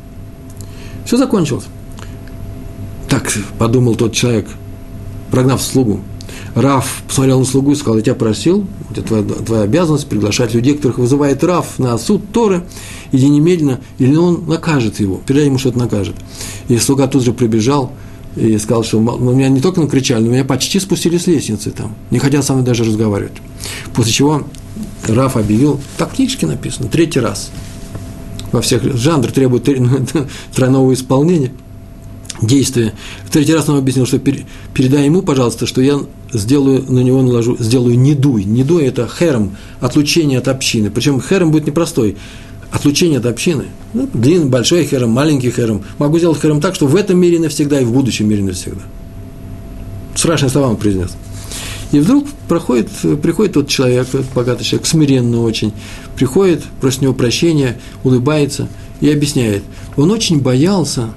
Все 1.04 1.16
закончилось. 1.16 1.64
Так 3.08 3.32
подумал 3.58 3.94
тот 3.94 4.12
человек, 4.12 4.48
прогнав 5.30 5.62
слугу. 5.62 6.00
Раф 6.60 7.02
посмотрел 7.06 7.38
на 7.38 7.44
слугу 7.44 7.72
и 7.72 7.74
сказал, 7.76 7.96
я 7.96 8.02
тебя 8.02 8.14
просил, 8.16 8.66
это 8.90 9.02
твоя, 9.02 9.22
твоя 9.22 9.62
обязанность 9.62 10.08
приглашать 10.08 10.54
людей, 10.54 10.74
которых 10.74 10.98
вызывает 10.98 11.44
Раф 11.44 11.78
на 11.78 11.96
суд 11.98 12.32
Торы, 12.32 12.64
иди 13.12 13.28
немедленно, 13.28 13.80
или 13.98 14.16
он 14.16 14.44
накажет 14.46 14.98
его, 14.98 15.20
передай 15.24 15.46
ему, 15.46 15.58
что-то 15.58 15.78
накажет. 15.78 16.16
И 16.68 16.76
слуга 16.78 17.06
тут 17.06 17.22
же 17.22 17.32
прибежал 17.32 17.92
и 18.34 18.58
сказал, 18.58 18.82
что 18.82 19.00
ну, 19.00 19.34
меня 19.34 19.48
не 19.48 19.60
только 19.60 19.80
накричали, 19.80 20.24
но 20.24 20.30
меня 20.32 20.44
почти 20.44 20.80
спустили 20.80 21.16
с 21.16 21.28
лестницы 21.28 21.70
там, 21.70 21.94
не 22.10 22.18
хотят 22.18 22.44
со 22.44 22.54
мной 22.54 22.64
даже 22.64 22.82
разговаривать. 22.82 23.34
После 23.94 24.12
чего 24.12 24.42
Раф 25.06 25.36
объявил, 25.36 25.80
так 25.96 26.12
в 26.12 26.16
книжке 26.16 26.46
написано, 26.46 26.88
третий 26.88 27.20
раз. 27.20 27.50
Во 28.50 28.62
всех 28.62 28.82
жанр 28.96 29.30
требует 29.30 29.68
тройного 30.54 30.92
исполнения– 30.92 31.52
действия. 32.42 32.92
В 33.24 33.30
третий 33.30 33.54
раз 33.54 33.68
он 33.68 33.78
объяснил, 33.78 34.06
что 34.06 34.18
передай 34.18 35.06
ему, 35.06 35.22
пожалуйста, 35.22 35.66
что 35.66 35.80
я 35.80 35.98
сделаю 36.32 36.84
на 36.88 37.00
него 37.00 37.22
наложу, 37.22 37.56
сделаю 37.58 37.98
недуй. 37.98 38.44
Недуй– 38.44 38.84
это 38.86 39.08
хером, 39.08 39.56
отлучение 39.80 40.38
от 40.38 40.48
общины. 40.48 40.90
Причем 40.90 41.20
хером 41.20 41.50
будет 41.50 41.66
непростой. 41.66 42.16
Отлучение 42.70 43.18
от 43.18 43.26
общины. 43.26 43.64
Ну, 43.94 44.08
длинный, 44.12 44.48
большой 44.48 44.84
хером, 44.84 45.10
маленький 45.10 45.50
хером. 45.50 45.82
Могу 45.98 46.18
сделать 46.18 46.40
хером 46.40 46.60
так, 46.60 46.74
что 46.74 46.86
в 46.86 46.96
этом 46.96 47.18
мире 47.18 47.38
навсегда 47.38 47.80
и 47.80 47.84
в 47.84 47.92
будущем 47.92 48.28
мире 48.28 48.42
навсегда. 48.42 48.82
Страшные 50.14 50.50
слова 50.50 50.68
он 50.68 50.76
произнес. 50.76 51.12
И 51.92 52.00
вдруг 52.00 52.26
проходит, 52.48 52.90
приходит 53.22 53.54
тот 53.54 53.68
человек, 53.68 54.08
тот 54.08 54.26
богатый 54.34 54.64
человек, 54.64 54.86
смиренно 54.86 55.40
очень, 55.40 55.72
приходит, 56.16 56.62
просит 56.80 57.00
у 57.00 57.04
него 57.04 57.14
прощения, 57.14 57.78
улыбается 58.04 58.68
и 59.00 59.10
объясняет. 59.10 59.62
Он 59.96 60.10
очень 60.10 60.40
боялся, 60.40 61.08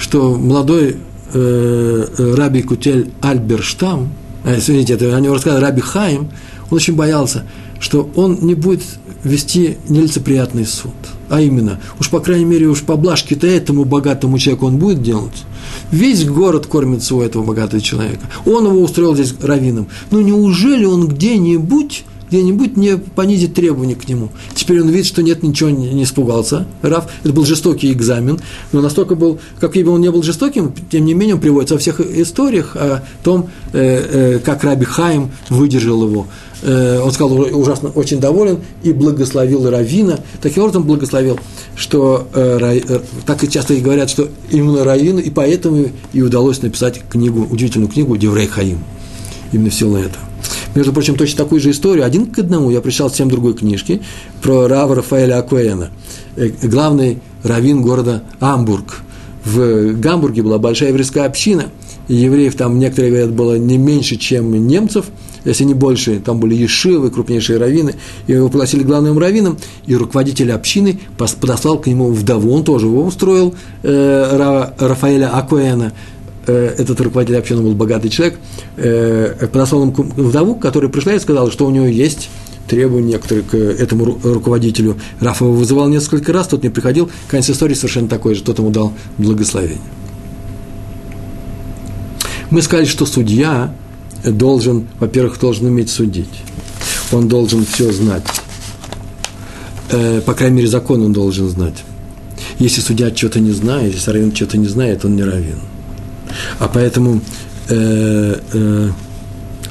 что 0.00 0.34
молодой 0.36 0.96
э, 1.32 2.34
раби 2.36 2.62
Кутель 2.62 3.12
Альберштам, 3.20 4.12
э, 4.44 4.58
извините, 4.58 4.94
это 4.94 5.14
о 5.14 5.20
него 5.20 5.34
рассказал 5.34 5.60
раби 5.60 5.82
Хаим, 5.82 6.30
он 6.70 6.76
очень 6.76 6.96
боялся, 6.96 7.44
что 7.78 8.10
он 8.16 8.38
не 8.40 8.54
будет 8.54 8.82
вести 9.22 9.76
нелицеприятный 9.88 10.64
суд. 10.64 10.92
А 11.28 11.40
именно, 11.40 11.80
уж 12.00 12.08
по 12.08 12.20
крайней 12.20 12.44
мере, 12.46 12.66
уж 12.66 12.82
поблажки-то 12.82 13.46
этому 13.46 13.84
богатому 13.84 14.38
человеку 14.38 14.66
он 14.66 14.78
будет 14.78 15.02
делать. 15.02 15.44
Весь 15.92 16.24
город 16.24 16.66
кормится 16.66 17.14
у 17.14 17.20
этого 17.20 17.44
богатого 17.44 17.80
человека. 17.80 18.22
Он 18.46 18.66
его 18.66 18.80
устроил 18.80 19.14
здесь 19.14 19.34
раввином. 19.40 19.88
Но 20.10 20.20
неужели 20.20 20.84
он 20.86 21.08
где-нибудь 21.08 22.04
где-нибудь 22.30 22.76
не 22.76 22.96
понизить 22.96 23.54
требования 23.54 23.96
к 23.96 24.08
нему. 24.08 24.30
Теперь 24.54 24.80
он 24.80 24.88
видит, 24.88 25.06
что 25.06 25.22
нет, 25.22 25.42
ничего 25.42 25.70
не 25.70 26.04
испугался. 26.04 26.66
Раф, 26.82 27.10
это 27.24 27.32
был 27.32 27.44
жестокий 27.44 27.92
экзамен, 27.92 28.40
но 28.72 28.80
настолько 28.80 29.16
был, 29.16 29.40
как 29.58 29.72
бы 29.72 29.90
он 29.90 30.00
не 30.00 30.10
был 30.10 30.22
жестоким, 30.22 30.72
тем 30.90 31.04
не 31.04 31.14
менее 31.14 31.34
он 31.34 31.40
приводится 31.40 31.74
во 31.74 31.80
всех 31.80 32.00
историях 32.00 32.76
о 32.76 33.02
том, 33.22 33.50
э, 33.72 34.36
э, 34.36 34.38
как 34.38 34.62
Раби 34.64 34.84
Хаим 34.84 35.30
выдержал 35.48 36.04
его. 36.04 36.26
Э, 36.62 37.00
он 37.00 37.10
сказал, 37.10 37.38
ужасно, 37.38 37.90
очень 37.90 38.20
доволен 38.20 38.60
и 38.82 38.92
благословил 38.92 39.68
Равина. 39.68 40.20
Таким 40.40 40.64
образом 40.64 40.84
благословил, 40.84 41.38
что 41.74 42.28
так 43.26 43.42
и 43.44 43.48
часто 43.48 43.74
и 43.74 43.80
говорят, 43.80 44.10
что 44.10 44.28
именно 44.50 44.84
Равину, 44.84 45.18
и 45.18 45.30
поэтому 45.30 45.86
и 46.12 46.22
удалось 46.22 46.62
написать 46.62 47.00
книгу, 47.08 47.46
удивительную 47.50 47.90
книгу 47.90 48.16
Деврей 48.16 48.46
Хаим. 48.46 48.78
Именно 49.52 49.70
в 49.70 49.74
силу 49.74 49.96
этого. 49.96 50.29
Между 50.74 50.92
прочим, 50.92 51.16
точно 51.16 51.38
такую 51.38 51.60
же 51.60 51.70
историю, 51.70 52.04
один 52.04 52.26
к 52.26 52.38
одному, 52.38 52.70
я 52.70 52.80
прочитал 52.80 53.08
совсем 53.08 53.28
другой 53.28 53.54
книжки 53.54 54.02
про 54.40 54.68
Рава 54.68 54.96
Рафаэля 54.96 55.38
Акуэна, 55.38 55.90
э, 56.36 56.50
главный 56.62 57.18
раввин 57.42 57.82
города 57.82 58.22
Амбург. 58.38 59.02
В 59.44 59.98
Гамбурге 59.98 60.42
была 60.42 60.58
большая 60.58 60.90
еврейская 60.90 61.22
община, 61.22 61.66
евреев 62.08 62.54
там, 62.54 62.78
некоторые 62.78 63.10
говорят, 63.10 63.32
было 63.32 63.58
не 63.58 63.78
меньше, 63.78 64.16
чем 64.16 64.66
немцев, 64.66 65.06
если 65.44 65.64
не 65.64 65.74
больше, 65.74 66.20
там 66.20 66.38
были 66.38 66.54
ешивы, 66.54 67.10
крупнейшие 67.10 67.58
раввины, 67.58 67.94
и 68.26 68.32
его 68.32 68.48
пригласили 68.48 68.82
главным 68.82 69.18
раввином, 69.18 69.58
и 69.86 69.96
руководитель 69.96 70.52
общины 70.52 71.00
подослал 71.16 71.78
к 71.78 71.86
нему 71.86 72.10
вдову, 72.10 72.52
он 72.52 72.62
тоже 72.64 72.86
его 72.86 73.04
устроил, 73.04 73.54
э, 73.82 74.68
Рафаэля 74.78 75.30
Акуэна, 75.36 75.92
этот 76.46 77.00
руководитель 77.00 77.38
общины 77.38 77.62
был 77.62 77.74
богатый 77.74 78.08
человек, 78.08 78.38
э, 78.76 79.46
подослал 79.52 79.82
ему 79.82 79.92
вдову, 79.92 80.54
которая 80.54 80.90
пришла 80.90 81.14
и 81.14 81.18
сказала, 81.18 81.50
что 81.50 81.66
у 81.66 81.70
него 81.70 81.86
есть 81.86 82.28
требования 82.66 83.14
некоторые 83.14 83.42
к 83.42 83.54
этому 83.54 84.18
руководителю. 84.22 84.96
Раф 85.20 85.40
его 85.40 85.52
вызывал 85.52 85.88
несколько 85.88 86.32
раз, 86.32 86.48
тот 86.48 86.62
не 86.62 86.70
приходил. 86.70 87.10
Конец 87.28 87.50
истории 87.50 87.74
совершенно 87.74 88.08
такой 88.08 88.34
же, 88.34 88.42
тот 88.42 88.58
ему 88.58 88.70
дал 88.70 88.92
благословение. 89.18 89.78
Мы 92.50 92.62
сказали, 92.62 92.86
что 92.86 93.06
судья 93.06 93.74
должен, 94.24 94.86
во-первых, 94.98 95.38
должен 95.40 95.66
уметь 95.66 95.90
судить. 95.90 96.42
Он 97.12 97.28
должен 97.28 97.64
все 97.64 97.92
знать. 97.92 98.24
Э, 99.90 100.20
по 100.24 100.34
крайней 100.34 100.56
мере, 100.56 100.68
закон 100.68 101.02
он 101.02 101.12
должен 101.12 101.48
знать. 101.48 101.84
Если 102.58 102.80
судья 102.80 103.14
что-то 103.14 103.40
не 103.40 103.52
знает, 103.52 103.94
если 103.94 104.10
раввин 104.10 104.34
что-то 104.34 104.58
не 104.58 104.66
знает, 104.66 105.04
он 105.04 105.16
не 105.16 105.24
раввин. 105.24 105.58
А 106.58 106.68
поэтому 106.68 107.20
э, 107.68 108.36
э, 108.52 108.90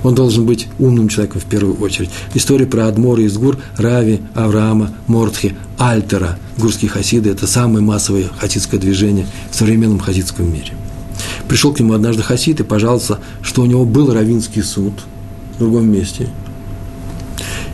он 0.03 0.15
должен 0.15 0.45
быть 0.45 0.67
умным 0.79 1.09
человеком 1.09 1.41
в 1.41 1.45
первую 1.45 1.75
очередь. 1.77 2.09
История 2.33 2.65
про 2.65 2.87
Адмора 2.87 3.21
из 3.21 3.37
Гур, 3.37 3.57
Рави, 3.77 4.21
Авраама, 4.33 4.91
Мортхи, 5.07 5.55
Альтера, 5.77 6.37
гурские 6.57 6.89
хасиды– 6.89 7.29
это 7.31 7.47
самое 7.47 7.83
массовое 7.83 8.29
хасидское 8.39 8.79
движение 8.79 9.25
в 9.51 9.55
современном 9.55 9.99
хасидском 9.99 10.51
мире. 10.51 10.73
Пришел 11.47 11.73
к 11.73 11.79
нему 11.79 11.93
однажды 11.93 12.23
хасид 12.23 12.59
и 12.59 12.63
пожаловался, 12.63 13.19
что 13.41 13.61
у 13.61 13.65
него 13.65 13.85
был 13.85 14.13
равинский 14.13 14.61
суд 14.61 14.93
в 15.55 15.59
другом 15.59 15.91
месте. 15.91 16.29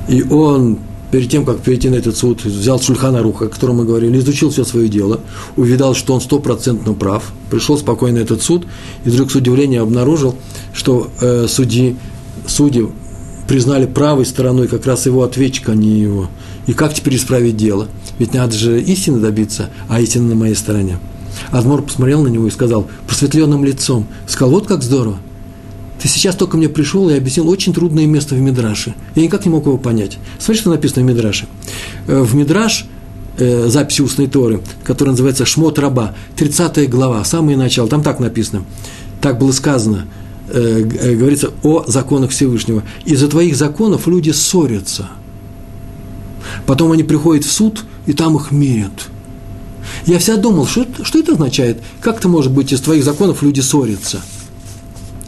И 0.08 0.24
он 0.24 0.80
перед 1.16 1.30
тем, 1.30 1.46
как 1.46 1.62
перейти 1.62 1.88
на 1.88 1.96
этот 1.96 2.18
суд, 2.18 2.44
взял 2.44 2.78
Шульхана 2.78 3.24
Руха, 3.24 3.46
о 3.46 3.48
котором 3.48 3.78
мы 3.78 3.86
говорили, 3.86 4.18
изучил 4.18 4.50
все 4.50 4.66
свое 4.66 4.90
дело, 4.90 5.22
увидал, 5.56 5.96
что 5.96 6.14
он 6.14 6.20
стопроцентно 6.20 6.92
прав, 6.92 7.32
пришел 7.50 7.78
спокойно 7.78 8.20
на 8.20 8.24
этот 8.24 8.42
суд, 8.42 8.68
и 9.06 9.10
вдруг 9.10 9.32
с 9.32 9.36
удивлением 9.36 9.84
обнаружил, 9.84 10.36
что 10.74 11.10
э, 11.22 11.46
судьи, 11.48 11.96
судьи 12.48 12.90
признали 13.48 13.86
правой 13.86 14.26
стороной 14.26 14.68
как 14.68 14.86
раз 14.86 15.06
его 15.06 15.24
ответчика, 15.24 15.72
а 15.72 15.76
не 15.76 16.02
его. 16.02 16.28
И 16.68 16.74
как 16.74 16.94
теперь 16.94 17.16
исправить 17.16 17.56
дело? 17.56 17.88
Ведь 18.20 18.34
надо 18.34 18.54
же 18.54 18.82
истины 18.82 19.20
добиться, 19.20 19.70
а 19.88 20.02
истина 20.02 20.28
на 20.28 20.36
моей 20.36 20.56
стороне. 20.56 21.00
Адмор 21.50 21.84
посмотрел 21.84 22.24
на 22.24 22.28
него 22.28 22.46
и 22.46 22.52
сказал, 22.52 22.90
просветленным 23.08 23.64
лицом, 23.64 24.06
сказал, 24.28 24.52
вот 24.52 24.68
как 24.68 24.84
здорово, 24.84 25.18
ты 26.02 26.08
сейчас 26.08 26.36
только 26.36 26.58
мне 26.58 26.70
пришел 26.70 27.10
и 27.10 27.14
объяснил 27.14 27.50
очень 27.50 27.74
трудное 27.74 28.06
место 28.06 28.36
в 28.36 28.40
Мидраше. 28.40 28.96
Я 29.16 29.24
никак 29.24 29.46
не 29.46 29.52
мог 29.52 29.66
его 29.66 29.78
понять. 29.78 30.18
Смотри, 30.40 30.62
что 30.62 30.70
написано 30.70 31.04
в 31.04 31.06
Мидраше. 31.06 31.48
Э, 32.08 32.22
в 32.22 32.36
Мидраш, 32.36 32.86
э, 33.38 33.68
записи 33.68 34.02
устной 34.02 34.28
Торы, 34.28 34.62
которая 34.84 35.12
называется 35.12 35.46
«Шмот 35.46 35.80
раба», 35.80 36.14
30 36.36 36.90
глава, 36.90 37.24
самое 37.24 37.58
начало, 37.58 37.88
там 37.88 38.04
так 38.04 38.20
написано. 38.20 38.66
Так 39.22 39.40
было 39.40 39.52
сказано, 39.52 40.06
э, 40.50 40.82
говорится 41.16 41.52
о 41.64 41.86
законах 41.88 42.32
Всевышнего. 42.32 42.84
Из-за 43.06 43.28
твоих 43.28 43.56
законов 43.56 44.08
люди 44.08 44.32
ссорятся. 44.32 45.10
Потом 46.66 46.92
они 46.92 47.04
приходят 47.04 47.46
в 47.46 47.52
суд, 47.52 47.86
и 48.06 48.14
там 48.14 48.36
их 48.36 48.52
мирят. 48.52 49.08
Я 50.06 50.20
вся 50.20 50.36
думал, 50.36 50.68
что, 50.68 50.86
что 51.04 51.20
это 51.20 51.34
означает? 51.34 51.82
Как 52.02 52.18
это 52.18 52.28
может 52.28 52.52
быть, 52.52 52.74
из 52.74 52.82
твоих 52.82 53.04
законов 53.04 53.42
люди 53.44 53.62
ссорятся– 53.62 54.22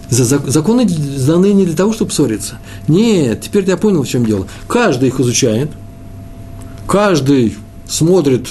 Законы 0.09 0.85
даны 0.85 1.53
не 1.53 1.65
для 1.65 1.75
того, 1.75 1.93
чтобы 1.93 2.11
ссориться. 2.11 2.59
Нет, 2.87 3.41
теперь 3.41 3.65
я 3.65 3.77
понял, 3.77 4.03
в 4.03 4.07
чем 4.07 4.25
дело. 4.25 4.47
Каждый 4.67 5.09
их 5.09 5.19
изучает, 5.19 5.69
каждый 6.87 7.55
смотрит, 7.87 8.47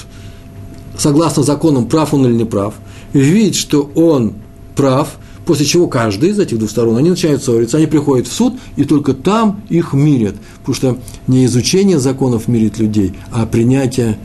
согласно 0.98 1.42
законам, 1.42 1.86
прав 1.86 2.12
он 2.12 2.26
или 2.26 2.34
не 2.34 2.44
прав, 2.44 2.74
видит, 3.12 3.54
что 3.54 3.90
он 3.94 4.34
прав, 4.74 5.16
после 5.46 5.64
чего 5.64 5.86
каждый 5.86 6.30
из 6.30 6.38
этих 6.38 6.58
двух 6.58 6.70
сторон, 6.70 6.96
они 6.96 7.10
начинают 7.10 7.42
ссориться, 7.42 7.78
они 7.78 7.86
приходят 7.86 8.26
в 8.26 8.32
суд, 8.32 8.54
и 8.76 8.84
только 8.84 9.14
там 9.14 9.62
их 9.70 9.94
мирят. 9.94 10.34
Потому 10.58 10.74
что 10.74 10.98
не 11.26 11.46
изучение 11.46 11.98
законов 11.98 12.48
мирит 12.48 12.78
людей, 12.78 13.14
а 13.32 13.46
принятие 13.46 14.18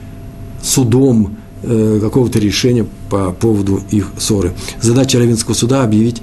судом 0.61 1.37
э, 1.63 1.99
какого-то 2.01 2.39
решения 2.39 2.85
по 3.09 3.31
поводу 3.31 3.81
их 3.89 4.11
ссоры. 4.17 4.53
Задача 4.81 5.17
Равинского 5.17 5.53
суда– 5.53 5.83
объявить 5.83 6.21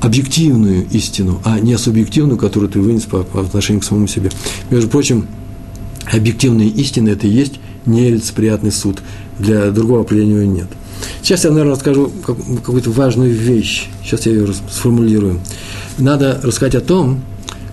объективную 0.00 0.86
истину, 0.90 1.40
а 1.44 1.60
не 1.60 1.76
субъективную, 1.76 2.38
которую 2.38 2.70
ты 2.70 2.80
вынес 2.80 3.02
по, 3.02 3.22
по 3.22 3.40
отношению 3.40 3.82
к 3.82 3.84
самому 3.84 4.06
себе. 4.06 4.30
Между 4.70 4.88
прочим, 4.88 5.26
объективная 6.10 6.66
истина– 6.66 7.08
это 7.10 7.26
и 7.26 7.30
есть 7.30 7.54
нелицеприятный 7.86 8.72
суд. 8.72 9.02
Для 9.38 9.70
другого 9.70 10.02
определения 10.02 10.46
нет. 10.46 10.68
Сейчас 11.22 11.44
я, 11.44 11.50
наверное, 11.50 11.74
расскажу 11.74 12.10
какую-то 12.24 12.90
важную 12.90 13.32
вещь. 13.32 13.88
Сейчас 14.04 14.26
я 14.26 14.32
ее 14.32 14.48
сформулирую. 14.70 15.40
Надо 15.98 16.40
рассказать 16.42 16.74
о 16.74 16.80
том, 16.80 17.22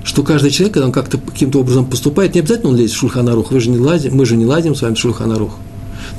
что 0.03 0.23
каждый 0.23 0.51
человек, 0.51 0.75
когда 0.75 0.86
он 0.88 0.93
как-то 0.93 1.17
каким-то 1.17 1.59
образом 1.59 1.86
поступает, 1.86 2.34
не 2.34 2.39
обязательно 2.39 2.69
он 2.69 2.78
лезет 2.78 2.95
в 2.95 2.99
шульханарух, 2.99 3.51
вы 3.51 3.59
же 3.59 3.69
не 3.69 3.78
лазим, 3.78 4.15
мы 4.15 4.25
же 4.25 4.38
не 4.38 4.45
лазим 4.45 4.75
с 4.75 4.82
вами 4.82 4.95
в 4.95 4.99
шульханарух. 4.99 5.51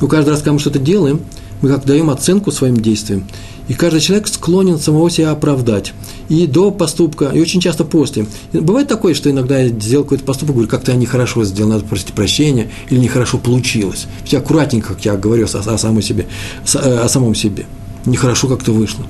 Но 0.01 0.07
каждый 0.07 0.31
раз, 0.31 0.41
когда 0.41 0.53
мы 0.53 0.59
что-то 0.59 0.79
делаем, 0.79 1.21
мы 1.63 1.71
как 1.71 1.85
даем 1.87 2.11
оценку 2.11 2.53
своим 2.53 2.77
действиям. 2.77 3.25
И 3.69 3.75
каждый 3.75 4.01
человек 4.01 4.29
склонен 4.29 4.79
самого 4.79 5.11
себя 5.11 5.31
оправдать. 5.31 5.93
И 6.29 6.47
до 6.47 6.71
поступка, 6.71 7.27
и 7.27 7.41
очень 7.41 7.61
часто 7.61 7.85
после. 7.85 8.27
Бывает 8.53 8.89
такое, 8.89 9.15
что 9.15 9.31
иногда 9.31 9.59
я 9.59 9.69
сделал 9.69 10.05
какой-то 10.05 10.25
поступок, 10.25 10.55
говорю, 10.55 10.71
как-то 10.71 10.93
я 10.93 10.97
нехорошо 10.97 11.45
сделал, 11.45 11.71
надо 11.71 11.85
просить 11.85 12.13
прощения, 12.15 12.71
или 12.89 12.99
нехорошо 12.99 13.39
получилось. 13.39 14.07
Все 14.25 14.39
аккуратненько, 14.39 14.95
как 14.95 15.05
я 15.05 15.17
говорю 15.17 15.47
о, 15.47 15.59
о, 15.59 15.79
самом 15.79 16.03
себе, 16.03 16.27
э, 16.75 16.99
о 16.99 17.09
самом 17.09 17.35
себе. 17.35 17.67
Нехорошо 18.07 18.49
как-то 18.49 18.73
вышло. 18.73 19.05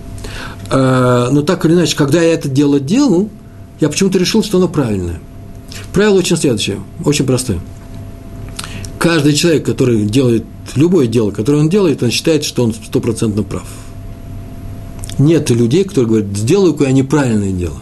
А, 0.70 1.30
но 1.30 1.42
так 1.42 1.64
или 1.64 1.74
иначе, 1.74 1.96
когда 1.96 2.20
я 2.20 2.34
это 2.34 2.48
дело 2.48 2.80
делал, 2.80 3.30
я 3.80 3.88
почему-то 3.88 4.18
решил, 4.18 4.42
что 4.42 4.58
оно 4.58 4.68
правильное. 4.68 5.20
Правило 5.92 6.18
очень 6.18 6.36
следующее, 6.36 6.80
очень 7.04 7.26
простое. 7.26 7.60
Каждый 8.98 9.34
человек, 9.34 9.64
который 9.64 10.04
делает 10.04 10.44
любое 10.74 11.06
дело, 11.06 11.30
которое 11.30 11.58
он 11.58 11.68
делает, 11.68 12.02
он 12.02 12.10
считает, 12.10 12.42
что 12.42 12.64
он 12.64 12.74
стопроцентно 12.74 13.44
прав. 13.44 13.66
Нет 15.18 15.50
людей, 15.50 15.84
которые 15.84 16.08
говорят, 16.08 16.36
сделаю-ка 16.36 16.84
я 16.84 16.92
неправильное 16.92 17.52
дело. 17.52 17.76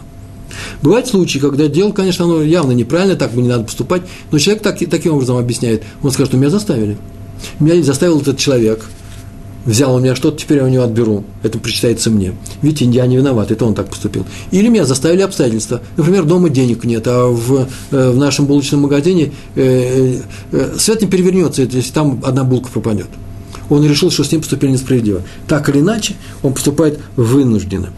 Бывают 0.81 1.07
случаи, 1.07 1.39
когда 1.39 1.67
дело, 1.67 1.91
конечно, 1.91 2.25
оно 2.25 2.41
явно 2.41 2.71
неправильно, 2.71 3.15
так 3.15 3.31
бы 3.33 3.41
не 3.41 3.49
надо 3.49 3.63
поступать, 3.63 4.01
но 4.31 4.39
человек 4.39 4.63
так, 4.63 4.79
таким 4.89 5.13
образом 5.13 5.37
объясняет. 5.37 5.83
Он 6.01 6.11
скажет, 6.11 6.31
что 6.31 6.37
меня 6.37 6.49
заставили. 6.49 6.97
Меня 7.59 7.83
заставил 7.83 8.19
этот 8.19 8.37
человек– 8.37 8.85
взял 9.67 9.93
у 9.93 9.99
меня 9.99 10.15
что-то, 10.15 10.37
теперь 10.37 10.59
я 10.59 10.63
у 10.63 10.69
него 10.69 10.83
отберу. 10.83 11.25
Это 11.43 11.59
причитается 11.59 12.09
мне. 12.09 12.33
Видите, 12.61 12.85
я 12.85 13.05
не 13.05 13.17
виноват, 13.17 13.51
это 13.51 13.65
он 13.65 13.75
так 13.75 13.89
поступил. 13.89 14.25
Или 14.51 14.69
меня 14.69 14.85
заставили 14.85 15.21
обстоятельства. 15.21 15.81
Например, 15.97 16.23
дома 16.23 16.49
денег 16.49 16.85
нет, 16.85 17.03
а 17.05 17.27
в, 17.27 17.67
э, 17.91 18.11
в 18.11 18.17
нашем 18.17 18.45
булочном 18.45 18.81
магазине 18.81 19.33
э, 19.55 20.21
э, 20.51 20.75
свет 20.79 21.01
не 21.01 21.07
перевернется, 21.07 21.63
если 21.63 21.91
там 21.91 22.21
одна 22.25 22.43
булка 22.43 22.69
пропадет. 22.69 23.07
Он 23.69 23.83
решил, 23.85 24.11
что 24.11 24.23
с 24.23 24.31
ним 24.31 24.41
поступили 24.41 24.71
несправедливо. 24.71 25.23
Так 25.47 25.69
или 25.69 25.79
иначе, 25.79 26.15
он 26.43 26.53
поступает 26.53 26.99
вынужденно. 27.15 27.89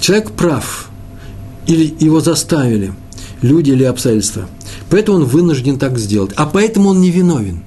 Человек 0.00 0.32
прав, 0.32 0.88
или 1.66 1.94
его 2.00 2.20
заставили, 2.20 2.92
люди 3.42 3.70
или 3.70 3.84
обстоятельства. 3.84 4.48
Поэтому 4.90 5.18
он 5.18 5.24
вынужден 5.24 5.78
так 5.78 5.98
сделать. 5.98 6.32
А 6.36 6.46
поэтому 6.46 6.90
он 6.90 7.00
не 7.00 7.10
виновен. 7.10 7.62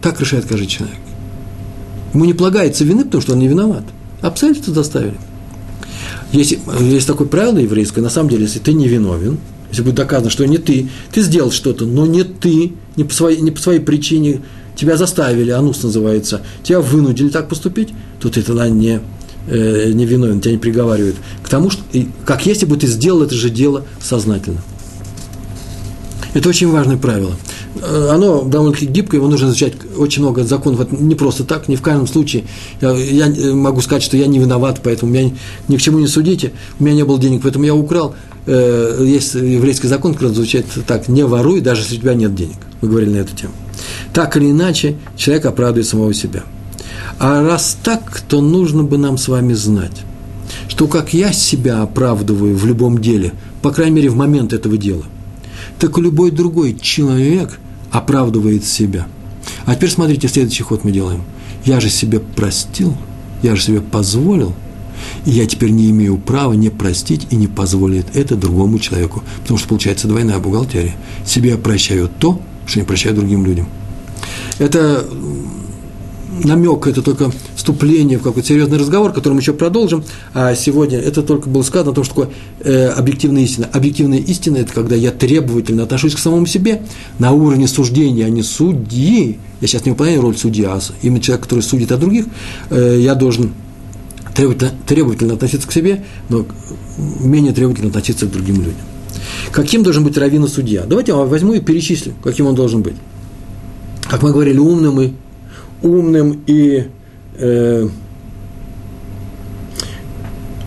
Так 0.00 0.20
решает 0.20 0.46
каждый 0.46 0.66
человек. 0.66 0.96
Ему 2.12 2.24
не 2.24 2.34
полагается 2.34 2.84
вины, 2.84 3.04
потому 3.04 3.22
что 3.22 3.32
он 3.32 3.38
не 3.38 3.48
виноват. 3.48 3.84
Обстоятельства 4.20 4.74
заставили. 4.74 5.16
Есть, 6.32 6.58
есть 6.80 7.06
такое 7.06 7.26
правило 7.26 7.58
еврейское, 7.58 8.00
на 8.00 8.10
самом 8.10 8.30
деле, 8.30 8.44
если 8.44 8.58
ты 8.58 8.72
не 8.72 8.88
виновен, 8.88 9.38
если 9.70 9.82
будет 9.82 9.96
доказано, 9.96 10.30
что 10.30 10.46
не 10.46 10.58
ты, 10.58 10.88
ты 11.12 11.22
сделал 11.22 11.50
что-то, 11.50 11.84
но 11.84 12.06
не 12.06 12.24
ты, 12.24 12.72
не 12.96 13.04
по 13.04 13.12
своей, 13.14 13.40
не 13.40 13.50
по 13.50 13.60
своей 13.60 13.80
причине, 13.80 14.42
тебя 14.76 14.96
заставили, 14.96 15.50
анус 15.50 15.82
называется, 15.82 16.42
тебя 16.62 16.80
вынудили 16.80 17.28
так 17.28 17.48
поступить, 17.48 17.90
то 18.20 18.28
ты 18.28 18.42
тогда 18.42 18.68
не, 18.68 19.00
э, 19.48 19.92
не 19.92 20.06
виновен, 20.06 20.40
тебя 20.40 20.52
не 20.52 20.58
приговаривают. 20.58 21.16
К 21.42 21.48
тому, 21.48 21.70
что, 21.70 21.82
как 22.24 22.46
если 22.46 22.66
бы 22.66 22.76
ты 22.76 22.86
сделал 22.86 23.22
это 23.22 23.34
же 23.34 23.50
дело 23.50 23.84
сознательно. 24.00 24.62
Это 26.34 26.48
очень 26.48 26.70
важное 26.70 26.96
правило. 26.96 27.34
Э, 27.80 28.08
оно 28.10 28.42
довольно-таки 28.42 28.86
гибкое, 28.86 29.18
его 29.18 29.28
нужно 29.28 29.46
изучать 29.46 29.74
очень 29.96 30.22
много 30.22 30.44
законов. 30.44 30.80
Это 30.80 30.96
не 30.96 31.14
просто 31.14 31.44
так, 31.44 31.68
ни 31.68 31.76
в 31.76 31.82
каждом 31.82 32.06
случае. 32.06 32.44
Я, 32.80 32.92
я 32.92 33.26
э, 33.26 33.52
могу 33.52 33.80
сказать, 33.80 34.02
что 34.02 34.16
я 34.16 34.26
не 34.26 34.38
виноват, 34.38 34.80
поэтому 34.82 35.12
меня 35.12 35.32
ни 35.68 35.76
к 35.76 35.80
чему 35.80 35.98
не 35.98 36.06
судите. 36.06 36.52
У 36.78 36.84
меня 36.84 36.96
не 36.96 37.04
было 37.04 37.18
денег, 37.18 37.42
поэтому 37.42 37.64
я 37.64 37.74
украл. 37.74 38.14
Э, 38.46 39.02
есть 39.04 39.34
еврейский 39.34 39.88
закон, 39.88 40.14
который 40.14 40.34
звучит 40.34 40.66
так, 40.86 41.08
не 41.08 41.24
воруй, 41.24 41.60
даже 41.60 41.82
если 41.82 41.96
у 41.96 42.00
тебя 42.00 42.14
нет 42.14 42.34
денег. 42.34 42.56
Мы 42.80 42.88
говорили 42.88 43.10
на 43.10 43.18
эту 43.18 43.36
тему. 43.36 43.52
Так 44.12 44.36
или 44.36 44.50
иначе, 44.50 44.96
человек 45.16 45.46
оправдывает 45.46 45.86
самого 45.86 46.14
себя. 46.14 46.44
А 47.18 47.42
раз 47.42 47.76
так, 47.82 48.20
то 48.20 48.40
нужно 48.40 48.82
бы 48.82 48.98
нам 48.98 49.18
с 49.18 49.28
вами 49.28 49.52
знать, 49.52 50.02
что 50.68 50.86
как 50.86 51.14
я 51.14 51.32
себя 51.32 51.82
оправдываю 51.82 52.56
в 52.56 52.66
любом 52.66 52.98
деле, 52.98 53.32
по 53.62 53.70
крайней 53.70 53.96
мере, 53.96 54.10
в 54.10 54.16
момент 54.16 54.52
этого 54.52 54.76
дела– 54.76 55.04
так 55.82 55.98
и 55.98 56.00
любой 56.00 56.30
другой 56.30 56.76
человек 56.80 57.58
оправдывает 57.90 58.64
себя. 58.64 59.08
А 59.64 59.74
теперь 59.74 59.90
смотрите, 59.90 60.28
следующий 60.28 60.62
ход 60.62 60.84
мы 60.84 60.92
делаем. 60.92 61.22
Я 61.64 61.80
же 61.80 61.90
себе 61.90 62.20
простил, 62.20 62.96
я 63.42 63.56
же 63.56 63.62
себе 63.62 63.80
позволил, 63.80 64.54
и 65.26 65.30
я 65.32 65.44
теперь 65.46 65.70
не 65.70 65.90
имею 65.90 66.18
права 66.18 66.52
не 66.52 66.70
простить 66.70 67.26
и 67.30 67.36
не 67.36 67.48
позволить 67.48 68.06
это 68.14 68.36
другому 68.36 68.78
человеку. 68.78 69.24
Потому 69.40 69.58
что 69.58 69.68
получается 69.68 70.06
двойная 70.06 70.38
бухгалтерия. 70.38 70.94
Себе 71.26 71.56
прощаю 71.56 72.08
то, 72.18 72.40
что 72.66 72.78
не 72.80 72.84
прощаю 72.84 73.14
другим 73.14 73.44
людям. 73.44 73.66
Это 74.58 75.04
намек, 76.44 76.86
это 76.86 77.02
только 77.02 77.30
вступление 77.54 78.18
в 78.18 78.22
какой-то 78.22 78.48
серьезный 78.48 78.78
разговор, 78.78 79.12
который 79.12 79.34
мы 79.34 79.40
еще 79.40 79.52
продолжим. 79.52 80.04
А 80.34 80.54
сегодня 80.54 80.98
это 80.98 81.22
только 81.22 81.48
было 81.48 81.62
сказано 81.62 81.92
о 81.92 81.94
том, 81.94 82.04
что 82.04 82.14
такое 82.14 82.34
э, 82.60 82.88
объективная 82.88 83.42
истина. 83.42 83.68
Объективная 83.72 84.18
истина– 84.18 84.56
это 84.58 84.72
когда 84.72 84.96
я 84.96 85.10
требовательно 85.10 85.82
отношусь 85.82 86.14
к 86.14 86.18
самому 86.18 86.46
себе 86.46 86.82
на 87.18 87.32
уровне 87.32 87.68
суждения, 87.68 88.26
а 88.26 88.30
не 88.30 88.42
судьи. 88.42 89.38
Я 89.60 89.68
сейчас 89.68 89.84
не 89.84 89.92
выполняю 89.92 90.22
роль 90.22 90.36
судьи, 90.36 90.64
а 90.64 90.80
именно 91.02 91.20
человек, 91.20 91.44
который 91.44 91.60
судит 91.60 91.92
о 91.92 91.96
других. 91.96 92.26
Э, 92.70 92.98
я 92.98 93.14
должен 93.14 93.52
требовательно, 94.34 94.72
требовательно 94.86 95.34
относиться 95.34 95.68
к 95.68 95.72
себе, 95.72 96.04
но 96.28 96.46
менее 97.20 97.52
требовательно 97.52 97.88
относиться 97.88 98.26
к 98.26 98.30
другим 98.30 98.56
людям. 98.56 98.74
Каким 99.52 99.82
должен 99.82 100.04
быть 100.04 100.16
раввин 100.16 100.46
судья? 100.48 100.84
Давайте 100.86 101.12
я 101.12 101.18
возьму 101.18 101.54
и 101.54 101.60
перечислю, 101.60 102.14
каким 102.22 102.46
он 102.46 102.54
должен 102.54 102.82
быть. 102.82 102.94
Как 104.08 104.22
мы 104.22 104.32
говорили, 104.32 104.58
умным 104.58 105.00
и 105.00 105.12
умным 105.82 106.42
и 106.46 106.84
э, 107.38 107.88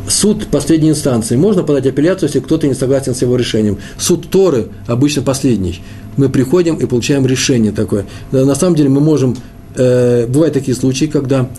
суд 0.08 0.47
последней 0.47 0.89
инстанции. 0.89 1.36
Можно 1.36 1.64
подать 1.64 1.88
апелляцию, 1.88 2.28
если 2.28 2.39
кто-то 2.39 2.68
не 2.68 2.74
согласен 2.74 3.16
с 3.16 3.22
его 3.22 3.36
решением. 3.36 3.78
Суд 3.97 4.30
Торы 4.30 4.68
обычно 4.88 5.22
последний. 5.22 5.82
Мы 6.18 6.30
приходим 6.30 6.76
и 6.76 6.86
получаем 6.86 7.26
решение 7.26 7.72
такое. 7.72 8.06
На 8.32 8.56
самом 8.56 8.76
деле 8.76 8.89
мы 8.89 9.01
можем, 9.01 9.36
э, 9.76 10.28
бывают 10.28 10.53
такие 10.53 10.76
случаи, 10.76 11.06
когда 11.06 11.49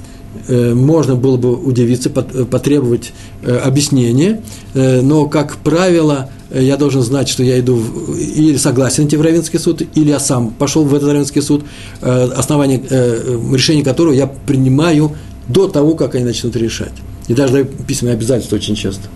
э, 0.49 0.75
можно 0.75 1.17
было 1.17 1.37
бы 1.37 1.57
удивиться, 1.57 2.11
потребовать 2.11 3.13
э, 3.43 3.57
объяснения, 3.57 4.43
э, 4.75 5.01
но, 5.01 5.27
как 5.27 5.57
правило, 5.57 6.29
Э, 6.29 6.36
я 6.51 6.77
должен 6.77 7.03
знать, 7.03 7.29
что 7.29 7.43
я 7.43 7.59
иду 7.59 7.77
в, 7.77 8.17
или 8.17 8.57
согласен 8.57 9.07
идти 9.07 9.17
в 9.17 9.23
Равенский 9.23 9.59
суд, 9.59 9.83
или 9.95 10.11
я 10.11 10.21
сам 10.21 10.51
пошел 10.51 10.85
в 10.85 10.95
этот 10.95 11.09
Равенский 11.09 11.43
суд, 11.43 11.65
э, 12.01 12.31
основание 12.37 12.81
э, 12.89 13.39
решения 13.53 13.83
которого 13.83 14.13
я 14.13 14.27
принимаю 14.27 15.13
до 15.49 15.69
того, 15.69 15.95
как 15.95 16.15
они 16.15 16.25
начнут 16.25 16.55
решать. 16.57 16.93
И 17.29 17.35
даже 17.35 17.53
даю 17.53 17.65
письменные 17.65 18.15
обязательства 18.15 18.57
очень 18.57 18.77
часто. 18.77 19.09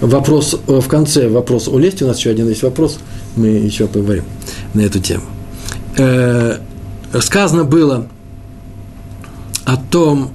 Вопрос 0.00 0.58
в 0.66 0.86
конце, 0.88 1.28
вопрос 1.28 1.68
о 1.68 1.78
лести, 1.78 2.02
у 2.02 2.08
нас 2.08 2.18
еще 2.18 2.30
один 2.30 2.48
есть 2.48 2.62
вопрос, 2.62 2.98
мы 3.36 3.46
еще 3.46 3.86
поговорим 3.86 4.24
на 4.74 4.80
эту 4.80 4.98
тему. 4.98 5.22
сказано 7.20 7.64
было 7.64 8.08
о 9.64 9.76
том, 9.76 10.32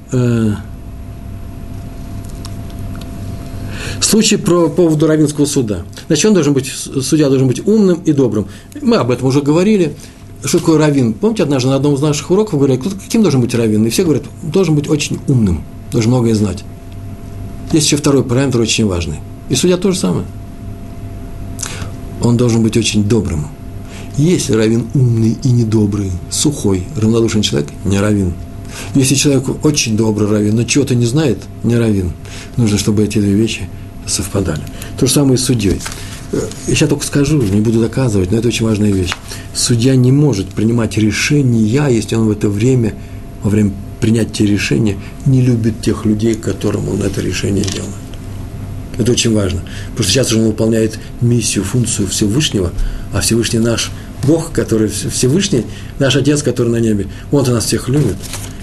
Случай 4.10 4.38
про 4.38 4.70
поводу 4.70 5.06
Равинского 5.06 5.46
суда. 5.46 5.84
Значит, 6.08 6.26
он 6.26 6.34
должен 6.34 6.52
быть, 6.52 6.66
судья 6.66 7.30
должен 7.30 7.48
быть 7.48 7.68
умным 7.68 8.02
и 8.06 8.12
добрым. 8.12 8.48
Мы 8.82 8.96
об 8.96 9.12
этом 9.12 9.28
уже 9.28 9.44
говорили. 9.44 9.96
Что 10.44 10.58
такое 10.58 10.80
раввин? 10.80 11.14
Помните, 11.14 11.44
однажды 11.44 11.70
на 11.70 11.76
одном 11.76 11.94
из 11.94 12.02
наших 12.02 12.32
уроков 12.32 12.56
говорили, 12.56 12.80
каким 12.80 13.22
должен 13.22 13.40
быть 13.40 13.54
раввин? 13.54 13.86
И 13.86 13.92
все 13.92 14.04
говорят, 14.04 14.24
должен 14.42 14.74
быть 14.74 14.90
очень 14.90 15.20
умным, 15.28 15.64
должен 15.92 16.10
многое 16.10 16.34
знать. 16.34 16.64
Есть 17.72 17.86
еще 17.86 17.98
второй 17.98 18.24
параметр 18.24 18.60
очень 18.62 18.88
важный. 18.88 19.20
И 19.48 19.54
судья 19.54 19.78
то 19.78 19.92
же 19.92 19.98
самое. 20.00 20.26
Он 22.24 22.36
должен 22.36 22.64
быть 22.64 22.78
очень 22.78 23.04
добрым. 23.04 23.46
Если 24.18 24.54
раввин 24.54 24.88
умный 24.96 25.38
и 25.44 25.52
недобрый, 25.52 26.10
сухой, 26.32 26.88
равнодушный 26.96 27.44
человек, 27.44 27.70
не 27.86 28.00
раввин. 28.00 28.34
Если 28.96 29.14
человек 29.14 29.64
очень 29.64 29.96
добрый 29.96 30.28
раввин, 30.28 30.56
но 30.56 30.64
чего-то 30.64 30.96
не 30.96 31.06
знает, 31.06 31.38
не 31.62 31.76
раввин. 31.76 32.14
Нужно, 32.58 32.80
чтобы 32.80 33.04
эти 33.04 33.20
две 33.20 33.34
вещи 33.34 33.70
совпадали. 34.10 34.62
То 34.98 35.08
же 35.08 35.14
самое 35.14 35.36
и 35.36 35.38
с 35.38 35.46
судьей. 35.46 35.80
Я 36.32 36.76
сейчас 36.76 36.90
только 36.90 37.06
скажу, 37.06 37.42
не 37.42 37.62
буду 37.62 37.80
доказывать, 37.80 38.32
но 38.32 38.38
это 38.38 38.50
очень 38.50 38.66
важная 38.66 38.92
вещь. 38.92 39.12
Судья 39.56 39.96
не 39.96 40.12
может 40.12 40.48
принимать 40.50 40.98
решения, 40.98 41.90
если 41.90 42.16
он 42.16 42.28
в 42.28 42.32
это 42.32 42.50
время, 42.50 42.94
во 43.42 43.50
время 43.50 43.72
принятия 44.00 44.46
решения, 44.46 44.98
не 45.26 45.42
любит 45.42 45.82
тех 45.82 46.06
людей, 46.06 46.36
которым 46.36 46.90
он 46.90 47.02
это 47.02 47.22
решение 47.22 47.64
делает. 47.64 47.94
Это 48.98 49.14
очень 49.14 49.34
важно. 49.34 49.62
Потому 49.92 50.04
что 50.04 50.12
сейчас 50.12 50.32
уже 50.32 50.42
он 50.42 50.48
выполняет 50.48 51.00
миссию, 51.22 51.64
функцию 51.64 52.08
Всевышнего, 52.08 52.72
а 53.14 53.22
Всевышний 53.22 53.60
наш 53.60 53.92
Бог, 54.28 54.52
который 54.52 54.90
Всевышний, 54.90 55.66
наш 55.98 56.16
Отец, 56.16 56.44
который 56.44 56.70
на 56.70 56.80
небе, 56.80 57.08
Он-то 57.32 57.52
нас 57.52 57.66
всех 57.66 57.90
любит. 57.90 58.16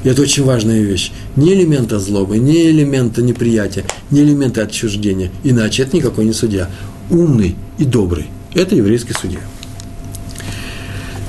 И 0.05 0.09
это 0.09 0.23
очень 0.23 0.45
важная 0.45 0.81
вещь. 0.81 1.13
Не 1.35 1.55
элемента 1.55 1.99
злобы, 1.99 2.39
не 2.39 2.71
элемента 2.71 3.23
неприятия, 3.23 3.85
не 4.11 4.21
элемента 4.21 4.63
отчуждения. 4.63 5.31
Иначе 5.43 5.83
это 5.83 5.97
никакой 5.97 6.25
не 6.25 6.33
судья. 6.33 6.69
Умный 7.11 7.57
и 7.79 7.85
добрый. 7.85 8.27
Это 8.55 8.75
еврейский 8.75 9.15
судья. 9.15 9.41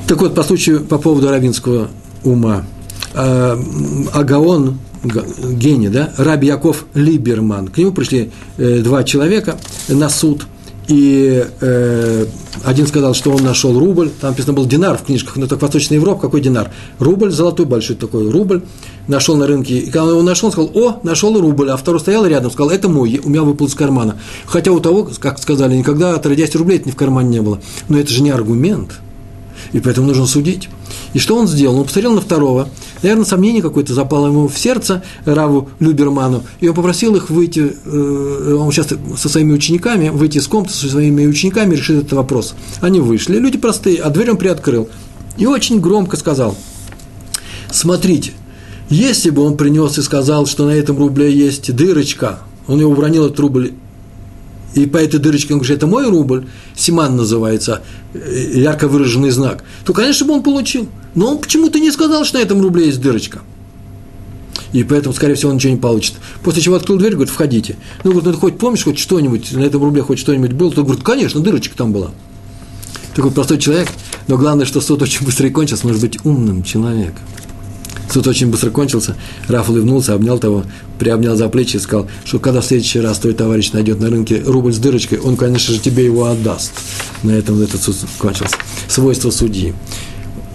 Так 0.08 0.22
вот, 0.22 0.36
по 0.36 0.44
случаю, 0.44 0.82
по 0.82 0.98
поводу 0.98 1.30
равинского 1.30 1.90
ума. 2.24 2.66
А, 3.14 3.60
Агаон, 4.14 4.80
гений, 5.04 5.90
да, 5.90 6.14
Раби 6.18 6.48
Яков 6.48 6.86
Либерман. 6.94 7.68
К 7.70 7.78
нему 7.78 7.92
пришли 7.92 8.32
э, 8.58 8.82
два 8.84 9.04
человека 9.04 9.58
на 9.88 10.10
суд– 10.10 10.46
и 10.88 11.46
э, 11.60 12.26
один 12.64 12.88
сказал, 12.88 13.14
что 13.14 13.32
он 13.32 13.44
нашел 13.44 13.78
рубль, 13.78 14.10
там 14.10 14.32
написано 14.32 14.54
был 14.54 14.66
динар 14.66 14.98
в 14.98 15.04
книжках, 15.04 15.36
но 15.36 15.46
так 15.46 15.62
Восточная 15.62 15.98
Европа, 15.98 16.22
какой 16.22 16.40
динар? 16.40 16.72
Рубль, 17.00 17.32
золотой 17.32 17.66
большой 17.66 17.98
такой 17.98 18.30
рубль, 18.30 18.62
нашел 19.08 19.36
на 19.36 19.48
рынке, 19.48 19.78
и 19.78 19.90
когда 19.90 20.16
он 20.16 20.24
нашел, 20.24 20.48
он 20.48 20.54
сказал, 20.54 20.72
о, 20.74 21.00
нашел 21.04 21.40
рубль, 21.40 21.70
а 21.70 21.78
второй 21.78 22.00
стоял 22.00 22.26
рядом, 22.26 22.52
сказал, 22.52 22.72
это 22.72 22.88
мой, 22.88 23.20
у 23.22 23.30
меня 23.30 23.44
выпал 23.44 23.68
из 23.68 23.76
кармана. 23.76 24.18
Хотя 24.46 24.72
у 24.72 24.80
того, 24.80 25.10
как 25.20 25.40
сказали, 25.40 25.76
никогда 25.76 26.16
отродясь 26.16 26.56
рублей 26.56 26.82
ни 26.86 26.92
в 26.92 26.96
кармане 26.96 27.30
не 27.30 27.42
было. 27.42 27.60
Но 27.90 28.00
это 28.00 28.12
же 28.12 28.24
не 28.24 28.30
аргумент, 28.30 29.00
и 29.74 29.82
поэтому 29.82 30.08
нужно 30.08 30.26
судить. 30.26 30.70
И 31.14 31.20
что 31.20 31.36
он 31.36 31.48
сделал? 31.48 31.78
Он 31.80 31.84
посмотрел 31.84 32.14
на 32.14 32.22
второго, 32.22 32.70
наверное, 33.02 33.26
сомнение 33.26 33.62
какое-то 33.62 33.94
запало 33.94 34.28
ему 34.28 34.48
в 34.48 34.58
сердце, 34.58 35.04
Раву 35.26 35.70
Люберману, 35.80 36.44
и 36.60 36.68
он 36.68 36.76
попросил 36.76 37.16
их 37.16 37.30
выйти, 37.30 37.76
э, 37.86 38.58
он 38.60 38.72
сейчас 38.72 38.88
со 39.18 39.30
своими 39.30 39.54
учениками, 39.54 40.10
выйти 40.10 40.38
из 40.38 40.48
комнаты 40.48 40.74
со 40.74 40.88
своими 40.88 41.26
учениками 41.26 41.74
и 41.74 41.78
решить 41.78 41.98
этот 41.98 42.14
вопрос. 42.14 42.56
Они 42.82 43.00
вышли, 43.00 43.38
люди 43.38 43.58
простые, 43.58 43.98
а 44.02 44.10
дверь 44.10 44.32
он 44.32 44.38
приоткрыл. 44.38 44.90
И 45.38 45.46
очень 45.46 45.80
громко 45.80 46.18
сказал, 46.18 46.58
смотрите, 47.72 48.32
если 48.90 49.30
бы 49.30 49.44
он 49.44 49.58
принес 49.58 49.98
и 49.98 50.02
сказал, 50.02 50.46
что 50.46 50.66
на 50.66 50.72
этом 50.72 50.98
рубле 50.98 51.32
есть 51.32 51.76
дырочка, 51.76 52.40
он 52.68 52.80
его 52.80 52.92
уронил 52.92 53.26
этот 53.26 53.40
рубль 53.40 53.74
и 54.78 54.86
по 54.86 54.98
этой 54.98 55.20
дырочке 55.20 55.54
он 55.54 55.60
говорит, 55.60 55.78
это 55.78 55.88
мой 55.88 56.08
рубль, 56.08 56.46
Симан 56.76 57.16
называется, 57.16 57.82
э, 58.14 58.52
ярко 58.56 58.88
выраженный 58.88 59.32
знак, 59.32 59.64
то, 59.86 59.94
конечно, 59.94 60.28
бы 60.28 60.34
он 60.34 60.44
получил. 60.44 60.88
Но 61.18 61.32
он 61.32 61.40
почему-то 61.40 61.80
не 61.80 61.92
сказал, 61.92 62.26
что 62.26 62.38
на 62.38 62.44
этом 62.44 62.62
рубле 62.62 62.86
есть 62.86 63.02
дырочка. 63.02 63.42
И 64.72 64.84
поэтому, 64.84 65.16
скорее 65.16 65.34
всего, 65.34 65.50
он 65.50 65.56
ничего 65.56 65.74
не 65.74 65.80
получит. 65.80 66.14
После 66.44 66.62
чего 66.62 66.76
открыл 66.76 67.00
дверь, 67.00 67.14
говорит, 67.14 67.34
входите. 67.34 67.76
Ну, 68.04 68.12
говорит, 68.12 68.34
ну, 68.34 68.40
хоть 68.40 68.60
помнишь 68.60 68.84
хоть 68.84 69.00
что-нибудь, 69.00 69.52
на 69.54 69.62
этом 69.62 69.84
рубле 69.84 70.04
хоть 70.04 70.20
что-нибудь 70.20 70.52
было? 70.52 70.72
То 70.72 70.84
говорит, 70.84 71.04
конечно, 71.04 71.42
дырочка 71.42 71.76
там 71.76 71.92
была. 71.92 72.12
Такой 73.16 73.32
простой 73.32 73.58
человек, 73.58 73.90
но 74.28 74.38
главное, 74.38 74.68
что 74.68 74.80
суд 74.80 75.02
очень 75.02 75.26
быстро 75.26 75.48
и 75.48 75.50
кончился, 75.50 75.88
может 75.88 76.02
быть 76.02 76.24
умным 76.24 76.62
человеком. 76.62 77.24
Суд 78.14 78.28
очень 78.28 78.52
быстро 78.52 78.70
кончился. 78.70 79.16
Раф 79.48 79.72
улыбнулся, 79.72 80.14
обнял 80.14 80.38
того, 80.38 80.66
приобнял 81.00 81.36
за 81.36 81.50
плечи 81.50 81.78
и 81.78 81.80
сказал, 81.80 82.08
что 82.26 82.38
когда 82.38 82.62
в 82.62 82.66
следующий 82.66 83.00
раз 83.00 83.18
твой 83.18 83.34
товарищ 83.34 83.72
найдет 83.72 84.00
на 84.00 84.12
рынке 84.12 84.44
рубль 84.46 84.72
с 84.72 84.78
дырочкой, 84.78 85.18
он, 85.18 85.36
конечно 85.36 85.74
же, 85.74 85.80
тебе 85.80 86.06
его 86.06 86.26
отдаст. 86.26 86.74
На 87.24 87.32
этом 87.32 87.60
этот 87.60 87.82
суд 87.82 87.96
кончился. 88.20 88.56
Свойство 88.88 89.32
судьи. 89.32 89.74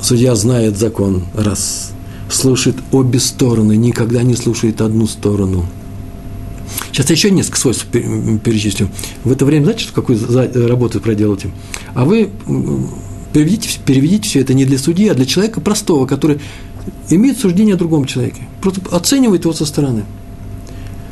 Судья 0.03 0.35
знает 0.35 0.77
закон, 0.77 1.27
раз. 1.33 1.93
Слушает 2.29 2.77
обе 2.91 3.21
стороны, 3.21 3.77
никогда 3.77 4.23
не 4.25 4.35
слушает 4.35 4.81
одну 4.81 5.07
сторону. 5.07 5.65
Сейчас 6.91 7.09
я 7.09 7.15
еще 7.15 7.31
несколько 7.31 7.59
свойств 7.59 7.87
перечислю. 7.87 8.89
В 9.23 9.31
это 9.31 9.45
время, 9.45 9.65
знаете, 9.65 9.87
какую 9.95 10.19
работу 10.69 11.01
проделаете? 11.01 11.51
А 11.95 12.05
вы 12.05 12.31
переведите, 13.33 13.79
переведите 13.87 14.29
все 14.29 14.41
это 14.41 14.55
не 14.55 14.65
для 14.65 14.77
судьи, 14.77 15.07
а 15.07 15.15
для 15.15 15.25
человека 15.25 15.61
простого, 15.61 16.07
который 16.07 16.41
имеет 17.09 17.39
суждение 17.39 17.77
о 17.77 17.79
другом 17.79 18.05
человеке, 18.05 18.49
просто 18.61 18.81
оценивает 18.91 19.45
его 19.45 19.55
со 19.55 19.65
стороны. 19.67 20.05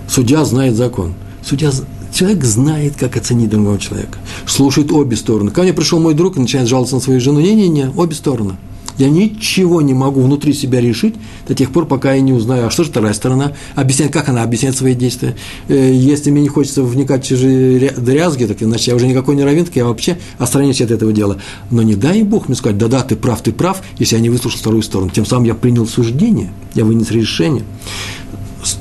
Судья 0.08 0.44
знает 0.44 0.74
закон. 0.74 1.14
Судья, 1.44 1.70
человек 2.12 2.42
знает, 2.44 2.96
как 2.96 3.16
оценить 3.16 3.50
другого 3.50 3.78
человека. 3.78 4.18
Слушает 4.46 4.90
обе 4.90 5.16
стороны. 5.16 5.52
Ко 5.52 5.62
мне 5.62 5.72
пришел 5.72 6.00
мой 6.00 6.14
друг 6.14 6.36
и 6.36 6.40
начинает 6.40 6.68
жаловаться 6.68 6.96
на 6.96 7.00
свою 7.00 7.20
жену. 7.20 7.38
Не-не-не, 7.38 7.90
обе 7.96 8.16
стороны. 8.16 8.56
Я 9.00 9.08
ничего 9.08 9.80
не 9.80 9.94
могу 9.94 10.20
внутри 10.20 10.52
себя 10.52 10.78
решить 10.78 11.14
до 11.48 11.54
тех 11.54 11.72
пор, 11.72 11.86
пока 11.86 12.12
я 12.12 12.20
не 12.20 12.34
узнаю, 12.34 12.66
а 12.66 12.70
что 12.70 12.84
же 12.84 12.90
вторая 12.90 13.14
сторона, 13.14 13.54
объясняет, 13.74 14.12
как 14.12 14.28
она 14.28 14.42
объясняет 14.42 14.76
свои 14.76 14.94
действия. 14.94 15.36
Э, 15.68 15.90
если 15.90 16.30
мне 16.30 16.42
не 16.42 16.48
хочется 16.48 16.82
вникать 16.82 17.24
в 17.24 17.28
чужие 17.28 17.92
дрязги, 17.92 18.44
так 18.44 18.62
иначе 18.62 18.90
я 18.90 18.94
уже 18.94 19.06
никакой 19.06 19.36
не 19.36 19.42
равин, 19.42 19.66
я 19.74 19.86
вообще 19.86 20.18
отстраняюсь 20.36 20.82
от 20.82 20.90
этого 20.90 21.14
дела. 21.14 21.38
Но 21.70 21.80
не 21.80 21.94
дай 21.94 22.22
Бог 22.22 22.48
мне 22.48 22.54
сказать, 22.54 22.76
да-да, 22.76 23.00
ты 23.00 23.16
прав, 23.16 23.40
ты 23.40 23.52
прав, 23.52 23.80
если 23.98 24.16
я 24.16 24.20
не 24.20 24.28
выслушал 24.28 24.58
вторую 24.58 24.82
сторону. 24.82 25.10
Тем 25.10 25.24
самым 25.24 25.46
я 25.46 25.54
принял 25.54 25.86
суждение, 25.86 26.52
я 26.74 26.84
вынес 26.84 27.10
решение. 27.10 27.64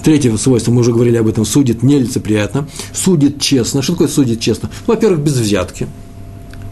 Третье 0.04 0.36
свойство, 0.36 0.74
мы 0.74 0.82
уже 0.82 0.92
говорили 0.92 1.16
об 1.16 1.30
этом, 1.30 1.46
судит 1.46 1.82
нелицеприятно, 1.82 2.68
судит 2.92 3.40
честно. 3.40 3.82
Что 3.82 3.94
такое 3.94 4.10
судит 4.10 4.42
честно? 4.42 4.70
Во-первых, 4.86 5.22
без 5.22 5.38
взятки. 5.38 5.88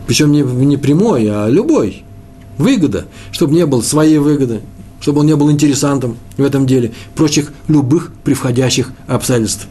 Причем 0.06 0.34
не, 0.34 0.41
не 0.41 0.76
прямой, 0.76 1.30
а 1.30 1.48
любой 1.48 2.04
выгода, 2.58 3.05
чтобы 3.32 3.53
не 3.55 3.66
было 3.66 3.82
своей 3.82 4.18
выгоды, 4.18 4.62
чтобы 4.99 5.22
он 5.22 5.26
не 5.26 5.36
был 5.36 5.51
интересантом 5.51 6.18
в 6.38 6.43
этом 6.43 6.66
деле, 6.66 6.91
прочих 7.16 7.53
любых 7.68 8.12
превходящих 8.24 8.91
обстоятельств. 9.08 9.68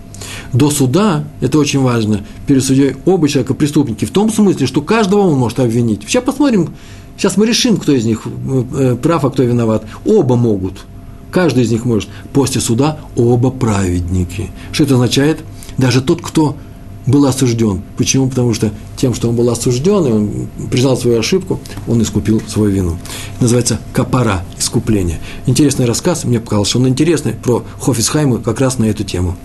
До 0.53 0.70
суда, 0.70 1.24
это 1.41 1.59
очень 1.59 1.80
важно, 1.80 2.24
перед 2.47 2.64
судьей 2.64 2.97
оба 3.05 3.28
человека 3.28 3.55
преступники, 3.55 4.05
в 4.05 4.11
том 4.11 4.30
смысле, 4.32 4.66
что 4.66 4.80
каждого 4.80 5.20
он 5.20 5.39
может 5.39 5.61
обвинить. 5.61 6.03
Сейчас 6.07 6.24
посмотрим, 6.24 6.70
сейчас 7.16 7.37
мы 7.37 7.47
решим, 7.47 7.76
кто 7.76 7.93
из 7.93 8.05
них 8.05 8.22
э, 8.24 8.97
прав, 9.01 9.24
а 9.24 9.30
кто 9.30 9.43
виноват. 9.43 9.84
Оба 10.05 10.37
могут, 10.37 10.87
каждый 11.30 11.64
из 11.64 11.70
них 11.70 11.84
может. 11.84 12.09
После 12.32 12.61
суда 12.61 12.99
оба 13.16 13.51
праведники. 13.51 14.51
Что 14.72 14.84
это 14.84 14.95
означает? 14.95 15.41
Даже 15.76 16.01
тот, 16.01 16.22
кто 16.22 16.57
был 17.07 17.25
осужден. 17.27 17.83
Почему? 17.97 18.29
Потому 18.29 18.53
что 18.53 18.73
тем, 18.97 19.15
что 19.15 19.29
он 19.29 19.37
был 19.37 19.49
осужден, 19.49 20.07
и 20.07 20.11
он 20.11 20.49
признал 20.71 20.97
свою 20.97 21.19
ошибку, 21.19 21.61
он 21.87 22.03
искупил 22.03 22.43
свою 22.47 22.71
вину. 22.71 22.99
Называется 23.41 23.81
«Капара»– 23.93 24.45
искупление. 24.59 25.21
Интересный 25.47 25.87
рассказ, 25.87 26.25
мне 26.25 26.41
показалось, 26.41 26.69
что 26.69 26.79
он 26.79 26.89
интересный, 26.89 27.33
про 27.33 27.65
Хофисхайма 27.81 28.39
как 28.39 28.61
раз 28.61 28.79
на 28.79 28.85
эту 28.85 29.05
тему. 29.05 29.37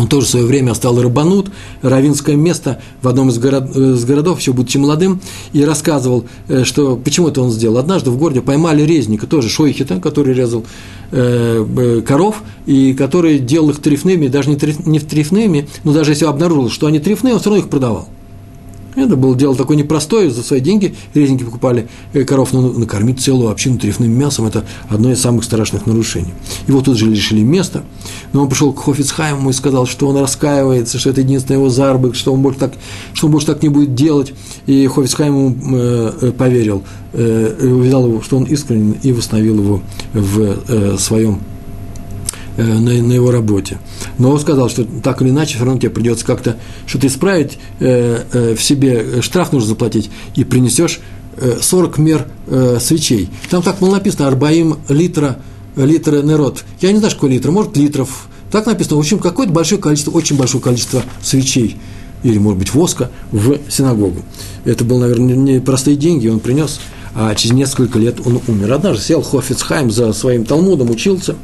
Он 0.00 0.08
тоже 0.08 0.26
в 0.26 0.30
свое 0.30 0.46
время 0.46 0.72
стал 0.72 0.98
рабанут, 1.02 1.50
равинское 1.82 2.34
место 2.34 2.80
в 3.02 3.08
одном 3.08 3.28
из, 3.28 3.38
город, 3.38 3.70
э, 3.74 3.92
из 3.92 4.04
городов, 4.06 4.40
еще 4.40 4.54
будучи 4.54 4.78
молодым, 4.78 5.20
и 5.52 5.62
рассказывал, 5.62 6.24
э, 6.48 6.64
что 6.64 6.96
почему 6.96 7.28
это 7.28 7.42
он 7.42 7.50
сделал. 7.50 7.76
Однажды 7.76 8.10
в 8.10 8.16
городе 8.16 8.40
поймали 8.40 8.82
резника, 8.82 9.26
тоже 9.26 9.50
шойхита, 9.50 10.00
который 10.00 10.32
резал 10.32 10.64
э, 11.10 12.02
коров, 12.06 12.42
и 12.64 12.94
который 12.94 13.40
делал 13.40 13.68
их 13.68 13.80
трефными, 13.80 14.28
даже 14.28 14.48
не, 14.48 14.56
треф, 14.56 14.86
не 14.86 15.00
трефными, 15.00 15.68
но 15.84 15.92
даже 15.92 16.12
если 16.12 16.24
обнаружил, 16.24 16.70
что 16.70 16.86
они 16.86 16.98
трефные, 16.98 17.34
он 17.34 17.40
все 17.40 17.50
равно 17.50 17.62
их 17.62 17.68
продавал. 17.68 18.08
Это 18.96 19.16
было 19.16 19.36
дело 19.36 19.54
такое 19.54 19.76
непростое, 19.76 20.30
за 20.30 20.42
свои 20.42 20.60
деньги 20.60 20.94
резники 21.14 21.44
покупали 21.44 21.88
э, 22.12 22.24
коров, 22.24 22.52
но 22.52 22.72
накормить 22.72 23.20
целую 23.20 23.50
общину 23.50 23.78
трефным 23.78 24.10
мясом– 24.10 24.46
это 24.46 24.64
одно 24.88 25.12
из 25.12 25.20
самых 25.20 25.44
страшных 25.44 25.86
нарушений. 25.86 26.32
Его 26.66 26.80
тут 26.80 26.96
же 26.96 27.06
лишили 27.06 27.42
места, 27.42 27.84
но 28.32 28.42
он 28.42 28.48
пришел 28.48 28.72
к 28.72 28.82
Хофицхайму 28.82 29.50
и 29.50 29.52
сказал, 29.52 29.86
что 29.86 30.08
он 30.08 30.16
раскаивается, 30.16 30.98
что 30.98 31.10
это 31.10 31.20
единственный 31.20 31.56
его 31.56 31.70
заработок, 31.70 32.16
что 32.16 32.32
он 32.32 32.42
больше 32.42 32.58
так, 32.58 32.72
что 33.12 33.26
он 33.26 33.32
больше 33.32 33.46
так 33.46 33.62
не 33.62 33.68
будет 33.68 33.94
делать. 33.94 34.32
И 34.66 34.86
Хофицхайм 34.86 35.34
ему 35.34 35.56
э, 35.76 36.12
э, 36.22 36.32
поверил, 36.32 36.82
увидал 37.12 38.06
его, 38.06 38.22
что 38.22 38.36
он 38.36 38.44
искренен, 38.44 38.94
и 39.02 39.12
восстановил 39.12 39.58
его 39.58 39.82
в 40.12 40.96
своем 40.98 41.40
на, 42.56 42.92
на 43.02 43.12
его 43.12 43.30
работе. 43.30 43.78
Но 44.18 44.30
он 44.30 44.40
сказал, 44.40 44.68
что 44.68 44.84
так 44.84 45.22
или 45.22 45.30
иначе, 45.30 45.56
все 45.56 45.64
равно 45.64 45.80
тебе 45.80 45.90
придется 45.90 46.24
как-то 46.24 46.56
что-то 46.86 47.06
исправить 47.06 47.58
э, 47.78 48.24
э, 48.32 48.54
в 48.54 48.62
себе, 48.62 49.22
штраф 49.22 49.52
нужно 49.52 49.68
заплатить, 49.68 50.10
и 50.34 50.44
принесешь 50.44 51.00
э, 51.36 51.58
40 51.60 51.98
мер 51.98 52.26
э, 52.46 52.78
свечей. 52.80 53.28
Там 53.50 53.62
так 53.62 53.78
было 53.78 53.92
написано, 53.92 54.28
арбаим 54.28 54.78
литра, 54.88 55.38
литра 55.76 56.22
народ. 56.22 56.64
Я 56.80 56.92
не 56.92 56.98
знаю, 56.98 57.12
сколько 57.12 57.32
литров, 57.32 57.54
может, 57.54 57.76
литров. 57.76 58.28
Так 58.50 58.66
написано, 58.66 58.96
в 58.96 59.00
общем, 59.00 59.18
какое-то 59.18 59.52
большое 59.52 59.80
количество, 59.80 60.10
очень 60.10 60.36
большое 60.36 60.62
количество 60.62 61.02
свечей 61.22 61.76
или, 62.22 62.38
может 62.38 62.58
быть, 62.58 62.74
воска 62.74 63.10
в 63.30 63.58
синагогу. 63.68 64.22
Это 64.64 64.84
было, 64.84 65.00
наверное, 65.00 65.36
не 65.36 65.60
простые 65.60 65.96
деньги, 65.96 66.28
он 66.28 66.40
принес– 66.40 66.80
а 67.14 67.34
через 67.34 67.54
несколько 67.54 67.98
лет 67.98 68.18
он 68.24 68.40
умер. 68.46 68.72
Однажды 68.72 69.02
сел 69.02 69.22
Хофицхайм 69.22 69.90
за 69.90 70.12
своим 70.12 70.44
Талмудом, 70.44 70.90
учился 70.90 71.34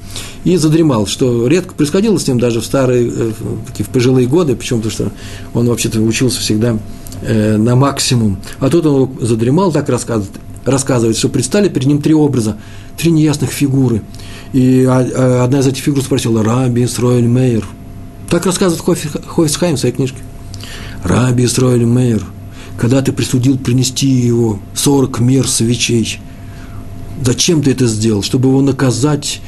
и 0.45 0.57
задремал, 0.57 1.07
что 1.07 1.47
редко 1.47 1.75
происходило 1.75 2.19
с 2.19 2.27
ним 2.27 2.39
даже 2.39 2.61
в 2.61 2.65
старые, 2.65 3.11
э, 3.15 3.33
такие 3.67 3.85
в 3.85 3.89
пожилые 3.89 4.27
годы, 4.27 4.55
почему? 4.55 4.81
Потому 4.81 4.93
что 4.93 5.13
он 5.55 5.69
вообще-то 5.69 6.01
учился 6.01 6.41
всегда 6.41 6.79
э, 7.23 7.57
на 7.57 7.75
максимум. 7.75 8.39
А 8.61 8.71
тут 8.71 8.87
он 8.87 9.11
задремал, 9.21 9.73
так 9.73 9.89
рассказывает, 9.89 10.33
рассказывает, 10.65 11.17
что 11.17 11.29
предстали 11.29 11.69
перед 11.69 11.89
ним 11.89 12.01
три 12.01 12.15
образа, 12.15 12.57
три 12.97 13.11
неясных 13.11 13.51
фигуры. 13.51 14.03
И 14.53 14.85
одна 14.85 15.59
из 15.59 15.67
этих 15.67 15.83
фигур 15.83 16.03
спросила, 16.03 16.43
Раби 16.43 16.85
Исроэль 16.85 17.27
Мейер. 17.27 17.67
Так 18.31 18.47
рассказывает 18.47 18.83
Хофицхайм 19.27 19.77
в 19.77 19.81
своей 19.81 19.95
книжке. 19.95 20.19
Раби 21.03 21.45
Исроэль 21.45 21.85
Мейер– 21.85 22.23
когда 22.79 23.03
ты 23.03 23.13
присудил 23.13 23.59
принести 23.59 24.07
его 24.07 24.59
40 24.75 25.21
мер 25.21 25.49
свечей, 25.49 26.21
зачем 27.23 27.63
ты 27.63 27.71
это 27.71 27.87
сделал? 27.87 28.23
Чтобы 28.23 28.49
его 28.49 28.61
наказать, 28.61 29.41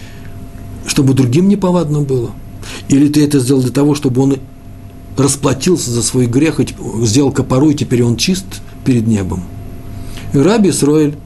чтобы 0.87 1.14
другим 1.14 1.49
неповадно 1.49 2.01
было? 2.01 2.31
Или 2.89 3.09
ты 3.09 3.24
это 3.24 3.39
сделал 3.39 3.62
для 3.62 3.70
того, 3.70 3.95
чтобы 3.95 4.22
он 4.22 4.37
расплатился 5.16 5.91
за 5.91 6.03
свой 6.03 6.26
грех, 6.26 6.61
и 6.61 6.66
сделал 7.05 7.33
копору, 7.33 7.70
и 7.70 7.74
теперь 7.74 8.03
он 8.03 8.16
чист 8.16 8.47
перед 8.85 9.07
небом? 9.07 9.43
И 10.33 10.39
Раби 10.39 10.70
Исроэль 10.70 11.16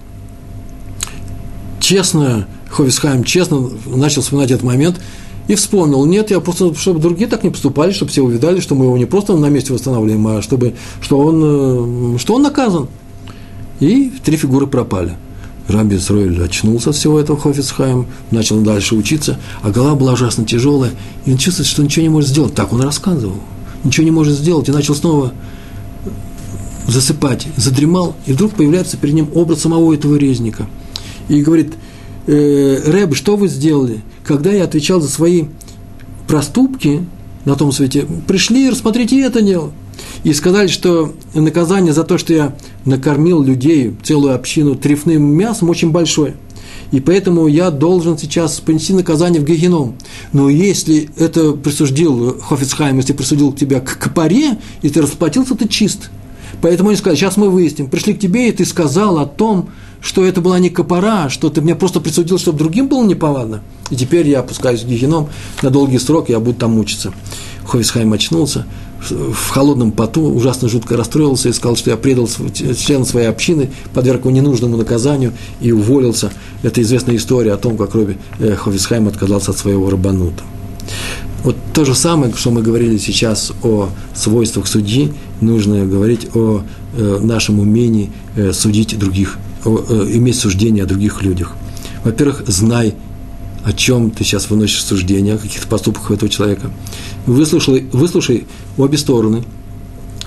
честно, 1.78 2.46
Ховисхайм 2.70 3.24
честно 3.24 3.68
начал 3.86 4.22
вспоминать 4.22 4.50
этот 4.50 4.64
момент– 4.64 5.00
и 5.52 5.54
вспомнил, 5.54 6.06
нет, 6.06 6.30
я 6.30 6.40
просто, 6.40 6.74
чтобы 6.74 6.98
другие 6.98 7.28
так 7.28 7.44
не 7.44 7.50
поступали, 7.50 7.92
чтобы 7.92 8.10
все 8.10 8.22
увидали, 8.22 8.60
что 8.60 8.74
мы 8.74 8.86
его 8.86 8.96
не 8.96 9.04
просто 9.04 9.36
на 9.36 9.50
месте 9.50 9.74
восстанавливаем, 9.74 10.26
а 10.26 10.40
чтобы, 10.40 10.72
что 11.02 11.18
он, 11.18 12.14
э, 12.14 12.18
что 12.18 12.36
он 12.36 12.42
наказан. 12.42 12.88
И 13.78 14.10
три 14.24 14.38
фигуры 14.38 14.66
пропали. 14.66 15.14
Раби 15.68 15.96
Исроиль 15.96 16.42
очнулся 16.42 16.88
от 16.90 16.96
всего 16.96 17.20
этого 17.20 17.38
Хофицхайм, 17.38 18.06
начал 18.30 18.62
дальше 18.62 18.94
учиться, 18.94 19.38
а 19.60 19.70
голова 19.70 19.94
была 19.94 20.14
ужасно 20.14 20.46
тяжелая, 20.46 20.92
и 21.26 21.32
он 21.32 21.36
чувствует, 21.36 21.68
что 21.68 21.82
ничего 21.82 22.02
не 22.04 22.08
может 22.08 22.30
сделать. 22.30 22.54
Так 22.54 22.72
он 22.72 22.80
рассказывал. 22.80 23.36
Ничего 23.84 24.04
не 24.04 24.10
может 24.10 24.34
сделать, 24.34 24.70
и 24.70 24.72
начал 24.72 24.94
снова 24.94 25.34
засыпать, 26.88 27.46
задремал, 27.56 28.16
и 28.24 28.32
вдруг 28.32 28.52
появляется 28.52 28.96
перед 28.96 29.14
ним 29.14 29.28
образ 29.34 29.60
самого 29.60 29.92
этого 29.92 30.16
резника. 30.16 30.66
И 31.28 31.42
говорит, 31.42 31.74
э, 32.26 32.84
Рэб, 32.86 33.14
что 33.14 33.36
вы 33.36 33.48
сделали? 33.48 34.00
Когда 34.24 34.52
я 34.52 34.64
отвечал 34.64 35.00
за 35.00 35.08
свои 35.08 35.44
проступки 36.26 37.04
на 37.44 37.56
том 37.56 37.72
свете, 37.72 38.06
пришли, 38.26 38.70
рассмотрите 38.70 39.20
это 39.20 39.42
дело. 39.42 39.72
И 40.24 40.32
сказали, 40.32 40.68
что 40.68 41.14
наказание 41.34 41.92
за 41.92 42.04
то, 42.04 42.16
что 42.16 42.32
я 42.32 42.56
накормил 42.84 43.42
людей, 43.42 43.94
целую 44.02 44.34
общину 44.34 44.74
трефным 44.74 45.22
мясом, 45.22 45.68
очень 45.68 45.90
большое. 45.90 46.34
И 46.92 47.00
поэтому 47.00 47.46
я 47.48 47.70
должен 47.70 48.18
сейчас 48.18 48.60
понести 48.60 48.92
наказание 48.92 49.40
в 49.40 49.44
Гегеном. 49.44 49.94
Но 50.32 50.48
если 50.48 51.10
это 51.16 51.52
присудил 51.52 52.38
Хофицхайм, 52.40 52.98
если 52.98 53.14
присудил 53.14 53.52
тебя 53.52 53.80
к 53.80 53.98
копоре, 53.98 54.58
и 54.82 54.88
ты 54.88 55.00
расплатился, 55.00 55.54
ты 55.54 55.66
чист. 55.68 56.10
Поэтому 56.60 56.90
они 56.90 56.98
сказали, 56.98 57.16
сейчас 57.18 57.36
мы 57.36 57.50
выясним. 57.50 57.88
Пришли 57.88 58.12
к 58.14 58.20
тебе, 58.20 58.48
и 58.48 58.52
ты 58.52 58.64
сказал 58.64 59.18
о 59.18 59.26
том, 59.26 59.70
что 60.02 60.24
это 60.24 60.40
была 60.40 60.58
не 60.58 60.68
копора, 60.68 61.30
что 61.30 61.48
ты 61.48 61.62
мне 61.62 61.74
просто 61.74 62.00
присудил, 62.00 62.38
чтобы 62.38 62.58
другим 62.58 62.88
было 62.88 63.04
неповадно. 63.04 63.62
И 63.90 63.96
теперь 63.96 64.28
я 64.28 64.40
опускаюсь 64.40 64.82
в 64.82 64.88
гигеном 64.88 65.28
на 65.62 65.70
долгий 65.70 65.98
срок, 65.98 66.28
я 66.28 66.40
буду 66.40 66.58
там 66.58 66.72
мучиться. 66.72 67.12
Ховисхайм 67.64 68.12
очнулся, 68.12 68.66
в 69.08 69.48
холодном 69.50 69.92
поту 69.92 70.22
ужасно 70.22 70.68
жутко 70.68 70.96
расстроился 70.96 71.48
и 71.48 71.52
сказал, 71.52 71.76
что 71.76 71.90
я 71.90 71.96
предал 71.96 72.28
член 72.76 73.04
своей 73.04 73.28
общины, 73.28 73.70
подверг 73.94 74.20
его 74.20 74.30
ненужному 74.30 74.76
наказанию 74.76 75.32
и 75.60 75.70
уволился. 75.70 76.32
Это 76.62 76.82
известная 76.82 77.16
история 77.16 77.52
о 77.52 77.56
том, 77.56 77.76
как 77.76 77.94
Роби 77.94 78.18
э, 78.40 78.56
Ховисхайм 78.56 79.06
отказался 79.08 79.52
от 79.52 79.58
своего 79.58 79.88
рабанута. 79.88 80.42
Вот 81.44 81.56
то 81.72 81.84
же 81.84 81.94
самое, 81.94 82.32
что 82.34 82.50
мы 82.50 82.62
говорили 82.62 82.98
сейчас 82.98 83.52
о 83.62 83.88
свойствах 84.14 84.66
судьи, 84.66 85.12
нужно 85.40 85.84
говорить 85.84 86.28
о 86.34 86.62
э, 86.96 87.18
нашем 87.20 87.58
умении 87.58 88.12
э, 88.36 88.52
судить 88.52 88.98
других 88.98 89.38
иметь 89.64 90.36
суждение 90.36 90.84
о 90.84 90.86
других 90.86 91.22
людях. 91.22 91.54
Во-первых, 92.04 92.44
знай, 92.46 92.94
о 93.64 93.72
чем 93.72 94.10
ты 94.10 94.24
сейчас 94.24 94.50
выносишь 94.50 94.84
суждение, 94.84 95.34
о 95.34 95.38
каких-то 95.38 95.66
поступках 95.68 96.10
этого 96.10 96.28
человека. 96.28 96.70
Выслушай, 97.26 97.86
выслушай 97.92 98.46
обе 98.76 98.98
стороны, 98.98 99.44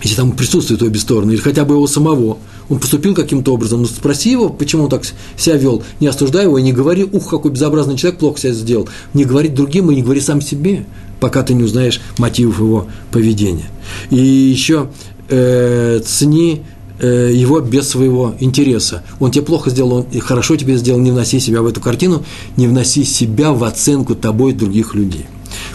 если 0.01 0.15
там 0.15 0.31
присутствует 0.31 0.81
обе 0.83 0.99
стороны, 0.99 1.31
или 1.31 1.39
хотя 1.39 1.65
бы 1.65 1.75
его 1.75 1.87
самого, 1.87 2.37
он 2.69 2.79
поступил 2.79 3.13
каким-то 3.13 3.53
образом, 3.53 3.81
ну 3.81 3.87
спроси 3.87 4.31
его, 4.31 4.49
почему 4.49 4.83
он 4.83 4.89
так 4.89 5.03
себя 5.37 5.57
вел, 5.57 5.83
не 5.99 6.07
осуждай 6.07 6.45
его 6.45 6.57
и 6.57 6.61
не 6.61 6.73
говори, 6.73 7.03
ух, 7.03 7.29
какой 7.29 7.51
безобразный 7.51 7.97
человек 7.97 8.19
плохо 8.19 8.39
себя 8.39 8.53
сделал, 8.53 8.87
не 9.13 9.25
говори 9.25 9.49
другим 9.49 9.91
и 9.91 9.95
не 9.95 10.03
говори 10.03 10.21
сам 10.21 10.41
себе, 10.41 10.85
пока 11.19 11.43
ты 11.43 11.53
не 11.53 11.63
узнаешь 11.63 12.01
мотивов 12.17 12.59
его 12.59 12.87
поведения. 13.11 13.69
И 14.11 14.17
еще 14.17 14.89
э, 15.29 16.01
цени 16.05 16.61
Э, 16.61 16.74
его 16.99 17.59
без 17.59 17.89
своего 17.89 18.35
интереса. 18.39 19.03
Он 19.19 19.31
тебе 19.31 19.45
плохо 19.45 19.69
сделал, 19.69 19.93
он 19.93 20.05
и 20.11 20.19
хорошо 20.19 20.55
тебе 20.55 20.77
сделал, 20.77 20.99
не 20.99 21.11
вноси 21.11 21.39
себя 21.39 21.61
в 21.61 21.67
эту 21.67 21.81
картину, 21.81 22.23
не 22.55 22.67
вноси 22.67 23.03
себя 23.03 23.51
в 23.51 23.63
оценку 23.63 24.15
тобой 24.15 24.53
других 24.53 24.95
людей. 24.95 25.25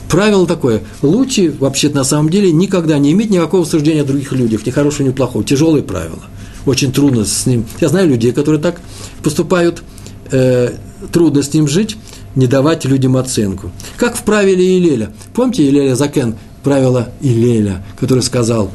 Правило 0.09 0.47
такое, 0.47 0.83
лучше 1.03 1.55
вообще 1.59 1.89
на 1.89 2.05
самом 2.05 2.31
деле 2.31 2.51
никогда 2.51 2.99
не 2.99 3.13
иметь 3.13 3.31
никакого 3.31 3.65
суждения 3.65 4.03
о 4.03 4.05
других 4.05 4.33
людях, 4.33 4.67
ни 4.67 4.71
хорошего, 4.71 5.07
ни 5.07 5.13
плохого, 5.13 5.45
тяжелое 5.45 5.83
правило. 5.83 6.19
Очень 6.67 6.93
трудно 6.93 7.25
с 7.25 7.47
ним. 7.47 7.65
Я 7.81 7.89
знаю 7.89 8.09
людей, 8.09 8.33
которые 8.33 8.61
так 8.61 8.81
поступают, 9.23 9.83
э, 10.31 10.73
трудно 11.13 11.43
с 11.43 11.53
ним 11.55 11.69
жить, 11.69 11.97
не 12.35 12.47
давать 12.47 12.85
людям 12.85 13.17
оценку. 13.17 13.71
Как 13.97 14.17
в 14.17 14.23
правиле 14.23 14.79
Илеля. 14.79 15.13
Помните 15.33 15.69
Илеля 15.69 15.95
Закен, 15.95 16.35
правило 16.63 17.11
Илеля, 17.21 17.85
который 17.99 18.23
сказал 18.23 18.71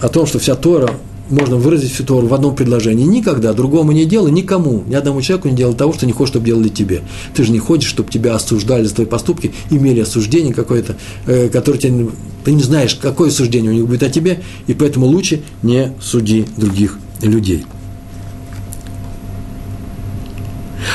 о 0.00 0.08
том, 0.08 0.26
что 0.26 0.38
вся 0.38 0.54
Тора 0.54 0.90
можно 1.30 1.56
выразить 1.56 1.92
всю 1.92 2.04
Тору 2.04 2.26
в 2.26 2.34
одном 2.34 2.54
предложении. 2.54 3.04
Никогда 3.04 3.52
другому 3.52 3.92
не 3.92 4.04
делай, 4.04 4.30
никому, 4.30 4.84
ни 4.86 4.94
одному 4.94 5.22
человеку 5.22 5.48
не 5.48 5.56
делай 5.56 5.74
того, 5.74 5.92
что 5.92 6.06
не 6.06 6.12
хочешь, 6.12 6.30
чтобы 6.30 6.46
делали 6.46 6.68
тебе. 6.68 7.02
Ты 7.34 7.44
же 7.44 7.52
не 7.52 7.58
хочешь, 7.58 7.88
чтобы 7.88 8.10
тебя 8.10 8.34
осуждали 8.34 8.84
за 8.84 8.94
твои 8.94 9.06
поступки, 9.06 9.52
имели 9.70 10.00
осуждение 10.00 10.54
какое-то, 10.54 10.96
э, 11.26 11.48
которое 11.48 11.78
тебе, 11.78 12.08
ты 12.44 12.52
не 12.52 12.62
знаешь, 12.62 12.94
какое 12.94 13.30
суждение 13.30 13.70
у 13.70 13.74
них 13.74 13.86
будет 13.86 14.02
о 14.02 14.10
тебе, 14.10 14.42
и 14.66 14.74
поэтому 14.74 15.06
лучше 15.06 15.42
не 15.62 15.92
суди 16.00 16.46
других 16.56 16.98
людей. 17.22 17.64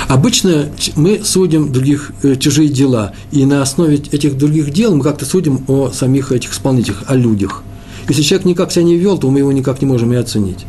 Обычно 0.08 0.70
мы 0.96 1.22
судим 1.24 1.72
других 1.72 2.12
э, 2.24 2.36
чужие 2.36 2.70
дела, 2.70 3.14
и 3.32 3.46
на 3.46 3.62
основе 3.62 3.96
этих 3.98 4.38
других 4.38 4.72
дел 4.72 4.96
мы 4.96 5.04
как-то 5.04 5.26
судим 5.26 5.64
о 5.68 5.92
самих 5.92 6.32
этих 6.32 6.54
исполнителях, 6.54 7.04
о 7.08 7.16
людях. 7.16 7.64
Если 8.10 8.24
человек 8.24 8.46
никак 8.48 8.72
себя 8.72 8.84
не 8.84 8.98
вел, 8.98 9.20
то 9.20 9.30
мы 9.30 9.40
его 9.40 9.52
никак 9.52 9.82
не 9.82 9.88
можем 9.88 10.12
и 10.12 10.16
оценить. 10.16 10.66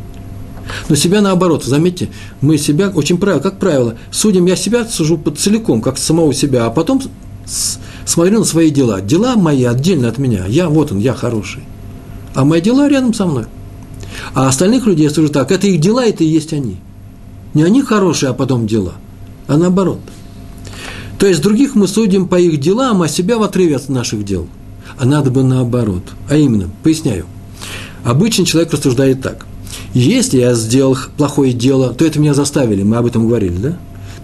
Но 0.87 0.95
себя 0.95 1.21
наоборот, 1.21 1.65
заметьте, 1.65 2.09
мы 2.39 2.57
себя, 2.57 2.89
очень 2.89 3.17
правило, 3.17 3.41
как 3.41 3.59
правило, 3.59 3.95
судим, 4.11 4.45
я 4.45 4.55
себя 4.55 4.85
сужу 4.85 5.19
целиком, 5.35 5.81
как 5.81 5.97
самого 5.97 6.33
себя, 6.33 6.67
а 6.67 6.69
потом 6.69 7.01
смотрю 8.05 8.39
на 8.39 8.45
свои 8.45 8.69
дела. 8.69 9.01
Дела 9.01 9.35
мои 9.35 9.63
отдельно 9.63 10.07
от 10.07 10.19
меня. 10.19 10.45
Я, 10.47 10.69
вот 10.69 10.91
он, 10.91 10.99
я 10.99 11.13
хороший. 11.13 11.63
А 12.35 12.45
мои 12.45 12.61
дела 12.61 12.87
рядом 12.87 13.13
со 13.13 13.25
мной. 13.25 13.45
А 14.35 14.47
остальных 14.47 14.85
людей 14.85 15.05
я 15.05 15.09
сужу 15.09 15.29
так, 15.29 15.51
это 15.51 15.65
их 15.67 15.81
дела, 15.81 16.05
это 16.05 16.23
и 16.23 16.27
есть 16.27 16.53
они. 16.53 16.77
Не 17.55 17.63
они 17.63 17.81
хорошие, 17.81 18.29
а 18.29 18.33
потом 18.33 18.67
дела, 18.67 18.93
а 19.47 19.57
наоборот. 19.57 19.99
То 21.17 21.25
есть 21.25 21.41
других 21.41 21.75
мы 21.75 21.87
судим 21.87 22.27
по 22.27 22.39
их 22.39 22.59
делам, 22.59 23.01
а 23.01 23.07
себя 23.07 23.37
в 23.37 23.43
отрыве 23.43 23.77
от 23.77 23.89
наших 23.89 24.23
дел– 24.23 24.47
а 25.01 25.05
надо 25.05 25.31
бы 25.31 25.41
наоборот. 25.41 26.03
А 26.29 26.37
именно, 26.37 26.69
поясняю. 26.83 27.25
Обычный 28.03 28.45
человек 28.45 28.71
рассуждает 28.71 29.19
так. 29.23 29.47
Если 29.95 30.37
я 30.37 30.53
сделал 30.53 30.95
плохое 31.17 31.53
дело, 31.53 31.91
то 31.91 32.05
это 32.05 32.19
меня 32.19 32.35
заставили, 32.35 32.83
мы 32.83 32.97
об 32.97 33.07
этом 33.07 33.27
говорили, 33.27 33.57
да? 33.57 33.77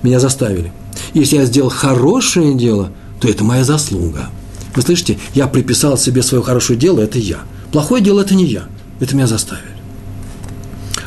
Меня 0.04 0.20
заставили. 0.20 0.72
Если 1.16 1.38
я 1.38 1.46
сделал 1.46 1.70
хорошее 1.70 2.54
дело, 2.54 2.92
то 3.20 3.28
это 3.28 3.44
моя 3.44 3.64
заслуга. 3.64 4.30
Вы 4.76 4.84
слышите, 4.84 5.18
я 5.34 5.48
приписал 5.48 5.98
себе 5.98 6.22
свое 6.22 6.44
хорошее 6.44 6.78
дело, 6.78 7.00
это 7.00 7.18
я. 7.18 7.40
Плохое 7.72 8.04
дело– 8.04 8.22
это 8.22 8.36
не 8.36 8.46
я, 8.46 8.66
это 9.00 9.16
меня 9.16 9.26
заставили. 9.26 9.74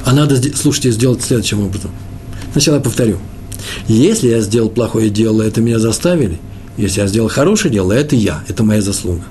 А 0.05 0.13
надо, 0.13 0.37
слушайте, 0.57 0.91
сделать 0.91 1.23
следующим 1.23 1.61
образом. 1.61 1.93
Сначала 2.51 2.77
я 2.77 2.81
повторю. 2.81 3.19
Если 3.87 4.31
я 4.31 4.41
сделал 4.41 4.69
плохое 4.69 5.11
дело, 5.11 5.43
это 5.43 5.61
меня 5.61 5.79
заставили. 5.79 6.41
Если 6.77 7.03
я 7.03 7.07
сделал 7.07 7.29
хорошее 7.29 7.73
дело, 7.73 7.93
это 7.93 8.17
я, 8.17 8.43
это 8.49 8.65
моя 8.65 8.83
заслуга. 8.83 9.23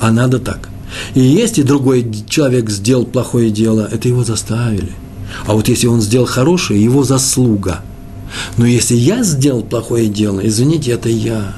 А 0.00 0.10
надо 0.10 0.38
так. 0.38 0.68
И 1.14 1.20
если 1.20 1.62
другой 1.62 2.10
человек 2.28 2.70
сделал 2.70 3.04
плохое 3.04 3.50
дело, 3.50 3.88
это 3.90 4.08
его 4.08 4.24
заставили. 4.24 4.92
А 5.46 5.54
вот 5.54 5.68
если 5.68 5.86
он 5.86 6.00
сделал 6.00 6.26
хорошее, 6.26 6.82
его 6.82 7.04
заслуга. 7.04 7.80
Но 8.56 8.66
если 8.66 8.96
я 8.96 9.22
сделал 9.22 9.62
плохое 9.62 10.08
дело, 10.08 10.40
извините, 10.44 10.92
это 10.92 11.08
я. 11.08 11.54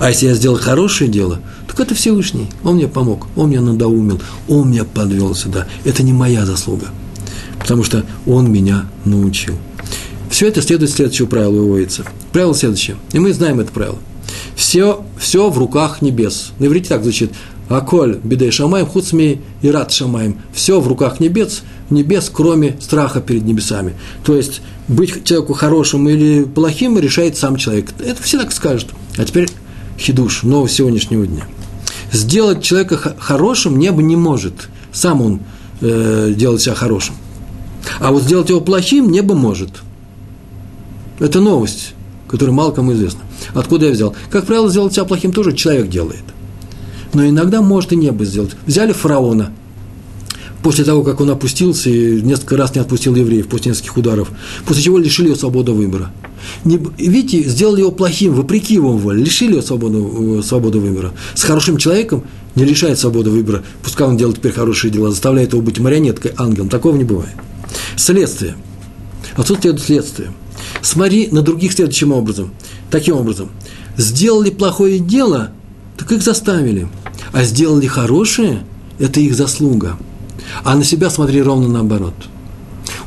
А 0.00 0.08
если 0.08 0.26
я 0.26 0.34
сделал 0.34 0.58
хорошее 0.58 1.10
дело, 1.10 1.40
так 1.66 1.80
это 1.80 1.94
Всевышний. 1.94 2.48
Он 2.64 2.76
мне 2.76 2.88
помог, 2.88 3.26
он 3.36 3.50
меня 3.50 3.60
надоумил, 3.60 4.20
он 4.48 4.70
меня 4.70 4.84
подвел 4.84 5.34
сюда. 5.34 5.66
Это 5.84 6.02
не 6.02 6.12
моя 6.12 6.46
заслуга, 6.46 6.86
потому 7.58 7.84
что 7.84 8.04
он 8.26 8.50
меня 8.50 8.86
научил. 9.04 9.54
Все 10.30 10.48
это 10.48 10.60
следует 10.60 10.90
следующему 10.90 11.28
правилу 11.28 11.58
выводится. 11.58 12.04
Правило 12.32 12.54
следующее. 12.54 12.96
И 13.12 13.18
мы 13.18 13.32
знаем 13.32 13.60
это 13.60 13.70
правило– 13.70 13.98
все, 14.56 15.04
все 15.18 15.50
в 15.50 15.58
руках 15.58 16.02
небес. 16.02 16.52
На 16.58 16.66
иврите 16.66 16.88
так 16.88 17.02
звучит. 17.02 17.30
Аколь 17.68 18.18
бедей 18.22 18.50
шамаем, 18.50 18.86
хуцми 18.86 19.40
и 19.60 19.70
рад 19.70 19.92
шамаем. 19.92 20.40
Все 20.52 20.80
в 20.80 20.88
руках 20.88 21.20
небес, 21.20 21.62
небес, 21.90 22.30
кроме 22.32 22.76
страха 22.80 23.20
перед 23.20 23.44
небесами. 23.44 23.94
То 24.24 24.34
есть, 24.34 24.62
быть 24.88 25.24
человеку 25.24 25.52
хорошим 25.52 26.08
или 26.08 26.44
плохим 26.44 26.98
решает 26.98 27.36
сам 27.36 27.56
человек. 27.56 27.92
Это 27.98 28.22
все 28.22 28.38
так 28.38 28.52
скажут. 28.52 28.90
А 29.18 29.24
теперь 29.24 29.48
хидуш, 29.98 30.42
нового 30.42 30.68
сегодняшнего 30.68 31.26
дня. 31.26 31.44
Сделать 32.12 32.62
человека 32.62 33.16
хорошим 33.18 33.78
небо 33.78 34.00
не 34.00 34.16
может. 34.16 34.68
Сам 34.92 35.20
он 35.20 35.40
э, 35.82 36.32
делать 36.34 36.62
себя 36.62 36.74
хорошим. 36.74 37.16
А 37.98 38.10
вот 38.10 38.22
сделать 38.22 38.48
его 38.48 38.60
плохим 38.60 39.10
небо 39.10 39.34
может. 39.34 39.70
Это 41.18 41.40
новость, 41.40 41.94
которая 42.28 42.54
мало 42.54 42.72
кому 42.72 42.92
известна. 42.92 43.20
Откуда 43.54 43.86
я 43.86 43.92
взял? 43.92 44.14
Как 44.30 44.46
правило, 44.46 44.68
сделать 44.68 44.92
себя 44.92 45.04
плохим 45.04 45.32
тоже 45.32 45.52
человек 45.52 45.88
делает. 45.88 46.24
Но 47.14 47.26
иногда 47.26 47.62
может 47.62 47.92
и 47.92 47.96
небо 47.96 48.24
сделать. 48.24 48.52
Взяли 48.66 48.92
фараона– 48.92 49.52
после 50.66 50.84
того, 50.84 51.04
как 51.04 51.20
он 51.20 51.30
опустился 51.30 51.88
и 51.90 52.20
несколько 52.22 52.56
раз 52.56 52.74
не 52.74 52.80
отпустил 52.80 53.14
евреев 53.14 53.46
после 53.46 53.70
нескольких 53.70 53.96
ударов, 53.98 54.32
после 54.66 54.82
чего 54.82 54.98
лишили 54.98 55.26
его 55.26 55.36
свободы 55.36 55.70
выбора. 55.70 56.10
Не, 56.64 56.80
видите, 56.98 57.48
сделали 57.48 57.82
его 57.82 57.92
плохим, 57.92 58.34
вопреки 58.34 58.74
его 58.74 58.96
воле, 58.96 59.22
лишили 59.22 59.52
его 59.52 59.62
свободу, 59.62 60.40
э, 60.40 60.42
свободы 60.42 60.80
выбора. 60.80 61.12
С 61.36 61.44
хорошим 61.44 61.76
человеком 61.76 62.24
не 62.56 62.64
лишает 62.64 62.98
свободы 62.98 63.30
выбора, 63.30 63.62
пускай 63.80 64.08
он 64.08 64.16
делает 64.16 64.38
теперь 64.38 64.50
хорошие 64.50 64.90
дела, 64.90 65.10
заставляет 65.10 65.52
его 65.52 65.62
быть 65.62 65.78
марионеткой, 65.78 66.32
ангелом. 66.36 66.68
Такого 66.68 66.96
не 66.96 67.04
бывает. 67.04 67.34
Следствие. 67.94 68.56
Отсутствие 69.36 69.76
следствия. 69.78 70.32
Смотри 70.80 71.28
на 71.30 71.42
других 71.42 71.72
следующим 71.72 72.12
образом. 72.12 72.52
Таким 72.90 73.16
образом. 73.16 73.50
Сделали 73.96 74.50
плохое 74.50 74.98
дело, 74.98 75.50
так 75.96 76.10
их 76.12 76.22
заставили. 76.22 76.88
А 77.32 77.44
сделали 77.44 77.86
хорошее, 77.86 78.64
это 78.98 79.20
их 79.20 79.34
заслуга. 79.34 79.96
А 80.64 80.74
на 80.74 80.84
себя 80.84 81.10
смотри 81.10 81.42
ровно 81.42 81.68
наоборот. 81.68 82.14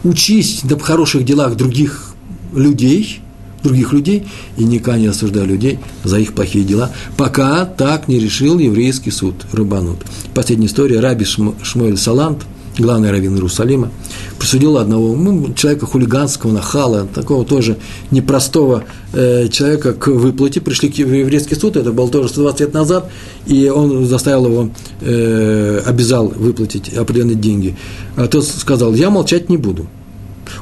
Учись 0.04 0.64
на 0.64 0.78
хороших 0.78 1.26
делах 1.26 1.56
других 1.56 2.14
людей, 2.54 3.22
других 3.64 3.92
людей, 3.94 4.28
и 4.58 4.64
никогда 4.64 5.00
не 5.00 5.08
осуждай 5.08 5.46
людей 5.46 5.80
за 6.04 6.20
их 6.20 6.34
плохие 6.34 6.64
дела, 6.64 6.92
пока 7.18 7.66
так 7.66 8.08
не 8.08 8.20
решил 8.20 8.60
еврейский 8.60 9.12
суд 9.12 9.36
Рабанут. 9.52 10.00
Последняя 10.34 10.68
история. 10.68 11.00
Раби 11.00 11.26
Шмуэль 11.26 11.98
Салант– 11.98 12.46
главный 12.80 13.12
раввин 13.12 13.36
Иерусалима, 13.36 13.92
присудил 14.38 14.78
одного 14.78 15.16
ну, 15.16 15.54
человека 15.54 15.86
хулиганского, 15.86 16.52
нахала, 16.52 17.08
такого 17.08 17.46
тоже 17.46 17.78
непростого 18.12 18.86
э, 19.14 19.48
человека 19.50 19.94
к 19.94 20.08
выплате. 20.08 20.62
Пришли 20.62 20.90
в 20.90 21.14
еврейский 21.14 21.56
суд, 21.56 21.78
это 21.78 21.92
было 21.92 22.10
тоже 22.10 22.30
120 22.30 22.60
лет 22.62 22.74
назад, 22.74 23.12
и 23.46 23.70
он 23.70 24.06
заставил 24.06 24.46
его, 24.46 24.70
э, 25.02 25.82
обязал 25.86 26.28
выплатить 26.30 26.94
определенные 26.94 27.36
деньги. 27.36 27.76
А 28.16 28.28
тот 28.28 28.46
сказал, 28.46 28.94
я 28.94 29.10
молчать 29.10 29.50
не 29.50 29.58
буду. 29.58 29.88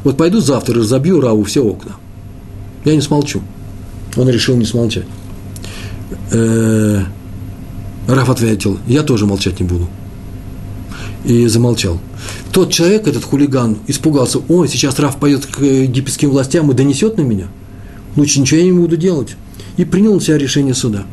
Вот 0.04 0.18
пойду 0.18 0.40
завтра, 0.40 0.76
разобью 0.76 1.22
Раву 1.22 1.44
все 1.44 1.64
окна. 1.64 1.96
Я 2.84 2.96
не 2.96 3.02
смолчу. 3.02 3.42
Он 4.16 4.30
решил 4.30 4.56
не 4.56 4.66
смолчать. 4.66 5.06
Э, 6.32 7.04
Раф 8.08 8.30
ответил, 8.30 8.80
я 8.88 9.04
тоже 9.04 9.26
молчать 9.26 9.60
не 9.60 9.66
буду 9.66 9.88
и 11.28 11.46
замолчал. 11.48 12.00
Тот 12.58 12.72
человек, 12.72 13.08
этот 13.08 13.24
хулиган, 13.24 13.78
испугался, 13.86 14.40
ой, 14.50 14.68
сейчас 14.68 14.98
Раф 14.98 15.18
пойдет 15.18 15.46
к 15.46 15.62
египетским 15.62 16.32
властям 16.32 16.72
и 16.72 16.74
донесет 16.74 17.16
на 17.16 17.22
меня. 17.22 17.50
Лучше 18.16 18.40
ничего 18.40 18.60
я 18.60 18.66
не 18.66 18.72
буду 18.72 18.98
делать. 18.98 19.36
И 19.78 19.86
принял 19.86 20.16
на 20.16 20.20
себя 20.20 20.40
решение 20.40 20.74
суда. 20.74 21.06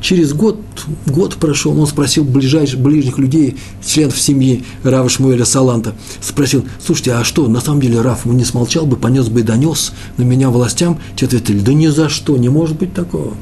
Через 0.00 0.32
год, 0.32 0.60
год 1.06 1.34
прошел, 1.38 1.76
он 1.76 1.88
спросил 1.88 2.22
ближайших, 2.22 2.78
ближних 2.78 3.18
людей, 3.18 3.56
членов 3.84 4.16
семьи 4.16 4.62
Рава 4.84 5.08
Шмуэля 5.08 5.44
Саланта, 5.44 5.96
спросил, 6.20 6.64
слушайте, 6.80 7.14
а 7.14 7.24
что, 7.24 7.48
на 7.48 7.60
самом 7.60 7.80
деле 7.80 8.00
Раф 8.00 8.24
не 8.24 8.44
смолчал 8.44 8.86
бы, 8.86 8.94
понес 8.94 9.26
бы 9.26 9.40
и 9.40 9.42
донес 9.42 9.92
на 10.18 10.22
меня 10.22 10.50
властям? 10.50 11.00
Те 11.16 11.26
ответили, 11.26 11.58
да 11.58 11.72
ни 11.72 11.88
за 11.88 12.08
что, 12.10 12.36
не 12.36 12.48
может 12.48 12.78
быть 12.78 12.94
такого. 12.94 13.34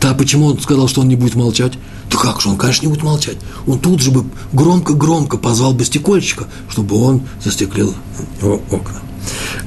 Да 0.00 0.14
почему 0.14 0.46
он 0.46 0.58
сказал, 0.58 0.88
что 0.88 1.02
он 1.02 1.08
не 1.08 1.16
будет 1.16 1.34
молчать? 1.34 1.74
Да 2.16 2.22
как 2.22 2.40
же, 2.40 2.48
он, 2.48 2.56
конечно, 2.56 2.86
не 2.86 2.92
будет 2.92 3.02
молчать. 3.02 3.36
Он 3.66 3.78
тут 3.78 4.00
же 4.00 4.10
бы 4.10 4.24
громко-громко 4.52 5.36
позвал 5.36 5.74
бы 5.74 5.84
стекольщика, 5.84 6.46
чтобы 6.68 6.96
он 6.96 7.22
застеклил 7.44 7.94
окна. 8.40 9.02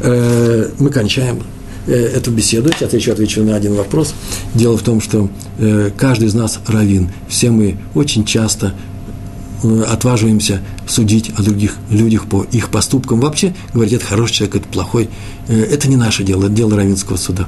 Э, 0.02 0.72
мы 0.80 0.90
кончаем 0.90 1.44
э, 1.86 1.94
эту 1.94 2.32
беседу. 2.32 2.72
Я 2.80 2.88
отвечу, 2.88 3.12
отвечу 3.12 3.44
на 3.44 3.56
один 3.56 3.76
вопрос. 3.76 4.16
Дело 4.56 4.78
в 4.78 4.82
том, 4.82 5.00
что 5.00 5.30
э, 5.60 5.92
каждый 5.96 6.28
из 6.28 6.34
нас 6.34 6.60
равин. 6.66 7.12
Все 7.28 7.52
мы 7.52 7.78
очень 7.94 8.26
часто 8.26 8.74
отваживаемся 9.88 10.62
судить 10.88 11.32
о 11.38 11.44
других 11.44 11.76
людях 11.92 12.26
по 12.26 12.44
их 12.44 12.70
поступкам. 12.70 13.20
Вообще, 13.20 13.54
говорить, 13.74 13.94
это 13.94 14.06
хороший 14.06 14.34
человек, 14.34 14.56
это 14.56 14.68
плохой. 14.70 15.10
Это 15.50 15.90
не 15.90 15.98
наше 15.98 16.24
дело, 16.24 16.46
это 16.46 16.54
дело 16.54 16.78
равинского 16.78 17.18
суда. 17.18 17.48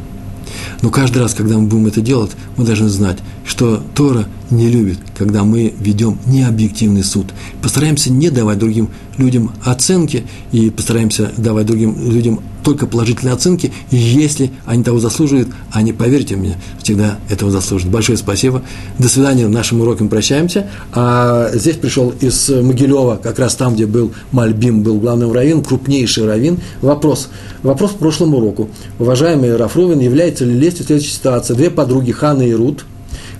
Но 0.81 0.89
каждый 0.89 1.19
раз, 1.19 1.33
когда 1.33 1.57
мы 1.57 1.67
будем 1.67 1.87
это 1.87 2.01
делать, 2.01 2.31
мы 2.57 2.65
должны 2.65 2.89
знать, 2.89 3.17
что 3.45 3.83
Тора 3.95 4.25
не 4.49 4.67
любит, 4.67 4.99
когда 5.17 5.43
мы 5.43 5.73
ведем 5.79 6.17
необъективный 6.25 7.03
суд. 7.03 7.27
Постараемся 7.61 8.11
не 8.11 8.29
давать 8.29 8.59
другим 8.59 8.89
людям 9.17 9.51
оценки 9.63 10.25
и 10.51 10.69
постараемся 10.69 11.31
давать 11.37 11.65
другим 11.65 11.95
людям 12.11 12.41
только 12.63 12.87
положительные 12.87 13.33
оценки, 13.33 13.71
если 13.89 14.51
они 14.65 14.83
того 14.83 14.99
заслуживают, 14.99 15.49
они, 15.71 15.93
поверьте 15.93 16.35
мне, 16.35 16.57
всегда 16.81 17.19
этого 17.29 17.51
заслуживают. 17.51 17.93
Большое 17.93 18.17
спасибо. 18.17 18.63
До 18.99 19.09
свидания. 19.09 19.47
Нашим 19.47 19.81
уроком 19.81 20.09
прощаемся. 20.09 20.67
А 20.93 21.49
здесь 21.53 21.75
пришел 21.75 22.13
из 22.21 22.49
Могилева, 22.49 23.19
как 23.21 23.39
раз 23.39 23.55
там, 23.55 23.75
где 23.75 23.85
был 23.85 24.11
Мальбим, 24.31 24.83
был 24.83 24.99
главным 24.99 25.31
раввин, 25.31 25.63
крупнейший 25.63 26.25
раввин. 26.25 26.59
Вопрос. 26.81 27.29
Вопрос 27.63 27.91
к 27.91 27.95
прошлому 27.95 28.37
уроку. 28.37 28.69
Уважаемый 28.99 29.55
Рафровин, 29.55 29.99
является 29.99 30.45
ли 30.45 30.53
лестью 30.53 30.85
следующая 30.85 31.13
ситуация? 31.13 31.55
Две 31.55 31.69
подруги, 31.69 32.11
Хана 32.11 32.43
и 32.43 32.53
Рут, 32.53 32.85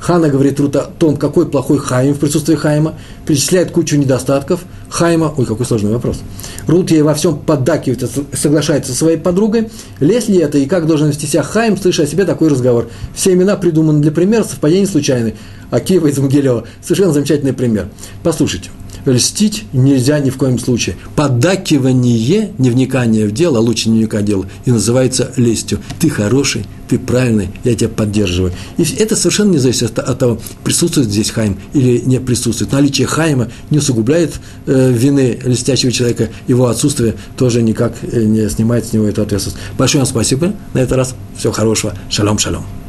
Хана 0.02 0.30
говорит 0.30 0.60
Рут 0.60 0.76
о 0.76 0.82
том, 0.82 1.16
какой 1.16 1.48
плохой 1.48 1.78
Хаим 1.78 2.16
в 2.16 2.20
присутствии 2.20 2.56
Хаима, 2.56 2.96
перечисляет 3.28 3.70
кучу 3.72 3.98
недостатков 3.98 4.62
Хаима. 4.90 5.32
Ой, 5.38 5.46
какой 5.46 5.66
сложный 5.66 5.92
вопрос. 5.92 6.22
Рут 6.66 6.90
ей 6.90 7.04
во 7.04 7.14
всем 7.14 7.38
поддакивает, 7.38 8.10
соглашается 8.34 8.92
со 8.92 8.98
своей 8.98 9.18
подругой. 9.18 9.70
Лезь 10.00 10.28
ли 10.28 10.40
это 10.40 10.58
и 10.58 10.66
как 10.66 10.88
должен 10.88 11.10
вести 11.10 11.28
себя 11.28 11.44
Хаим, 11.44 11.78
слыша 11.78 12.04
о 12.04 12.08
себе 12.08 12.26
такой 12.26 12.50
разговор? 12.50 12.90
Все 13.14 13.34
имена 13.34 13.56
придуманы 13.56 14.02
для 14.02 14.12
примера, 14.12 14.44
совпадение 14.44 14.88
случайны. 14.88 15.36
Акива 15.70 16.08
из 16.08 16.18
Могилева. 16.18 16.66
Совершенно 16.82 17.14
замечательный 17.14 17.54
пример. 17.54 17.88
Послушайте 18.24 18.72
льстить 19.06 19.66
нельзя 19.74 20.20
ни 20.20 20.30
в 20.30 20.38
коем 20.38 20.60
случае. 20.60 20.96
Поддакивание, 21.16 22.52
не 22.58 22.70
вникание 22.70 23.28
в 23.28 23.32
дело, 23.32 23.60
а 23.60 23.62
лучше 23.62 23.90
не 23.90 24.00
вникать 24.00 24.24
в 24.24 24.26
дело, 24.26 24.46
и 24.66 24.72
называется 24.72 25.32
лестью. 25.38 25.80
Ты 26.00 26.10
хороший, 26.10 26.66
ты 26.88 27.00
правильный, 27.00 27.50
я 27.64 27.76
тебя 27.76 27.90
поддерживаю. 27.90 28.54
И 28.78 28.84
это 28.98 29.16
совершенно 29.16 29.52
не 29.52 29.58
зависит 29.58 29.98
от, 29.98 30.20
того, 30.20 30.40
присутствует 30.64 31.10
здесь 31.10 31.32
Хайм 31.32 31.58
или 31.74 32.00
не 32.00 32.20
присутствует. 32.20 32.72
Наличие 32.72 33.08
Хайма 33.08 33.50
не 33.70 33.78
усугубляет 33.78 34.40
э, 34.66 34.92
вины 34.92 35.40
льстящего 35.44 35.92
человека, 35.92 36.30
его 36.48 36.68
отсутствие 36.68 37.16
тоже 37.38 37.62
никак 37.62 37.94
э, 38.02 38.24
не 38.24 38.50
снимает 38.50 38.86
с 38.86 38.94
него 38.94 39.06
эту 39.06 39.22
ответственность. 39.22 39.62
Большое 39.78 40.04
вам 40.04 40.10
спасибо 40.10 40.54
на 40.74 40.80
этот 40.80 40.98
раз. 40.98 41.16
Всего 41.38 41.54
хорошего. 41.54 41.94
Шалом, 42.10 42.38
шалом. 42.38 42.81